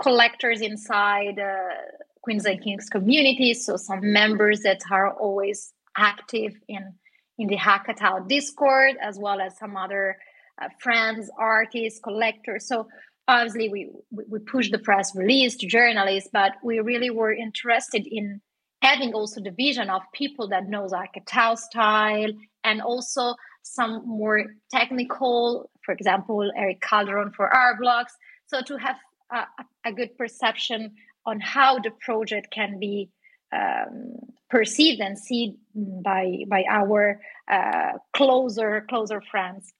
collectors 0.00 0.60
inside 0.60 1.38
uh, 1.38 1.74
queens 2.22 2.44
and 2.44 2.60
kings 2.62 2.88
community 2.88 3.54
so 3.54 3.76
some 3.76 4.12
members 4.12 4.60
that 4.60 4.80
are 4.90 5.12
always 5.14 5.72
active 5.96 6.54
in 6.68 6.92
in 7.38 7.48
the 7.48 7.56
hackatao 7.56 8.28
discord 8.28 8.96
as 9.00 9.18
well 9.18 9.40
as 9.40 9.56
some 9.58 9.76
other 9.76 10.16
uh, 10.60 10.68
friends, 10.80 11.30
artists, 11.38 12.00
collectors. 12.00 12.66
So 12.66 12.88
obviously 13.28 13.68
we 13.68 13.90
we 14.10 14.38
push 14.40 14.70
the 14.70 14.78
press 14.78 15.14
release 15.14 15.56
to 15.56 15.66
journalists, 15.66 16.30
but 16.32 16.52
we 16.62 16.80
really 16.80 17.10
were 17.10 17.32
interested 17.32 18.06
in 18.06 18.40
having 18.82 19.14
also 19.14 19.40
the 19.40 19.52
vision 19.52 19.88
of 19.90 20.02
people 20.12 20.48
that 20.48 20.68
knows 20.68 20.92
Hackatao 20.92 21.56
style 21.56 22.32
and 22.64 22.82
also 22.82 23.34
some 23.62 24.02
more 24.06 24.46
technical, 24.72 25.70
for 25.84 25.92
example, 25.92 26.50
Erick 26.56 26.80
Calderon 26.80 27.30
for 27.30 27.48
Art 27.48 27.78
Blocks. 27.80 28.14
So 28.46 28.60
to 28.60 28.76
have 28.76 28.96
a, 29.30 29.46
a 29.84 29.92
good 29.92 30.18
perception 30.18 30.94
on 31.24 31.38
how 31.38 31.78
the 31.78 31.92
project 32.00 32.52
can 32.52 32.80
be 32.80 33.08
um, 33.52 34.16
perceived 34.50 35.00
and 35.00 35.16
seen 35.18 35.58
by 35.74 36.44
by 36.48 36.64
our 36.68 37.20
uh, 37.50 37.92
closer 38.12 38.84
closer 38.88 39.20
friends 39.30 39.72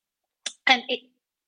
and 0.67 0.83
it, 0.89 1.01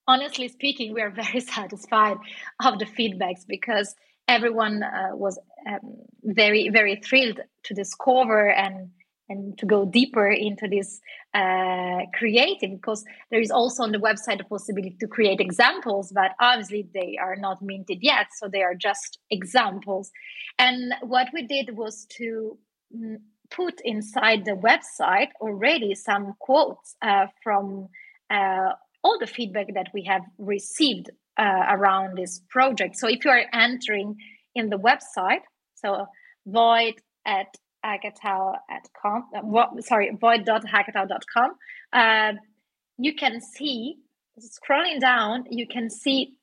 honestly 0.06 0.48
speaking 0.48 0.92
we 0.92 1.00
are 1.00 1.10
very 1.10 1.40
satisfied 1.56 2.16
of 2.64 2.78
the 2.78 2.86
feedbacks 2.86 3.46
because 3.46 3.94
everyone 4.28 4.82
uh, 4.82 5.10
was 5.12 5.38
um, 5.68 5.96
very 6.22 6.68
very 6.68 6.96
thrilled 6.96 7.40
to 7.64 7.74
discover 7.74 8.50
and 8.50 8.90
and 9.28 9.56
to 9.56 9.64
go 9.64 9.86
deeper 9.86 10.28
into 10.28 10.68
this 10.68 11.00
uh, 11.32 12.00
creating 12.12 12.76
because 12.76 13.04
there 13.30 13.40
is 13.40 13.50
also 13.50 13.82
on 13.82 13.92
the 13.92 13.98
website 13.98 14.38
the 14.38 14.44
possibility 14.44 14.96
to 15.00 15.06
create 15.06 15.40
examples 15.40 16.12
but 16.14 16.32
obviously 16.40 16.86
they 16.92 17.16
are 17.18 17.36
not 17.36 17.62
minted 17.62 17.98
yet 18.02 18.26
so 18.36 18.48
they 18.48 18.62
are 18.62 18.74
just 18.74 19.18
examples. 19.30 20.10
And 20.58 20.94
what 21.02 21.28
we 21.32 21.46
did 21.46 21.76
was 21.76 22.06
to 22.18 22.58
mm, 22.94 23.16
put 23.50 23.80
inside 23.84 24.44
the 24.44 24.52
website 24.52 25.30
already 25.40 25.94
some 25.94 26.34
quotes 26.38 26.96
uh, 27.02 27.26
from 27.42 27.88
uh, 28.30 28.72
all 29.04 29.18
the 29.20 29.26
feedback 29.26 29.66
that 29.74 29.88
we 29.92 30.02
have 30.04 30.22
received 30.38 31.10
uh, 31.38 31.66
around 31.68 32.16
this 32.16 32.40
project. 32.48 32.96
So 32.96 33.06
if 33.06 33.24
you 33.24 33.30
are 33.30 33.44
entering 33.52 34.16
in 34.54 34.70
the 34.70 34.78
website, 34.78 35.42
so 35.74 36.06
void 36.46 36.94
at 37.26 37.46
hackatao.com, 37.84 39.28
uh, 39.36 39.80
sorry, 39.80 40.10
void.hackatao.com, 40.18 41.50
uh, 41.92 42.32
you 42.98 43.14
can 43.14 43.40
see, 43.40 43.96
scrolling 44.40 45.00
down, 45.00 45.44
you 45.50 45.66
can 45.66 45.90
see 45.90 46.34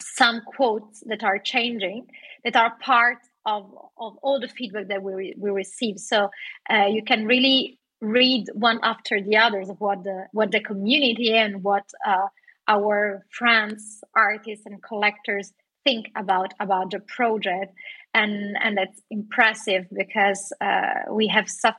some 0.00 0.42
quotes 0.46 1.02
that 1.06 1.24
are 1.24 1.38
changing, 1.38 2.06
that 2.44 2.54
are 2.54 2.74
part 2.80 3.18
of, 3.44 3.64
of 3.98 4.16
all 4.22 4.38
the 4.38 4.48
feedback 4.48 4.88
that 4.88 5.02
we, 5.02 5.34
we 5.36 5.50
receive. 5.50 5.98
So 5.98 6.28
uh, 6.70 6.86
you 6.86 7.02
can 7.02 7.24
really 7.24 7.77
read 8.00 8.46
one 8.54 8.80
after 8.82 9.20
the 9.20 9.36
others 9.36 9.68
of 9.68 9.80
what 9.80 10.04
the 10.04 10.26
what 10.32 10.50
the 10.50 10.60
community 10.60 11.32
and 11.34 11.62
what 11.62 11.84
uh, 12.06 12.28
our 12.66 13.24
friends, 13.30 14.02
artists, 14.14 14.66
and 14.66 14.82
collectors 14.82 15.52
think 15.84 16.06
about 16.16 16.52
about 16.60 16.90
the 16.90 17.00
project, 17.00 17.74
and 18.14 18.56
and 18.62 18.76
that's 18.76 19.00
impressive 19.10 19.86
because 19.92 20.52
uh, 20.60 21.10
we 21.10 21.28
have 21.28 21.48
such 21.48 21.76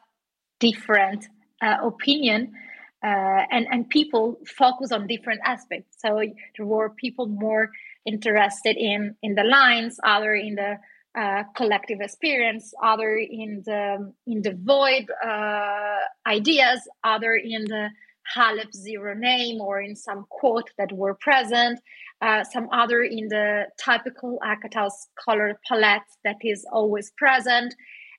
different 0.60 1.28
uh, 1.62 1.78
opinion. 1.84 2.54
Uh, 3.02 3.46
and 3.50 3.66
and 3.72 3.90
people 3.90 4.38
focus 4.46 4.92
on 4.92 5.08
different 5.08 5.40
aspects. 5.46 5.96
So 6.00 6.22
there 6.58 6.66
were 6.66 6.90
people 6.90 7.28
more 7.28 7.72
interested 8.06 8.76
in 8.76 9.16
in 9.24 9.36
the 9.36 9.44
lines, 9.44 10.00
other 10.04 10.34
in 10.34 10.56
the 10.56 10.80
uh, 11.18 11.44
collective 11.56 12.00
experience, 12.02 12.74
other 12.84 13.18
in 13.18 13.64
the 13.66 14.14
in 14.28 14.42
the 14.42 14.54
void 14.54 15.08
uh, 15.26 15.98
ideas, 16.28 16.88
other 17.04 17.36
in 17.36 17.66
the 17.66 17.90
Aleph 18.36 18.72
zero 18.74 19.16
name 19.16 19.60
or 19.60 19.82
in 19.82 19.96
some 19.96 20.26
quote 20.30 20.70
that 20.78 20.92
were 20.92 21.16
present, 21.16 21.80
uh, 22.22 22.44
some 22.44 22.70
other 22.72 23.02
in 23.02 23.28
the 23.28 23.66
typical 23.84 24.40
Hackatao's 24.44 25.08
color 25.24 25.60
palette 25.68 26.04
that 26.24 26.38
is 26.44 26.66
always 26.72 27.12
present, 27.18 27.74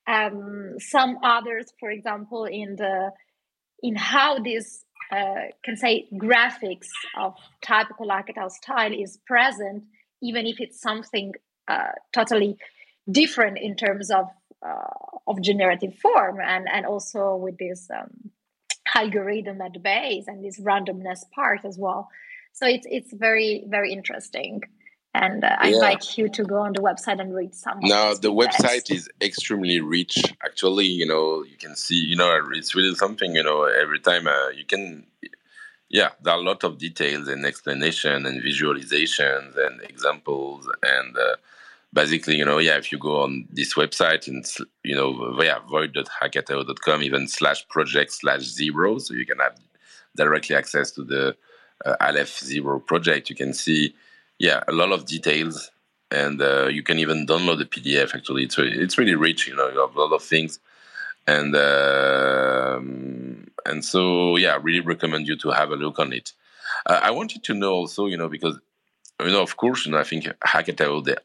um, 0.06 0.74
some 0.78 1.18
others, 1.22 1.72
for 1.78 1.90
example, 1.90 2.44
in 2.44 2.76
the 2.76 3.12
in 3.82 3.94
how 3.94 4.38
this 4.38 4.84
uh, 5.12 5.46
can 5.64 5.76
say 5.76 6.06
graphics 6.14 6.88
of 7.16 7.34
typical 7.62 8.08
Hackatao 8.08 8.50
style 8.50 8.92
is 8.92 9.18
present, 9.26 9.84
even 10.22 10.46
if 10.46 10.60
it's 10.60 10.80
something 10.80 11.32
uh, 11.68 11.92
totally 12.12 12.56
different 13.10 13.58
in 13.58 13.76
terms 13.76 14.10
of 14.10 14.26
uh, 14.66 15.20
of 15.26 15.40
generative 15.40 15.94
form 15.96 16.38
and 16.40 16.68
and 16.68 16.86
also 16.86 17.36
with 17.36 17.58
this 17.58 17.88
um, 17.94 18.30
algorithm 18.94 19.60
at 19.60 19.72
the 19.72 19.78
base 19.78 20.26
and 20.26 20.44
this 20.44 20.60
randomness 20.60 21.20
part 21.34 21.64
as 21.64 21.78
well. 21.78 22.08
So 22.52 22.66
it's 22.66 22.86
it's 22.90 23.12
very 23.12 23.64
very 23.68 23.92
interesting 23.92 24.62
and 25.14 25.42
uh, 25.42 25.56
I 25.58 25.68
yeah. 25.68 25.74
invite 25.74 26.18
you 26.18 26.28
to 26.28 26.44
go 26.44 26.58
on 26.58 26.72
the 26.72 26.80
website 26.80 27.20
and 27.20 27.34
read 27.34 27.54
some. 27.54 27.80
No, 27.80 28.14
the 28.14 28.32
website 28.32 28.90
is 28.90 29.08
extremely 29.20 29.80
rich. 29.80 30.16
Actually, 30.44 30.86
you 30.86 31.06
know, 31.06 31.42
you 31.42 31.56
can 31.56 31.74
see, 31.74 31.96
you 31.96 32.16
know, 32.16 32.40
it's 32.52 32.74
really 32.74 32.94
something. 32.94 33.34
You 33.34 33.42
know, 33.42 33.64
every 33.64 33.98
time 33.98 34.28
uh, 34.28 34.48
you 34.50 34.64
can, 34.64 35.06
yeah, 35.88 36.10
there 36.22 36.34
are 36.34 36.38
a 36.38 36.42
lot 36.42 36.62
of 36.62 36.78
details 36.78 37.26
and 37.26 37.44
explanation 37.44 38.24
and 38.24 38.42
visualizations 38.42 39.56
and 39.56 39.80
examples 39.82 40.68
and. 40.82 41.16
Uh, 41.16 41.36
basically, 41.92 42.36
you 42.36 42.44
know, 42.44 42.58
yeah, 42.58 42.76
if 42.76 42.92
you 42.92 42.98
go 42.98 43.20
on 43.22 43.46
this 43.50 43.74
website 43.74 44.28
and, 44.28 44.46
you 44.84 44.94
know, 44.94 45.40
yeah, 45.42 45.58
void.hackatao.com, 45.68 47.02
even 47.02 47.28
slash 47.28 47.66
project 47.68 48.12
slash 48.12 48.42
zero, 48.42 48.98
so 48.98 49.14
you 49.14 49.26
can 49.26 49.38
have 49.38 49.56
directly 50.16 50.56
access 50.56 50.90
to 50.92 51.04
the 51.04 51.36
uh, 51.84 51.96
Aleph 52.00 52.38
Zero 52.38 52.78
project, 52.78 53.30
you 53.30 53.36
can 53.36 53.54
see 53.54 53.94
yeah, 54.40 54.64
a 54.66 54.72
lot 54.72 54.90
of 54.90 55.04
details, 55.04 55.70
and 56.10 56.40
uh, 56.40 56.66
you 56.66 56.82
can 56.82 56.98
even 56.98 57.26
download 57.26 57.58
the 57.58 57.66
PDF. 57.66 58.14
Actually, 58.14 58.44
it's 58.44 58.56
it's 58.58 58.98
really 58.98 59.14
rich. 59.14 59.46
You 59.46 59.54
know, 59.54 59.68
you 59.68 59.78
have 59.78 59.94
a 59.94 60.00
lot 60.00 60.14
of 60.14 60.22
things, 60.22 60.58
and 61.26 61.54
uh, 61.54 62.80
and 63.66 63.84
so 63.84 64.36
yeah, 64.36 64.54
I 64.54 64.56
really 64.56 64.80
recommend 64.80 65.28
you 65.28 65.36
to 65.36 65.50
have 65.50 65.70
a 65.70 65.76
look 65.76 65.98
on 65.98 66.14
it. 66.14 66.32
Uh, 66.86 67.00
I 67.02 67.10
wanted 67.10 67.44
to 67.44 67.54
know 67.54 67.72
also, 67.72 68.06
you 68.06 68.16
know, 68.16 68.28
because 68.28 68.58
you 69.20 69.30
know, 69.30 69.42
of 69.42 69.58
course, 69.58 69.84
you 69.84 69.92
know, 69.92 69.98
I 69.98 70.04
think 70.04 70.24
Hackatao 70.24 71.04
they 71.04 71.16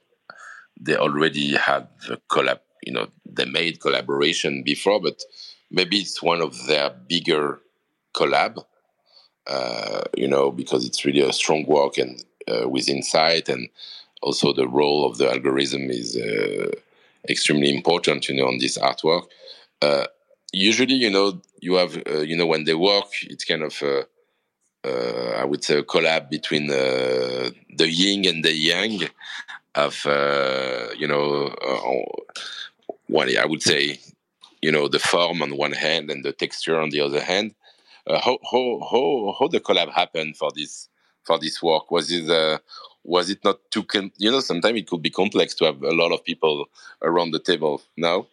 they 0.80 0.96
already 0.96 1.56
had 1.56 1.88
the 2.08 2.20
collab. 2.30 2.60
You 2.84 2.94
know, 2.94 3.08
they 3.26 3.46
made 3.46 3.82
collaboration 3.82 4.64
before, 4.64 5.02
but 5.02 5.24
maybe 5.72 5.98
it's 5.98 6.22
one 6.22 6.42
of 6.42 6.68
their 6.68 6.90
bigger 6.90 7.62
collab. 8.14 8.64
Uh, 9.48 10.02
you 10.18 10.28
know, 10.28 10.52
because 10.52 10.86
it's 10.86 11.06
really 11.06 11.22
a 11.22 11.32
strong 11.32 11.66
work 11.68 11.98
and 11.98 12.24
uh, 12.48 12.68
with 12.68 12.90
insight 12.90 13.50
and 13.50 13.70
also 14.22 14.54
the 14.54 14.68
role 14.68 15.06
of 15.06 15.18
the 15.18 15.30
algorithm 15.30 15.90
is 15.90 16.18
uh, 16.18 16.72
extremely 17.30 17.74
important 17.74 18.28
you 18.28 18.36
know 18.36 18.48
on 18.48 18.58
this 18.60 18.78
artwork 18.78 19.26
uh, 19.82 20.06
usually 20.52 20.94
you 20.94 21.10
know 21.10 21.42
you 21.62 21.76
have 21.76 21.96
you 22.24 22.36
know 22.36 22.46
when 22.46 22.64
they 22.66 22.74
work 22.74 23.08
it's 23.24 23.44
kind 23.46 23.64
of 23.64 23.82
uh, 23.82 24.04
I 25.38 25.44
would 25.44 25.64
say 25.64 25.80
a 25.80 25.84
collab 25.84 26.30
between 26.30 26.70
uh, 26.70 27.50
the 27.76 27.90
yin 27.90 28.26
and 28.26 28.44
the 28.44 28.54
yang 28.54 29.10
of 29.76 30.06
uh, 30.06 30.90
you 30.98 31.08
know 31.08 31.54
what 33.08 33.30
I 33.38 33.46
would 33.46 33.62
say 33.62 34.00
you 34.62 34.72
know 34.72 34.88
the 34.88 35.00
form 35.00 35.42
on 35.42 35.58
one 35.58 35.74
hand 35.74 36.10
and 36.12 36.24
the 36.26 36.34
texture 36.34 36.80
on 36.80 36.90
the 36.92 37.02
other 37.02 37.22
hand. 37.22 37.56
how 38.08 38.40
how 38.52 38.80
how 38.92 39.36
how 39.40 39.48
the 39.48 39.60
collab 39.60 39.92
happened 39.92 40.38
for 40.38 40.52
this 40.56 40.90
for 41.24 41.40
this 41.40 41.62
work? 41.64 41.92
Was 41.92 42.12
it 42.12 42.30
uh, 42.30 42.60
was 43.04 43.30
it 43.30 43.44
not 43.44 43.60
too 43.72 43.84
com- 43.84 44.14
you 44.18 44.32
know 44.32 44.42
sometimes 44.42 44.80
it 44.80 44.88
could 44.88 45.02
be 45.02 45.10
complex 45.12 45.56
to 45.56 45.66
have 45.66 45.84
a 45.84 45.94
lot 45.94 46.12
of 46.14 46.24
people 46.26 46.66
around 47.02 47.32
the 47.32 47.40
table 47.40 47.82
now 47.98 48.28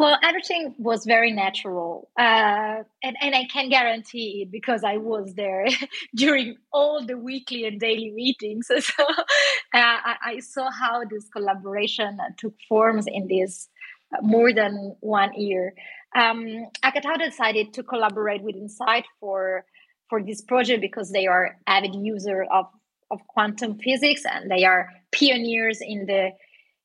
well 0.00 0.16
everything 0.22 0.74
was 0.78 1.04
very 1.04 1.32
natural 1.44 2.10
uh, 2.18 2.76
and, 3.06 3.16
and 3.24 3.32
i 3.34 3.44
can 3.52 3.68
guarantee 3.68 4.42
it 4.42 4.50
because 4.50 4.82
i 4.84 4.96
was 4.96 5.34
there 5.34 5.66
during 6.14 6.56
all 6.72 7.04
the 7.04 7.16
weekly 7.16 7.64
and 7.66 7.80
daily 7.80 8.10
meetings. 8.10 8.68
So 8.80 9.04
uh, 9.78 9.98
I, 10.10 10.16
I, 10.24 10.38
saw 10.40 10.68
how 10.70 11.04
this 11.04 11.28
collaboration 11.28 12.18
took 12.38 12.54
forms 12.68 13.06
in 13.06 13.28
this 13.28 13.68
uh, 14.12 14.20
more 14.22 14.52
than 14.52 14.96
one 15.00 15.32
year. 15.34 15.74
Um, 16.16 16.66
Hackatao 16.82 17.18
decided 17.18 17.72
to 17.74 17.82
collaborate 17.82 18.42
with 18.42 18.56
Insight 18.56 19.04
for 19.20 19.64
for 20.08 20.22
this 20.22 20.40
project 20.42 20.80
because 20.80 21.12
they 21.12 21.26
are 21.26 21.56
avid 21.68 21.94
user 21.94 22.44
of, 22.50 22.66
of 23.12 23.20
quantum 23.28 23.78
physics 23.78 24.22
and 24.24 24.50
they 24.50 24.64
are 24.64 24.88
pioneers 25.16 25.78
in 25.80 26.06
the 26.06 26.30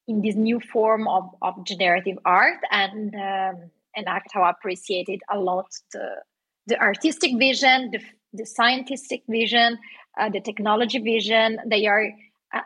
in 0.07 0.21
this 0.21 0.35
new 0.35 0.59
form 0.59 1.07
of, 1.07 1.29
of 1.41 1.65
generative 1.65 2.17
art 2.25 2.59
and 2.71 3.13
um, 3.15 3.71
and 3.95 4.07
Hackatao 4.07 4.49
appreciated 4.49 5.21
a 5.31 5.39
lot 5.39 5.67
the 5.93 6.21
the 6.67 6.79
artistic 6.79 7.37
vision, 7.37 7.91
the, 7.91 7.99
the 8.33 8.45
scientific 8.45 9.21
vision, 9.29 9.77
uh, 10.19 10.29
the 10.29 10.41
technology 10.41 10.97
vision. 10.99 11.59
They 11.67 11.85
are 11.85 12.09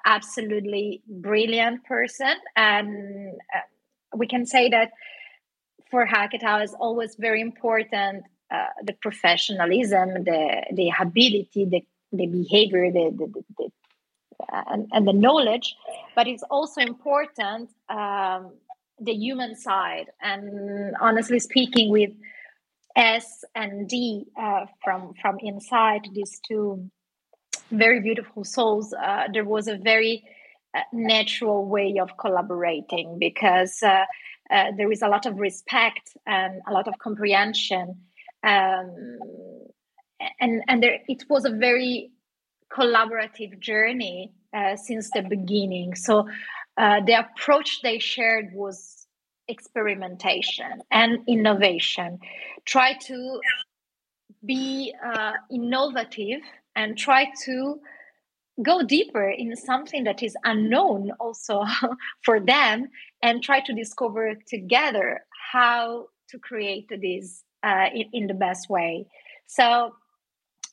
absolutely 0.05 1.01
brilliant 1.07 1.83
person, 1.85 2.33
and 2.55 3.33
uh, 3.55 3.59
we 4.15 4.27
can 4.27 4.45
say 4.45 4.69
that 4.69 4.91
for 5.91 6.05
Hackatao 6.05 6.63
is 6.63 6.73
always 6.73 7.15
very 7.15 7.41
important 7.41 8.23
uh, 8.51 8.65
the 8.83 8.93
professionalism, 8.93 10.23
the 10.23 10.63
the 10.73 10.91
ability, 10.99 11.65
the 11.65 11.81
the 12.11 12.25
behavior, 12.25 12.91
the, 12.91 13.11
the, 13.15 13.43
the 13.57 13.65
uh, 13.65 13.69
and, 14.51 14.87
and, 14.91 15.07
the 15.07 15.13
knowledge, 15.13 15.75
but 16.15 16.27
it's 16.27 16.43
also 16.43 16.81
important 16.81 17.69
um, 17.89 18.53
the 18.99 19.13
human 19.13 19.55
side. 19.55 20.07
And 20.21 20.95
honestly 20.99 21.39
speaking, 21.39 21.91
with 21.91 22.11
S 22.95 23.43
and 23.55 23.87
D 23.87 24.25
uh, 24.39 24.65
from 24.83 25.13
from 25.21 25.39
Insight 25.39 26.07
these 26.13 26.39
two 26.47 26.89
very 27.71 27.99
beautiful 28.01 28.43
souls, 28.43 28.93
uh, 28.93 29.25
there 29.31 29.45
was 29.45 29.67
a 29.67 29.77
very 29.77 30.23
uh, 30.75 30.81
natural 30.93 31.65
way 31.65 31.97
of 32.01 32.17
collaborating 32.17 33.17
because 33.19 33.81
uh, 33.83 34.05
there 34.49 34.91
is 34.91 35.01
a 35.01 35.07
lot 35.07 35.25
of 35.25 35.37
respect 35.37 36.17
and 36.25 36.61
a 36.67 36.73
lot 36.73 36.87
of 36.87 36.97
comprehension 36.99 37.95
um, 38.43 39.19
and 40.39 40.63
and 40.67 40.83
there 40.83 40.99
it 41.07 41.23
was 41.29 41.45
a 41.45 41.49
very 41.49 42.11
collaborative 42.71 43.59
journey 43.59 44.31
uh, 44.53 44.75
since 44.75 45.09
the 45.11 45.21
beginning. 45.21 45.95
So 45.95 46.27
uh, 46.77 47.01
the 47.05 47.13
approach 47.13 47.81
they 47.81 47.99
shared 47.99 48.53
was 48.53 49.07
experimentation 49.47 50.81
and 50.91 51.19
innovation. 51.27 52.19
Try 52.65 52.93
to 53.05 53.41
be 54.45 54.93
uh, 55.03 55.33
innovative 55.51 56.41
and 56.75 56.97
try 56.97 57.27
to 57.45 57.79
go 58.63 58.83
deeper 58.83 59.29
in 59.29 59.55
something 59.55 60.03
that 60.03 60.21
is 60.21 60.35
unknown 60.43 61.11
also 61.19 61.63
for 62.23 62.39
them 62.39 62.89
and 63.21 63.43
try 63.43 63.59
to 63.61 63.73
discover 63.73 64.35
together 64.47 65.21
how 65.51 66.07
to 66.29 66.37
create 66.39 66.89
this 66.89 67.43
uh, 67.63 67.87
in, 67.93 68.05
in, 68.13 68.27
the 68.27 68.33
best 68.33 68.69
way. 68.69 69.05
So 69.47 69.93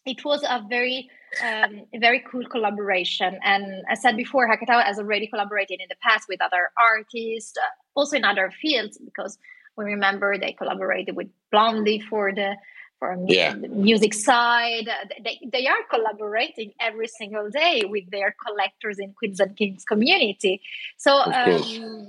it 0.07 0.25
was 0.25 0.43
a 0.43 0.65
very 0.69 1.11
um, 1.45 1.83
very 2.01 2.25
cool 2.31 2.47
collaboration. 2.47 3.39
And 3.43 3.83
as 3.91 3.99
I 3.99 4.03
said 4.03 4.17
before, 4.17 4.49
Hackatao 4.49 4.85
has 4.85 4.99
already 4.99 5.27
collaborated 5.27 5.81
in 5.81 5.87
the 5.89 5.97
past 6.01 6.27
with 6.29 6.41
other 6.41 6.71
artists, 6.79 7.57
uh, 7.59 7.69
also 7.95 8.17
in 8.17 8.25
other 8.25 8.51
fields, 8.51 8.97
because 8.99 9.39
we 9.77 9.85
remember 9.85 10.39
they 10.39 10.53
collaborated 10.53 11.17
with 11.17 11.29
Blondie 11.51 12.01
for 12.01 12.33
the 12.33 12.57
for 12.99 13.15
yeah. 13.29 13.53
the 13.55 13.69
music 13.69 14.15
side. 14.15 14.89
They, 15.23 15.39
they 15.53 15.67
are 15.67 15.83
collaborating 15.91 16.73
every 16.81 17.09
single 17.09 17.51
day 17.51 17.83
with 17.85 18.11
their 18.11 18.35
collectors 18.47 18.99
in 18.99 19.13
Queens 19.13 19.41
and 19.41 19.55
Kings 19.55 19.85
community. 19.85 20.63
So 20.97 21.19
um, 21.19 22.09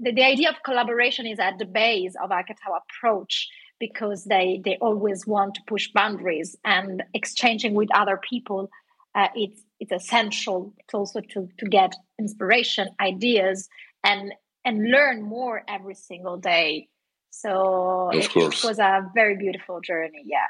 the, 0.00 0.12
the 0.12 0.24
idea 0.24 0.50
of 0.50 0.56
collaboration 0.64 1.26
is 1.26 1.38
at 1.38 1.58
the 1.58 1.66
base 1.66 2.14
of 2.20 2.30
Hackatao 2.30 2.80
approach 2.82 3.48
because 3.82 4.22
they 4.34 4.62
they 4.64 4.76
always 4.80 5.26
want 5.26 5.56
to 5.56 5.60
push 5.66 5.90
boundaries 5.92 6.50
and 6.64 7.02
exchanging 7.14 7.74
with 7.74 7.88
other 8.02 8.18
people 8.30 8.70
uh, 9.16 9.28
it's 9.34 9.60
it's 9.80 9.92
essential 10.00 10.72
it's 10.78 10.94
also 10.94 11.20
to 11.32 11.48
to 11.58 11.66
get 11.66 11.92
inspiration 12.16 12.86
ideas 13.00 13.68
and 14.04 14.32
and 14.64 14.88
learn 14.88 15.22
more 15.22 15.62
every 15.66 15.96
single 15.96 16.36
day. 16.36 16.88
So 17.30 18.10
it, 18.12 18.30
it, 18.36 18.64
was 18.64 18.78
a 18.78 19.10
very 19.14 19.36
beautiful 19.36 19.80
journey 19.80 20.22
yeah. 20.24 20.48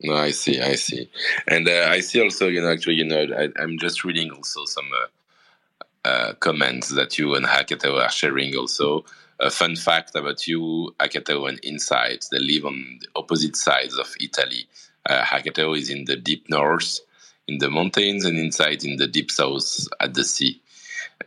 No 0.00 0.14
i 0.16 0.30
see 0.30 0.56
i 0.60 0.74
see. 0.74 1.10
And 1.48 1.68
uh, 1.68 1.96
i 1.96 2.00
see 2.00 2.20
also 2.22 2.48
you 2.48 2.60
know 2.62 2.72
actually 2.72 2.94
you 3.02 3.04
know 3.04 3.22
I, 3.42 3.62
am 3.62 3.76
just 3.78 4.02
reading 4.02 4.30
also 4.30 4.64
some 4.64 4.88
uh, 5.02 6.08
uh, 6.08 6.32
comments 6.46 6.88
that 6.88 7.18
you 7.18 7.34
and 7.36 7.46
Hackatao 7.46 7.94
are 8.04 8.10
sharing 8.10 8.56
also 8.56 9.04
a 9.42 9.50
fun 9.50 9.76
fact 9.76 10.14
about 10.14 10.46
you, 10.46 10.94
Hackatao 11.00 11.48
and 11.48 11.60
Insight, 11.64 12.26
they 12.30 12.38
live 12.38 12.64
on 12.64 12.98
the 13.00 13.08
opposite 13.16 13.56
sides 13.56 13.98
of 13.98 14.14
Italy. 14.20 14.66
Uh, 15.08 15.22
Hackatao 15.22 15.76
is 15.76 15.90
in 15.90 16.04
the 16.04 16.16
deep 16.16 16.48
north, 16.48 17.00
in 17.48 17.58
the 17.58 17.68
mountains, 17.68 18.24
and 18.24 18.38
Insight 18.38 18.84
in 18.84 18.96
the 18.96 19.08
deep 19.08 19.30
south 19.30 19.88
at 20.00 20.14
the 20.14 20.24
sea. 20.24 20.62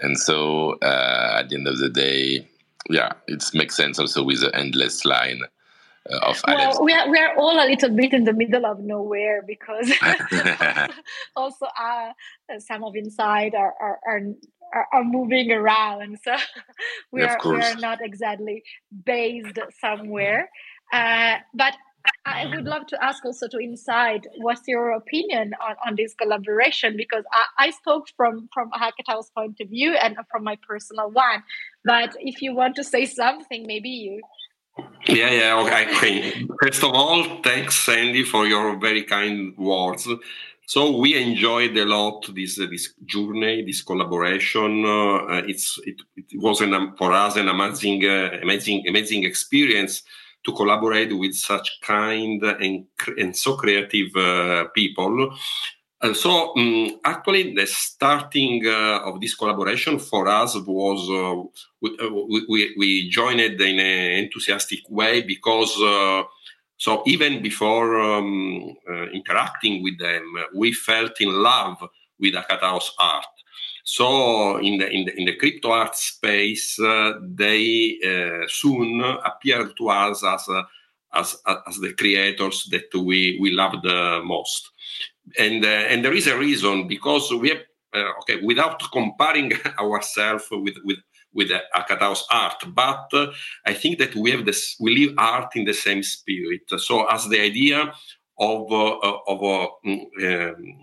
And 0.02 0.18
so, 0.18 0.74
uh, 0.82 1.38
at 1.40 1.50
the 1.50 1.56
end 1.56 1.68
of 1.68 1.78
the 1.78 1.90
day, 1.90 2.48
yeah, 2.90 3.12
it 3.28 3.44
makes 3.54 3.76
sense 3.76 4.00
also 4.00 4.24
with 4.24 4.42
the 4.42 4.56
endless 4.56 5.06
line 5.06 5.42
uh, 6.10 6.18
of 6.20 6.42
well, 6.48 6.58
Aleph. 6.58 6.78
we 6.82 6.94
are 6.94 7.10
we 7.10 7.18
are 7.18 7.36
all 7.36 7.58
a 7.58 7.66
little 7.66 7.90
bit 7.90 8.14
in 8.14 8.26
the 8.26 8.34
middle 8.34 8.66
of 8.66 8.80
nowhere 8.80 9.42
because 9.42 9.92
also 11.36 11.66
uh, 11.66 12.12
some 12.60 12.84
of 12.84 12.96
Insight 12.96 13.56
are 13.56 13.74
are, 13.80 14.00
are 14.06 14.22
are, 14.76 14.88
are 14.94 15.04
moving 15.04 15.52
around, 15.52 16.20
so 16.24 16.36
we 17.12 17.24
Of 17.24 17.32
are 17.32 17.54
we 17.54 17.62
are 17.62 17.76
not 17.78 18.00
exactly 18.02 18.64
based 19.06 19.58
somewhere. 19.80 20.50
Uh, 20.94 21.36
but 21.54 21.74
I 22.26 22.46
would 22.48 22.66
love 22.66 22.86
to 22.88 23.04
ask 23.04 23.24
also 23.26 23.48
to 23.48 23.60
Insight, 23.60 24.28
what's 24.38 24.62
your 24.68 24.92
opinion 24.92 25.54
on, 25.62 25.76
on 25.86 25.96
this 25.96 26.14
collaboration? 26.14 26.96
Because 26.98 27.24
I, 27.32 27.68
I 27.68 27.70
spoke 27.72 28.08
from 28.16 28.50
from 28.54 28.70
Hackatao's 28.72 29.32
point 29.32 29.58
of 29.62 29.70
view 29.70 29.94
and 29.94 30.16
from 30.32 30.44
my 30.44 30.58
personal 30.68 31.12
one. 31.12 31.44
But 31.84 32.16
if 32.20 32.42
you 32.42 32.56
want 32.56 32.76
to 32.76 32.84
say 32.84 33.06
something, 33.06 33.66
maybe 33.66 33.90
you. 33.90 34.22
Yeah, 35.08 35.32
yeah, 35.32 35.60
okay. 35.62 36.46
First 36.62 36.84
of 36.84 36.92
all, 36.94 37.42
thanks, 37.42 37.76
Sandie, 37.76 38.24
for 38.24 38.46
your 38.46 38.78
very 38.78 39.04
kind 39.04 39.56
words. 39.58 40.08
So 40.68 40.98
we 40.98 41.16
enjoyed 41.16 41.78
a 41.78 41.86
lot 41.86 42.28
this 42.34 42.60
uh, 42.60 42.66
this 42.70 42.94
journey, 43.06 43.64
this 43.64 43.84
collaboration. 43.84 44.84
Uh, 44.84 45.44
it's 45.48 45.80
it, 45.86 46.02
it 46.18 46.40
was 46.42 46.62
an, 46.62 46.74
um, 46.74 46.96
for 46.98 47.12
us 47.14 47.36
an 47.36 47.50
amazing, 47.50 48.04
uh, 48.04 48.40
amazing, 48.42 48.84
amazing 48.88 49.26
experience 49.26 50.02
to 50.44 50.52
collaborate 50.54 51.16
with 51.16 51.36
such 51.36 51.80
kind 51.82 52.44
and 52.44 52.86
and 53.18 53.36
so 53.36 53.56
creative 53.56 54.16
uh, 54.16 54.66
people. 54.74 55.36
Uh, 56.02 56.14
so 56.14 56.56
um, 56.58 57.00
actually, 57.06 57.54
the 57.54 57.68
starting 57.68 58.66
uh, 58.66 59.02
of 59.06 59.22
this 59.22 59.36
collaboration 59.36 60.00
for 60.00 60.28
us 60.28 60.56
was 60.56 61.52
we, 61.80 62.46
we, 62.50 62.76
we 62.78 63.10
joined 63.10 63.40
in 63.40 63.80
an 63.80 64.24
enthusiastic 64.24 64.80
way 64.90 65.22
because 65.22 65.78
so 66.86 67.02
even 67.08 67.42
before 67.42 68.00
um, 68.00 68.76
uh, 68.88 69.08
interacting 69.10 69.82
with 69.82 69.98
them, 69.98 70.24
we 70.54 70.72
felt 70.72 71.20
in 71.20 71.32
love 71.34 71.84
with 72.20 72.36
Hackatao's 72.36 72.94
art. 73.00 73.26
So 73.84 74.58
in 74.58 74.78
the 74.78 74.88
in 74.92 75.06
the, 75.06 75.20
in 75.20 75.26
the 75.26 75.36
crypto 75.36 75.72
art 75.72 75.96
space, 75.96 76.80
uh, 76.80 77.14
they 77.24 77.98
uh, 78.06 78.46
soon 78.48 79.02
appeared 79.02 79.76
to 79.78 79.90
us 79.90 80.24
as, 80.24 80.48
uh, 80.48 80.62
as 81.12 81.36
as 81.68 81.76
the 81.78 81.94
creators 81.94 82.68
that 82.70 82.94
we 82.94 83.40
we 83.42 83.50
love 83.50 83.82
the 83.82 84.22
most. 84.24 84.70
And 85.40 85.66
uh, 85.66 85.90
and 85.90 86.06
there 86.06 86.14
is 86.14 86.28
a 86.28 86.38
reason 86.38 86.88
because 86.88 87.34
we 87.34 87.50
have 87.50 87.64
uh, 87.96 88.12
okay 88.20 88.42
without 88.44 88.80
comparing 88.92 89.54
ourselves 89.80 90.46
with 90.52 90.78
with 90.84 91.00
with 91.36 91.52
Hackatao's 91.76 92.26
art, 92.32 92.64
but 92.74 93.12
I 93.66 93.74
think 93.74 94.00
that 94.00 94.16
we 94.16 94.32
have 94.32 94.46
this 94.46 94.76
we 94.80 94.98
live 94.98 95.16
art 95.18 95.56
in 95.56 95.66
the 95.66 95.74
same 95.74 96.02
spirit. 96.02 96.62
So 96.78 97.06
as 97.06 97.28
the 97.28 97.42
idea 97.42 97.94
of 98.40 98.72
uh, 98.72 99.18
of 99.28 99.44
uh, 99.44 99.68
mm, 99.86 100.54
um, 100.54 100.82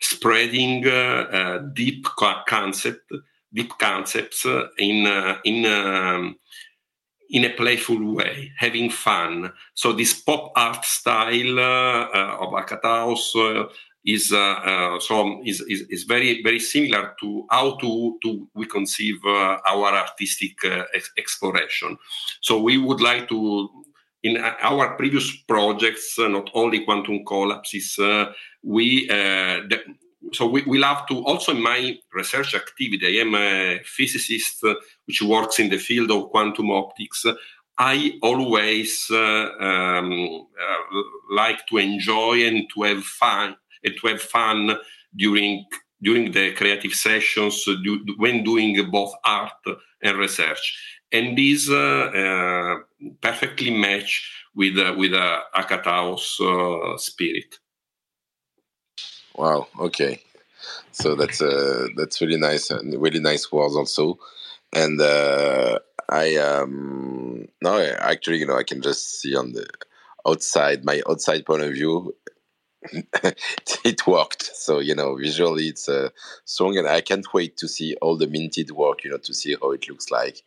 spreading 0.00 0.86
uh, 0.88 1.58
deep 1.74 2.06
co- 2.18 2.42
concept, 2.48 3.12
deep 3.52 3.72
concepts 3.78 4.44
in 4.78 5.06
in 5.44 5.66
um, 5.66 6.36
in 7.30 7.44
a 7.44 7.50
playful 7.50 8.14
way, 8.14 8.52
having 8.58 8.90
fun. 8.90 9.52
So 9.74 9.92
this 9.92 10.12
pop 10.12 10.52
art 10.54 10.84
style 10.84 11.58
uh, 11.58 12.08
uh, 12.14 12.36
of 12.40 12.52
Hackatao's 12.52 13.32
is 14.04 14.32
uh, 14.32 14.36
uh, 14.38 15.00
so 15.00 15.40
is, 15.44 15.60
is 15.62 15.82
is 15.88 16.02
very 16.04 16.42
very 16.42 16.58
similar 16.58 17.14
to 17.20 17.46
how 17.50 17.76
to 17.76 18.18
to 18.22 18.48
we 18.54 18.66
conceive 18.66 19.18
uh, 19.24 19.58
our 19.68 19.94
artistic 19.94 20.56
ex- 20.94 21.12
exploration. 21.16 21.96
So 22.40 22.60
we 22.60 22.78
would 22.78 23.00
like 23.00 23.28
to. 23.28 23.68
In 24.24 24.36
our 24.36 24.96
previous 24.96 25.36
projects, 25.48 26.14
not 26.16 26.48
only 26.54 26.84
quantum 26.84 27.24
collapses, 27.24 27.98
we 28.62 29.08
so 30.32 30.46
we, 30.46 30.62
we 30.62 30.78
love 30.78 31.06
to 31.08 31.24
also 31.24 31.50
in 31.50 31.60
my 31.60 31.98
research 32.14 32.54
activity. 32.54 33.18
I 33.18 33.22
am 33.22 33.34
a 33.34 33.80
physicist 33.84 34.64
which 35.06 35.22
works 35.22 35.58
in 35.58 35.70
the 35.70 35.78
field 35.78 36.12
of 36.12 36.30
quantum 36.30 36.70
optics. 36.70 37.26
I 37.78 38.12
always 38.22 39.10
uh, 39.10 39.16
um, 39.58 40.46
uh, 40.60 41.02
like 41.30 41.66
to 41.68 41.78
enjoy 41.78 42.46
and 42.46 42.70
to 42.74 42.82
have 42.82 43.02
fun 43.02 43.56
and 43.84 43.94
to 44.00 44.06
have 44.08 44.22
fun 44.22 44.76
during 45.16 45.64
during 46.02 46.32
the 46.32 46.52
creative 46.54 46.92
sessions 46.92 47.64
uh, 47.68 47.74
do, 47.84 48.04
when 48.16 48.42
doing 48.42 48.90
both 48.90 49.14
art 49.24 49.52
and 50.02 50.18
research. 50.18 50.98
And 51.12 51.38
these 51.38 51.70
uh, 51.70 51.74
uh, 51.74 52.76
perfectly 53.20 53.70
match 53.70 54.30
with 54.54 54.78
uh, 54.78 54.94
with 54.96 55.12
uh, 55.12 55.42
Hackatao's 55.54 56.38
uh, 56.40 56.96
spirit. 56.98 57.58
Wow. 59.34 59.68
Okay. 59.78 60.22
So 60.92 61.14
that's 61.14 61.40
uh 61.40 61.88
that's 61.96 62.20
really 62.20 62.38
nice 62.38 62.70
and 62.70 63.00
really 63.00 63.20
nice 63.20 63.50
words 63.50 63.76
also. 63.76 64.18
And 64.72 65.00
uh, 65.00 65.78
I 66.08 66.36
um 66.36 67.48
no 67.62 67.78
actually 67.98 68.38
you 68.38 68.46
know 68.46 68.56
I 68.56 68.62
can 68.62 68.82
just 68.82 69.20
see 69.20 69.34
on 69.34 69.52
the 69.52 69.66
outside 70.26 70.84
my 70.84 71.02
outside 71.08 71.44
point 71.46 71.62
of 71.62 71.72
view 71.72 72.14
it 73.84 74.06
worked. 74.06 74.42
So 74.56 74.80
you 74.80 74.94
know 74.94 75.16
visually 75.16 75.68
it's 75.68 75.88
a 75.88 76.12
strong 76.44 76.76
and 76.76 76.88
i 76.88 77.00
can't 77.00 77.32
wait 77.32 77.56
to 77.58 77.68
see 77.68 77.94
all 78.02 78.16
the 78.16 78.26
minted 78.26 78.70
work 78.72 79.04
you 79.04 79.10
know 79.10 79.18
to 79.18 79.34
see 79.34 79.56
how 79.60 79.70
it 79.70 79.88
looks 79.88 80.10
like. 80.10 80.42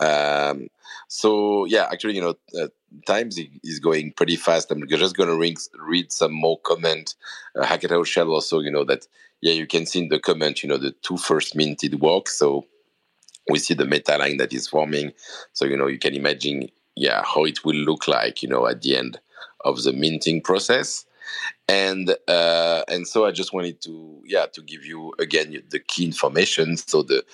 Um 0.00 0.68
so 1.08 1.64
yeah 1.66 1.88
actually 1.90 2.14
you 2.14 2.22
know 2.22 2.34
uh, 2.60 2.68
times 3.06 3.38
is 3.62 3.80
going 3.80 4.12
pretty 4.12 4.36
fast. 4.36 4.70
I'm 4.70 4.86
just 4.88 5.16
going 5.16 5.28
to 5.28 5.36
read, 5.36 6.12
some 6.12 6.32
more 6.32 6.60
comment. 6.60 7.14
Uh, 7.58 7.64
Hackatao 7.64 8.06
shell 8.06 8.30
also 8.30 8.60
you 8.60 8.70
know 8.70 8.84
that 8.84 9.06
yeah 9.40 9.52
you 9.52 9.66
can 9.66 9.84
see 9.86 10.00
in 10.00 10.08
the 10.08 10.20
comment 10.20 10.62
you 10.62 10.68
know 10.68 10.78
the 10.78 10.92
two 11.02 11.16
first 11.16 11.56
minted 11.56 12.00
work. 12.00 12.28
So 12.28 12.66
we 13.50 13.58
see 13.58 13.74
the 13.74 13.86
meta 13.86 14.16
line 14.16 14.38
that 14.38 14.52
is 14.52 14.68
forming. 14.68 15.12
So 15.52 15.64
you 15.64 15.76
know 15.76 15.86
you 15.86 15.98
can 15.98 16.14
imagine 16.14 16.68
yeah 16.96 17.22
how 17.24 17.44
it 17.44 17.64
will 17.64 17.74
look 17.74 18.06
like 18.06 18.42
you 18.42 18.48
know 18.48 18.66
at 18.66 18.82
the 18.82 18.96
end 18.96 19.18
of 19.64 19.82
the 19.82 19.92
minting 19.92 20.40
process 20.40 21.04
and 21.68 22.14
uh, 22.28 22.82
and 22.88 23.06
so 23.06 23.24
I 23.24 23.30
just 23.30 23.52
wanted 23.52 23.80
to 23.82 24.22
yeah 24.24 24.46
to 24.46 24.62
give 24.62 24.84
you 24.84 25.14
again 25.18 25.62
the 25.70 25.78
key 25.78 26.04
information. 26.04 26.76
So 26.76 27.02
the 27.02 27.24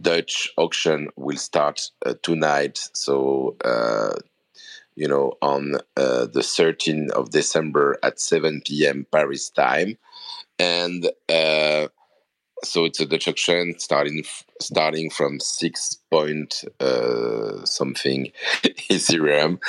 Dutch 0.00 0.52
auction 0.56 1.08
will 1.16 1.36
start 1.36 1.90
uh, 2.04 2.14
tonight. 2.22 2.78
So 2.92 3.56
uh, 3.64 4.14
you 4.96 5.08
know 5.08 5.34
on 5.42 5.76
uh, 5.96 6.26
the 6.26 6.40
13th 6.40 7.10
of 7.10 7.30
December 7.30 7.98
at 8.02 8.20
7 8.20 8.62
p.m. 8.66 9.06
Paris 9.10 9.50
time, 9.50 9.96
and 10.58 11.10
uh, 11.28 11.88
so 12.64 12.84
it's 12.84 13.00
a 13.00 13.06
Dutch 13.06 13.28
auction 13.28 13.74
starting 13.78 14.24
starting 14.60 15.10
from 15.10 15.40
six 15.40 15.96
point 16.10 16.64
uh, 16.80 17.64
something 17.64 18.30
Ethereum, 18.90 19.60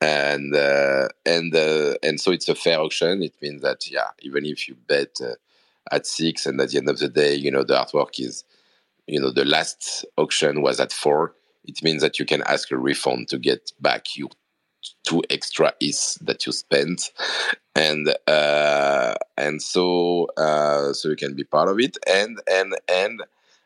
and 0.00 0.54
uh, 0.54 1.08
and 1.26 1.54
uh, 1.54 1.94
and 2.02 2.20
so 2.20 2.32
it's 2.32 2.48
a 2.48 2.54
fair 2.54 2.80
auction. 2.80 3.22
It 3.22 3.34
means 3.42 3.62
that 3.62 3.90
yeah, 3.90 4.08
even 4.20 4.44
if 4.46 4.68
you 4.68 4.76
bet 4.88 5.20
uh, 5.22 5.34
at 5.92 6.06
six, 6.06 6.46
and 6.46 6.60
at 6.60 6.70
the 6.70 6.78
end 6.78 6.88
of 6.88 6.98
the 6.98 7.08
day, 7.08 7.34
you 7.34 7.50
know 7.50 7.64
the 7.64 7.74
artwork 7.74 8.18
is, 8.18 8.44
you 9.06 9.20
know, 9.20 9.30
the 9.30 9.44
last 9.44 10.04
auction 10.16 10.62
was 10.62 10.80
at 10.80 10.92
four. 10.92 11.34
It 11.64 11.82
means 11.82 12.02
that 12.02 12.18
you 12.18 12.24
can 12.24 12.42
ask 12.42 12.70
a 12.70 12.78
refund 12.78 13.28
to 13.28 13.38
get 13.38 13.72
back 13.80 14.16
your 14.16 14.30
two 15.04 15.22
extra 15.30 15.72
is 15.80 16.18
that 16.22 16.46
you 16.46 16.52
spent. 16.52 17.10
And 17.74 18.14
uh 18.26 19.14
and 19.36 19.62
so 19.62 20.26
uh 20.36 20.92
so 20.92 21.08
you 21.08 21.16
can 21.16 21.34
be 21.34 21.44
part 21.44 21.68
of 21.68 21.78
it. 21.78 21.96
And 22.06 22.40
and 22.50 22.74
and 22.88 23.22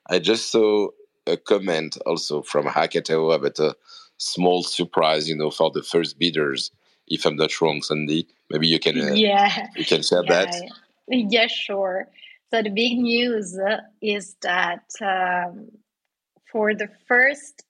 i 0.09 0.19
just 0.19 0.51
saw 0.51 0.89
a 1.27 1.37
comment 1.37 1.97
also 2.05 2.43
from 2.43 2.67
Hacketao 2.67 3.35
about 3.35 3.59
a 3.61 3.77
small 4.19 4.63
surprise 4.63 5.29
you 5.29 5.37
know 5.37 5.51
for 5.51 5.71
the 5.71 5.83
first 5.83 6.19
bidders 6.19 6.71
if 7.07 7.25
i'm 7.25 7.37
not 7.37 7.61
wrong 7.61 7.83
Sandie. 7.83 8.27
Maybe 8.51 8.67
you 8.67 8.79
can 8.79 9.01
uh, 9.01 9.15
yeah. 9.15 9.69
you 9.77 9.85
can 9.85 10.03
share 10.03 10.25
yeah, 10.25 10.45
that 10.45 10.71
yeah 11.09 11.47
sure. 11.47 12.09
So 12.51 12.63
the 12.63 12.71
big 12.71 12.99
news 12.99 13.59
is 14.03 14.37
that 14.43 14.85
um, 15.01 15.69
for 16.51 16.75
the 16.75 16.89
first 17.07 17.65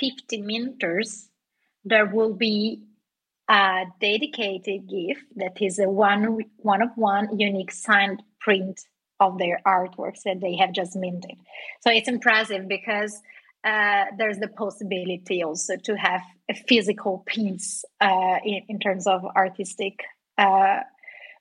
50 0.00 0.42
minters 0.42 1.28
there 1.84 2.06
will 2.06 2.34
be 2.34 2.82
a 3.48 3.84
dedicated 4.00 4.88
gift 4.88 5.24
that 5.36 5.60
is 5.60 5.78
a 5.78 5.88
one 5.88 6.38
one 6.58 6.82
of 6.82 6.90
one 6.96 7.38
unique 7.38 7.72
signed 7.72 8.22
print 8.40 8.80
of 9.20 9.38
their 9.38 9.60
artworks 9.66 10.22
that 10.24 10.40
they 10.40 10.56
have 10.56 10.72
just 10.72 10.96
minted. 10.96 11.36
So 11.80 11.90
it's 11.90 12.08
impressive 12.08 12.68
because 12.68 13.20
uh, 13.64 14.04
there's 14.18 14.38
the 14.38 14.48
possibility 14.48 15.42
also 15.42 15.76
to 15.76 15.96
have 15.96 16.22
a 16.50 16.54
physical 16.54 17.22
piece 17.26 17.84
uh, 18.00 18.36
in, 18.44 18.62
in, 18.68 18.78
terms 18.78 19.06
of 19.06 19.24
artistic 19.36 20.00
uh, 20.36 20.80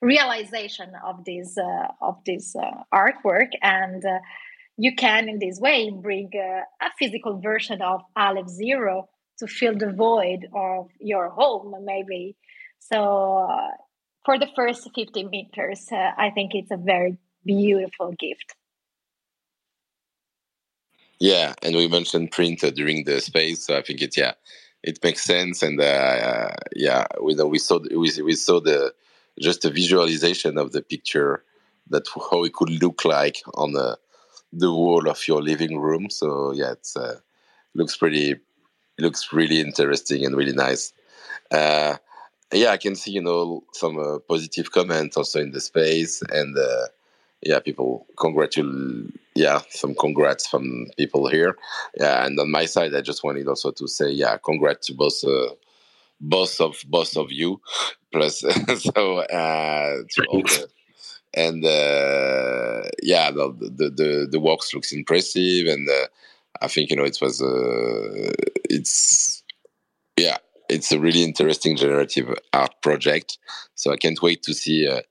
realization 0.01 0.91
of 1.05 1.25
this 1.25 1.57
uh, 1.57 1.87
of 2.01 2.17
this 2.25 2.55
uh, 2.55 2.83
artwork 2.93 3.49
and 3.61 4.05
uh, 4.05 4.19
you 4.77 4.95
can 4.95 5.27
in 5.27 5.39
this 5.39 5.59
way 5.59 5.89
bring 5.89 6.29
a 6.35 6.89
physical 6.97 7.39
version 7.39 7.81
of 7.81 8.01
Aleph 8.15 8.47
Zero 8.47 9.09
to 9.39 9.47
fill 9.47 9.77
the 9.77 9.91
void 9.91 10.47
of 10.53 10.89
your 10.99 11.29
home, 11.29 11.75
maybe. 11.83 12.35
So 12.79 13.47
uh, 13.49 13.71
for 14.25 14.37
the 14.37 14.47
first 14.55 14.89
50 14.95 15.25
meters, 15.25 15.87
uh, 15.91 16.11
I 16.17 16.29
think 16.31 16.51
it's 16.53 16.71
a 16.71 16.77
very 16.77 17.17
beautiful 17.45 18.11
gift. 18.11 18.55
Yeah, 21.19 21.53
and 21.61 21.75
we 21.75 21.87
mentioned 21.87 22.31
print 22.31 22.59
during 22.75 23.05
the 23.05 23.21
space, 23.21 23.65
so 23.65 23.77
I 23.77 23.81
think 23.81 24.01
it 24.01 24.17
yeah, 24.17 24.33
it 24.83 25.01
makes 25.03 25.23
sense, 25.23 25.63
and 25.63 25.79
uh, 25.79 26.49
yeah, 26.75 27.05
we 27.21 27.33
know 27.35 27.47
we 27.47 27.59
saw 27.59 27.79
we, 27.95 28.11
we 28.21 28.33
saw 28.33 28.59
the 28.59 28.93
just 29.39 29.63
a 29.63 29.69
visualization 29.69 30.57
of 30.57 30.73
the 30.73 30.81
picture 30.81 31.45
that 31.89 32.07
how 32.29 32.43
it 32.43 32.53
could 32.53 32.71
look 32.81 33.05
like 33.05 33.37
on 33.53 33.71
the 33.71 33.97
the 34.51 34.71
wall 34.71 35.09
of 35.09 35.25
your 35.27 35.41
living 35.41 35.79
room. 35.79 36.09
So 36.09 36.51
yeah, 36.51 36.73
it's 36.73 36.97
uh, 36.97 37.19
looks 37.73 37.95
pretty 37.95 38.35
looks 38.97 39.33
really 39.33 39.59
interesting 39.59 40.25
and 40.25 40.35
really 40.35 40.53
nice. 40.53 40.93
Uh, 41.51 41.97
yeah, 42.51 42.69
I 42.69 42.77
can 42.77 42.95
see 42.95 43.11
you 43.11 43.21
know 43.21 43.63
some 43.73 43.97
uh, 43.97 44.19
positive 44.19 44.71
comments 44.71 45.17
also 45.17 45.41
in 45.41 45.51
the 45.51 45.61
space, 45.61 46.21
and 46.29 46.57
uh, 46.57 46.87
yeah, 47.41 47.59
people 47.59 48.05
congratulate. 48.17 49.13
Yeah, 49.35 49.61
some 49.69 49.95
congrats 49.95 50.47
from 50.47 50.87
people 50.97 51.27
here. 51.27 51.57
Yeah, 51.99 52.25
and 52.25 52.39
on 52.39 52.51
my 52.51 52.65
side, 52.65 52.93
I 52.93 53.01
just 53.01 53.23
wanted 53.23 53.47
also 53.47 53.71
to 53.71 53.87
say 53.87 54.11
yeah, 54.11 54.37
congrats 54.37 54.87
to 54.87 54.93
both 54.93 55.23
uh, 55.23 55.53
both 56.21 56.61
of 56.61 56.83
both 56.87 57.17
of 57.17 57.31
you, 57.31 57.59
plus 58.11 58.39
so 58.77 59.17
uh, 59.19 60.03
to 60.11 60.25
all 60.29 60.41
the 60.43 60.67
and 61.35 61.65
uh, 61.65 62.87
yeah, 63.01 63.31
the, 63.31 63.51
the, 63.59 63.89
the 63.89 64.27
the 64.29 64.39
works 64.39 64.73
looks 64.73 64.91
impressive, 64.91 65.67
and 65.67 65.89
uh, 65.89 66.07
I 66.63 66.67
think 66.67 66.89
you 66.89 66.95
know 66.95 67.03
it 67.03 67.17
was 67.21 67.41
uh, 67.41 68.31
it's 68.69 69.43
yeah 70.17 70.37
it's 70.69 70.91
a 70.91 70.99
really 70.99 71.23
interesting 71.23 71.75
generative 71.75 72.33
art 72.53 72.73
project. 72.81 73.37
So 73.75 73.91
I 73.91 73.97
can't 73.97 74.21
wait 74.21 74.43
to 74.43 74.53
see 74.53 74.87
uh, 74.87 75.01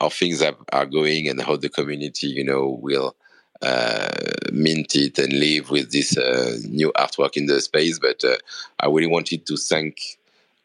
how 0.00 0.08
things 0.08 0.42
are, 0.42 0.56
are 0.72 0.86
going 0.86 1.28
and 1.28 1.40
how 1.40 1.56
the 1.56 1.68
community 1.68 2.28
you 2.28 2.44
know 2.44 2.78
will 2.80 3.14
uh, 3.62 4.08
mint 4.52 4.96
it 4.96 5.18
and 5.18 5.32
live 5.34 5.70
with 5.70 5.92
this 5.92 6.16
uh, 6.16 6.56
new 6.68 6.92
artwork 6.96 7.36
in 7.36 7.46
the 7.46 7.60
space. 7.60 7.98
But 7.98 8.24
uh, 8.24 8.36
I 8.80 8.86
really 8.86 9.06
wanted 9.06 9.46
to 9.46 9.56
thank 9.56 9.98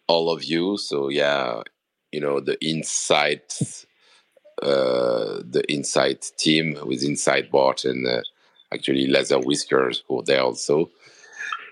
all 0.07 0.32
of 0.32 0.45
you. 0.45 0.77
So 0.77 1.09
yeah, 1.09 1.61
you 2.13 2.21
know 2.21 2.39
the 2.39 2.57
insight, 2.65 3.86
uh, 4.61 5.43
the 5.43 5.63
insight 5.67 6.32
team 6.38 6.77
with 6.86 7.03
Insight 7.03 7.51
Bot 7.51 7.84
and 7.84 8.07
uh, 8.07 8.21
actually 8.74 9.07
Laser 9.07 9.39
Whiskers 9.39 10.03
who 10.07 10.19
are 10.19 10.24
there 10.24 10.41
also. 10.41 10.89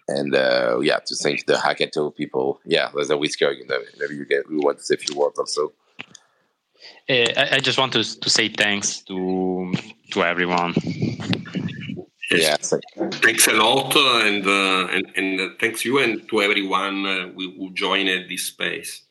And 0.07 0.33
uh, 0.33 0.79
yeah, 0.81 0.97
to 1.05 1.15
thank 1.15 1.45
the 1.45 1.53
Hackatao 1.53 2.15
people. 2.15 2.59
Yeah, 2.65 2.89
Laser 2.93 3.17
Whisker, 3.17 3.51
you 3.51 3.67
know, 3.67 3.79
maybe 3.99 4.15
you 4.15 4.25
get 4.25 4.49
we 4.49 4.57
want 4.57 4.79
to 4.79 4.83
say 4.83 4.95
a 4.95 4.97
few 4.97 5.15
words 5.15 5.37
also. 5.37 5.71
Uh, 7.09 7.27
I, 7.37 7.49
I, 7.53 7.59
just 7.59 7.77
want 7.77 7.93
to, 7.93 8.19
to 8.19 8.29
say 8.29 8.49
thanks 8.49 9.01
to 9.03 9.73
to 10.11 10.23
everyone. 10.23 10.73
Yeah, 12.31 12.57
thanks 12.57 13.47
a 13.47 13.53
lot, 13.53 13.95
uh, 13.95 14.25
and 14.25 14.45
uh, 14.45 14.87
and, 14.91 15.05
and 15.15 15.41
uh, 15.41 15.49
thanks 15.59 15.83
you 15.83 15.97
and 15.99 16.27
to 16.29 16.41
everyone 16.41 17.05
uh, 17.05 17.27
who, 17.29 17.51
who 17.57 17.73
joined 17.73 18.29
this 18.29 18.43
space. 18.43 19.03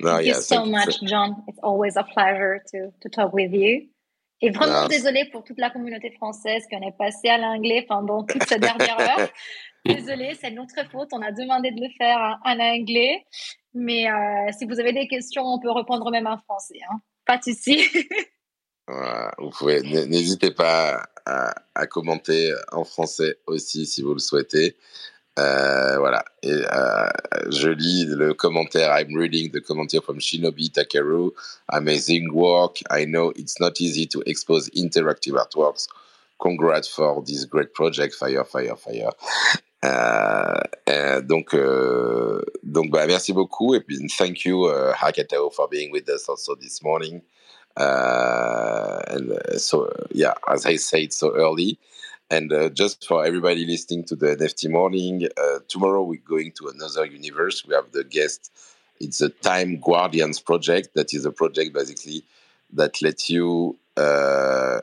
No, 0.00 0.16
thank 0.16 0.26
yeah, 0.26 0.36
you 0.36 0.42
so 0.42 0.66
much, 0.66 1.00
John. 1.02 1.42
It's 1.48 1.58
always 1.62 1.96
a 1.96 2.02
pleasure 2.02 2.62
to 2.72 2.92
to 3.00 3.08
talk 3.08 3.32
with 3.32 3.52
you. 3.52 3.88
Et 4.42 4.50
vraiment 4.50 4.82
no. 4.82 4.88
désolée 4.88 5.24
pour 5.30 5.44
toute 5.44 5.58
la 5.58 5.70
communauté 5.70 6.10
française 6.10 6.64
qu'on 6.70 6.86
est 6.86 6.96
passé 6.96 7.28
à 7.28 7.38
l'anglais 7.38 7.86
pendant 7.88 8.22
toute 8.24 8.42
cette 8.44 8.60
dernière 8.60 9.00
heure. 9.00 9.28
Désolée, 9.86 10.36
c'est 10.38 10.50
notre 10.50 10.84
faute. 10.90 11.08
On 11.12 11.22
a 11.22 11.32
demandé 11.32 11.70
de 11.70 11.80
le 11.80 11.88
faire 11.96 12.38
en 12.44 12.58
anglais. 12.58 13.24
Mais 13.72 14.10
euh, 14.10 14.50
si 14.58 14.66
vous 14.66 14.80
avez 14.80 14.92
des 14.92 15.06
questions, 15.06 15.42
on 15.44 15.58
peut 15.60 15.70
répondre 15.70 16.10
même 16.10 16.26
en 16.26 16.38
français. 16.38 16.80
Hein. 16.90 16.96
Pas 17.24 17.38
de 17.38 17.44
souci. 17.44 17.82
vous 19.38 19.50
pouvez, 19.50 19.82
n'hésitez 19.82 20.50
pas 20.50 21.02
à, 21.24 21.54
à, 21.74 21.86
commenter 21.86 22.52
en 22.72 22.84
français 22.84 23.36
aussi 23.46 23.86
si 23.86 24.02
vous 24.02 24.12
le 24.12 24.18
souhaitez. 24.18 24.76
Euh, 25.38 25.98
voilà. 25.98 26.24
Et 26.42 26.50
euh, 26.50 27.08
je 27.50 27.68
lis 27.68 28.06
le 28.06 28.34
commentaire. 28.34 28.90
I'm 28.98 29.14
reading 29.16 29.50
the 29.50 29.60
commentaire 29.60 30.02
from 30.02 30.18
Shinobi 30.18 30.70
Takeru. 30.70 31.30
Amazing 31.68 32.32
work. 32.32 32.80
I 32.90 33.04
know 33.04 33.32
it's 33.36 33.60
not 33.60 33.80
easy 33.80 34.06
to 34.06 34.22
expose 34.26 34.70
interactive 34.70 35.34
artworks. 35.34 35.88
Congrats 36.38 36.88
for 36.88 37.22
this 37.24 37.44
great 37.44 37.72
project. 37.74 38.14
Fire, 38.14 38.44
fire, 38.46 38.76
fire. 38.78 39.10
Euh, 39.84 41.20
donc, 41.22 41.54
euh, 41.54 42.42
donc 42.62 42.90
bah, 42.90 43.06
merci 43.06 43.32
beaucoup. 43.32 43.74
Et 43.74 43.80
puis, 43.80 43.98
thank 44.18 44.44
you, 44.44 44.66
uh, 44.66 44.92
Hackatao, 44.94 45.50
for 45.50 45.68
being 45.68 45.92
with 45.92 46.08
us 46.08 46.28
also 46.28 46.54
this 46.54 46.82
morning. 46.82 47.22
Uh, 47.76 49.02
and 49.08 49.38
so, 49.60 49.90
yeah, 50.12 50.32
as 50.48 50.64
I 50.64 50.76
said 50.76 51.12
so 51.12 51.34
early, 51.34 51.78
and 52.30 52.52
uh, 52.52 52.68
just 52.70 53.06
for 53.06 53.24
everybody 53.24 53.64
listening 53.66 54.04
to 54.04 54.16
the 54.16 54.36
NFT 54.36 54.70
morning, 54.70 55.28
uh, 55.36 55.58
tomorrow 55.68 56.02
we're 56.02 56.20
going 56.26 56.52
to 56.58 56.68
another 56.68 57.06
universe. 57.06 57.64
We 57.64 57.74
have 57.74 57.92
the 57.92 58.04
guest. 58.04 58.52
It's 58.98 59.20
a 59.20 59.28
Time 59.28 59.78
Guardians 59.80 60.40
project. 60.40 60.90
That 60.94 61.14
is 61.14 61.24
a 61.24 61.30
project 61.30 61.72
basically 61.72 62.24
that 62.72 63.00
lets 63.00 63.30
you, 63.30 63.78
uh, 63.96 64.80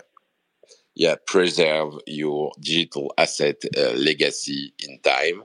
yeah, 0.95 1.15
preserve 1.25 1.95
your 2.07 2.51
digital 2.61 3.13
asset 3.17 3.61
uh, 3.77 3.91
legacy 3.91 4.73
in 4.87 4.99
time. 5.03 5.43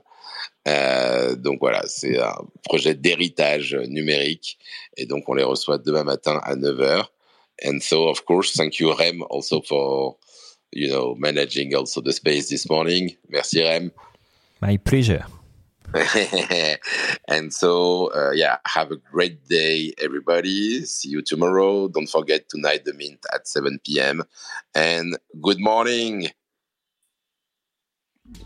Euh, 0.67 1.35
donc 1.35 1.59
voilà, 1.59 1.81
c'est 1.87 2.19
un 2.19 2.45
projet 2.63 2.93
d'héritage 2.93 3.75
numérique 3.87 4.57
et 4.97 5.05
donc 5.05 5.27
on 5.27 5.33
les 5.33 5.43
reçoit 5.43 5.77
demain 5.77 6.03
matin 6.03 6.39
à 6.43 6.55
9h. 6.55 7.05
And 7.65 7.79
so, 7.81 8.07
of 8.07 8.23
course, 8.25 8.53
thank 8.53 8.79
you, 8.79 8.91
Rem, 8.93 9.23
also 9.29 9.61
for 9.61 10.17
you 10.71 10.89
know, 10.89 11.15
managing 11.17 11.75
also 11.75 12.01
the 12.01 12.13
space 12.13 12.49
this 12.49 12.69
morning. 12.69 13.15
Merci, 13.29 13.63
Rem. 13.63 13.91
My 14.61 14.77
pleasure. 14.77 15.25
and 17.27 17.51
so, 17.51 18.13
uh, 18.13 18.31
yeah, 18.31 18.57
have 18.67 18.91
a 18.91 18.97
great 18.97 19.47
day, 19.47 19.91
everybody. 19.99 20.85
See 20.85 21.09
you 21.09 21.21
tomorrow. 21.21 21.87
Don't 21.87 22.09
forget 22.09 22.47
tonight 22.47 22.85
the 22.85 22.93
mint 22.93 23.25
at 23.33 23.47
7 23.47 23.79
p.m. 23.83 24.23
And 24.75 25.17
good 25.41 25.59
morning. 25.59 26.27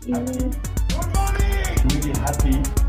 Good 0.00 0.08
morning. 0.08 0.54
Really 1.84 2.18
happy 2.18 2.83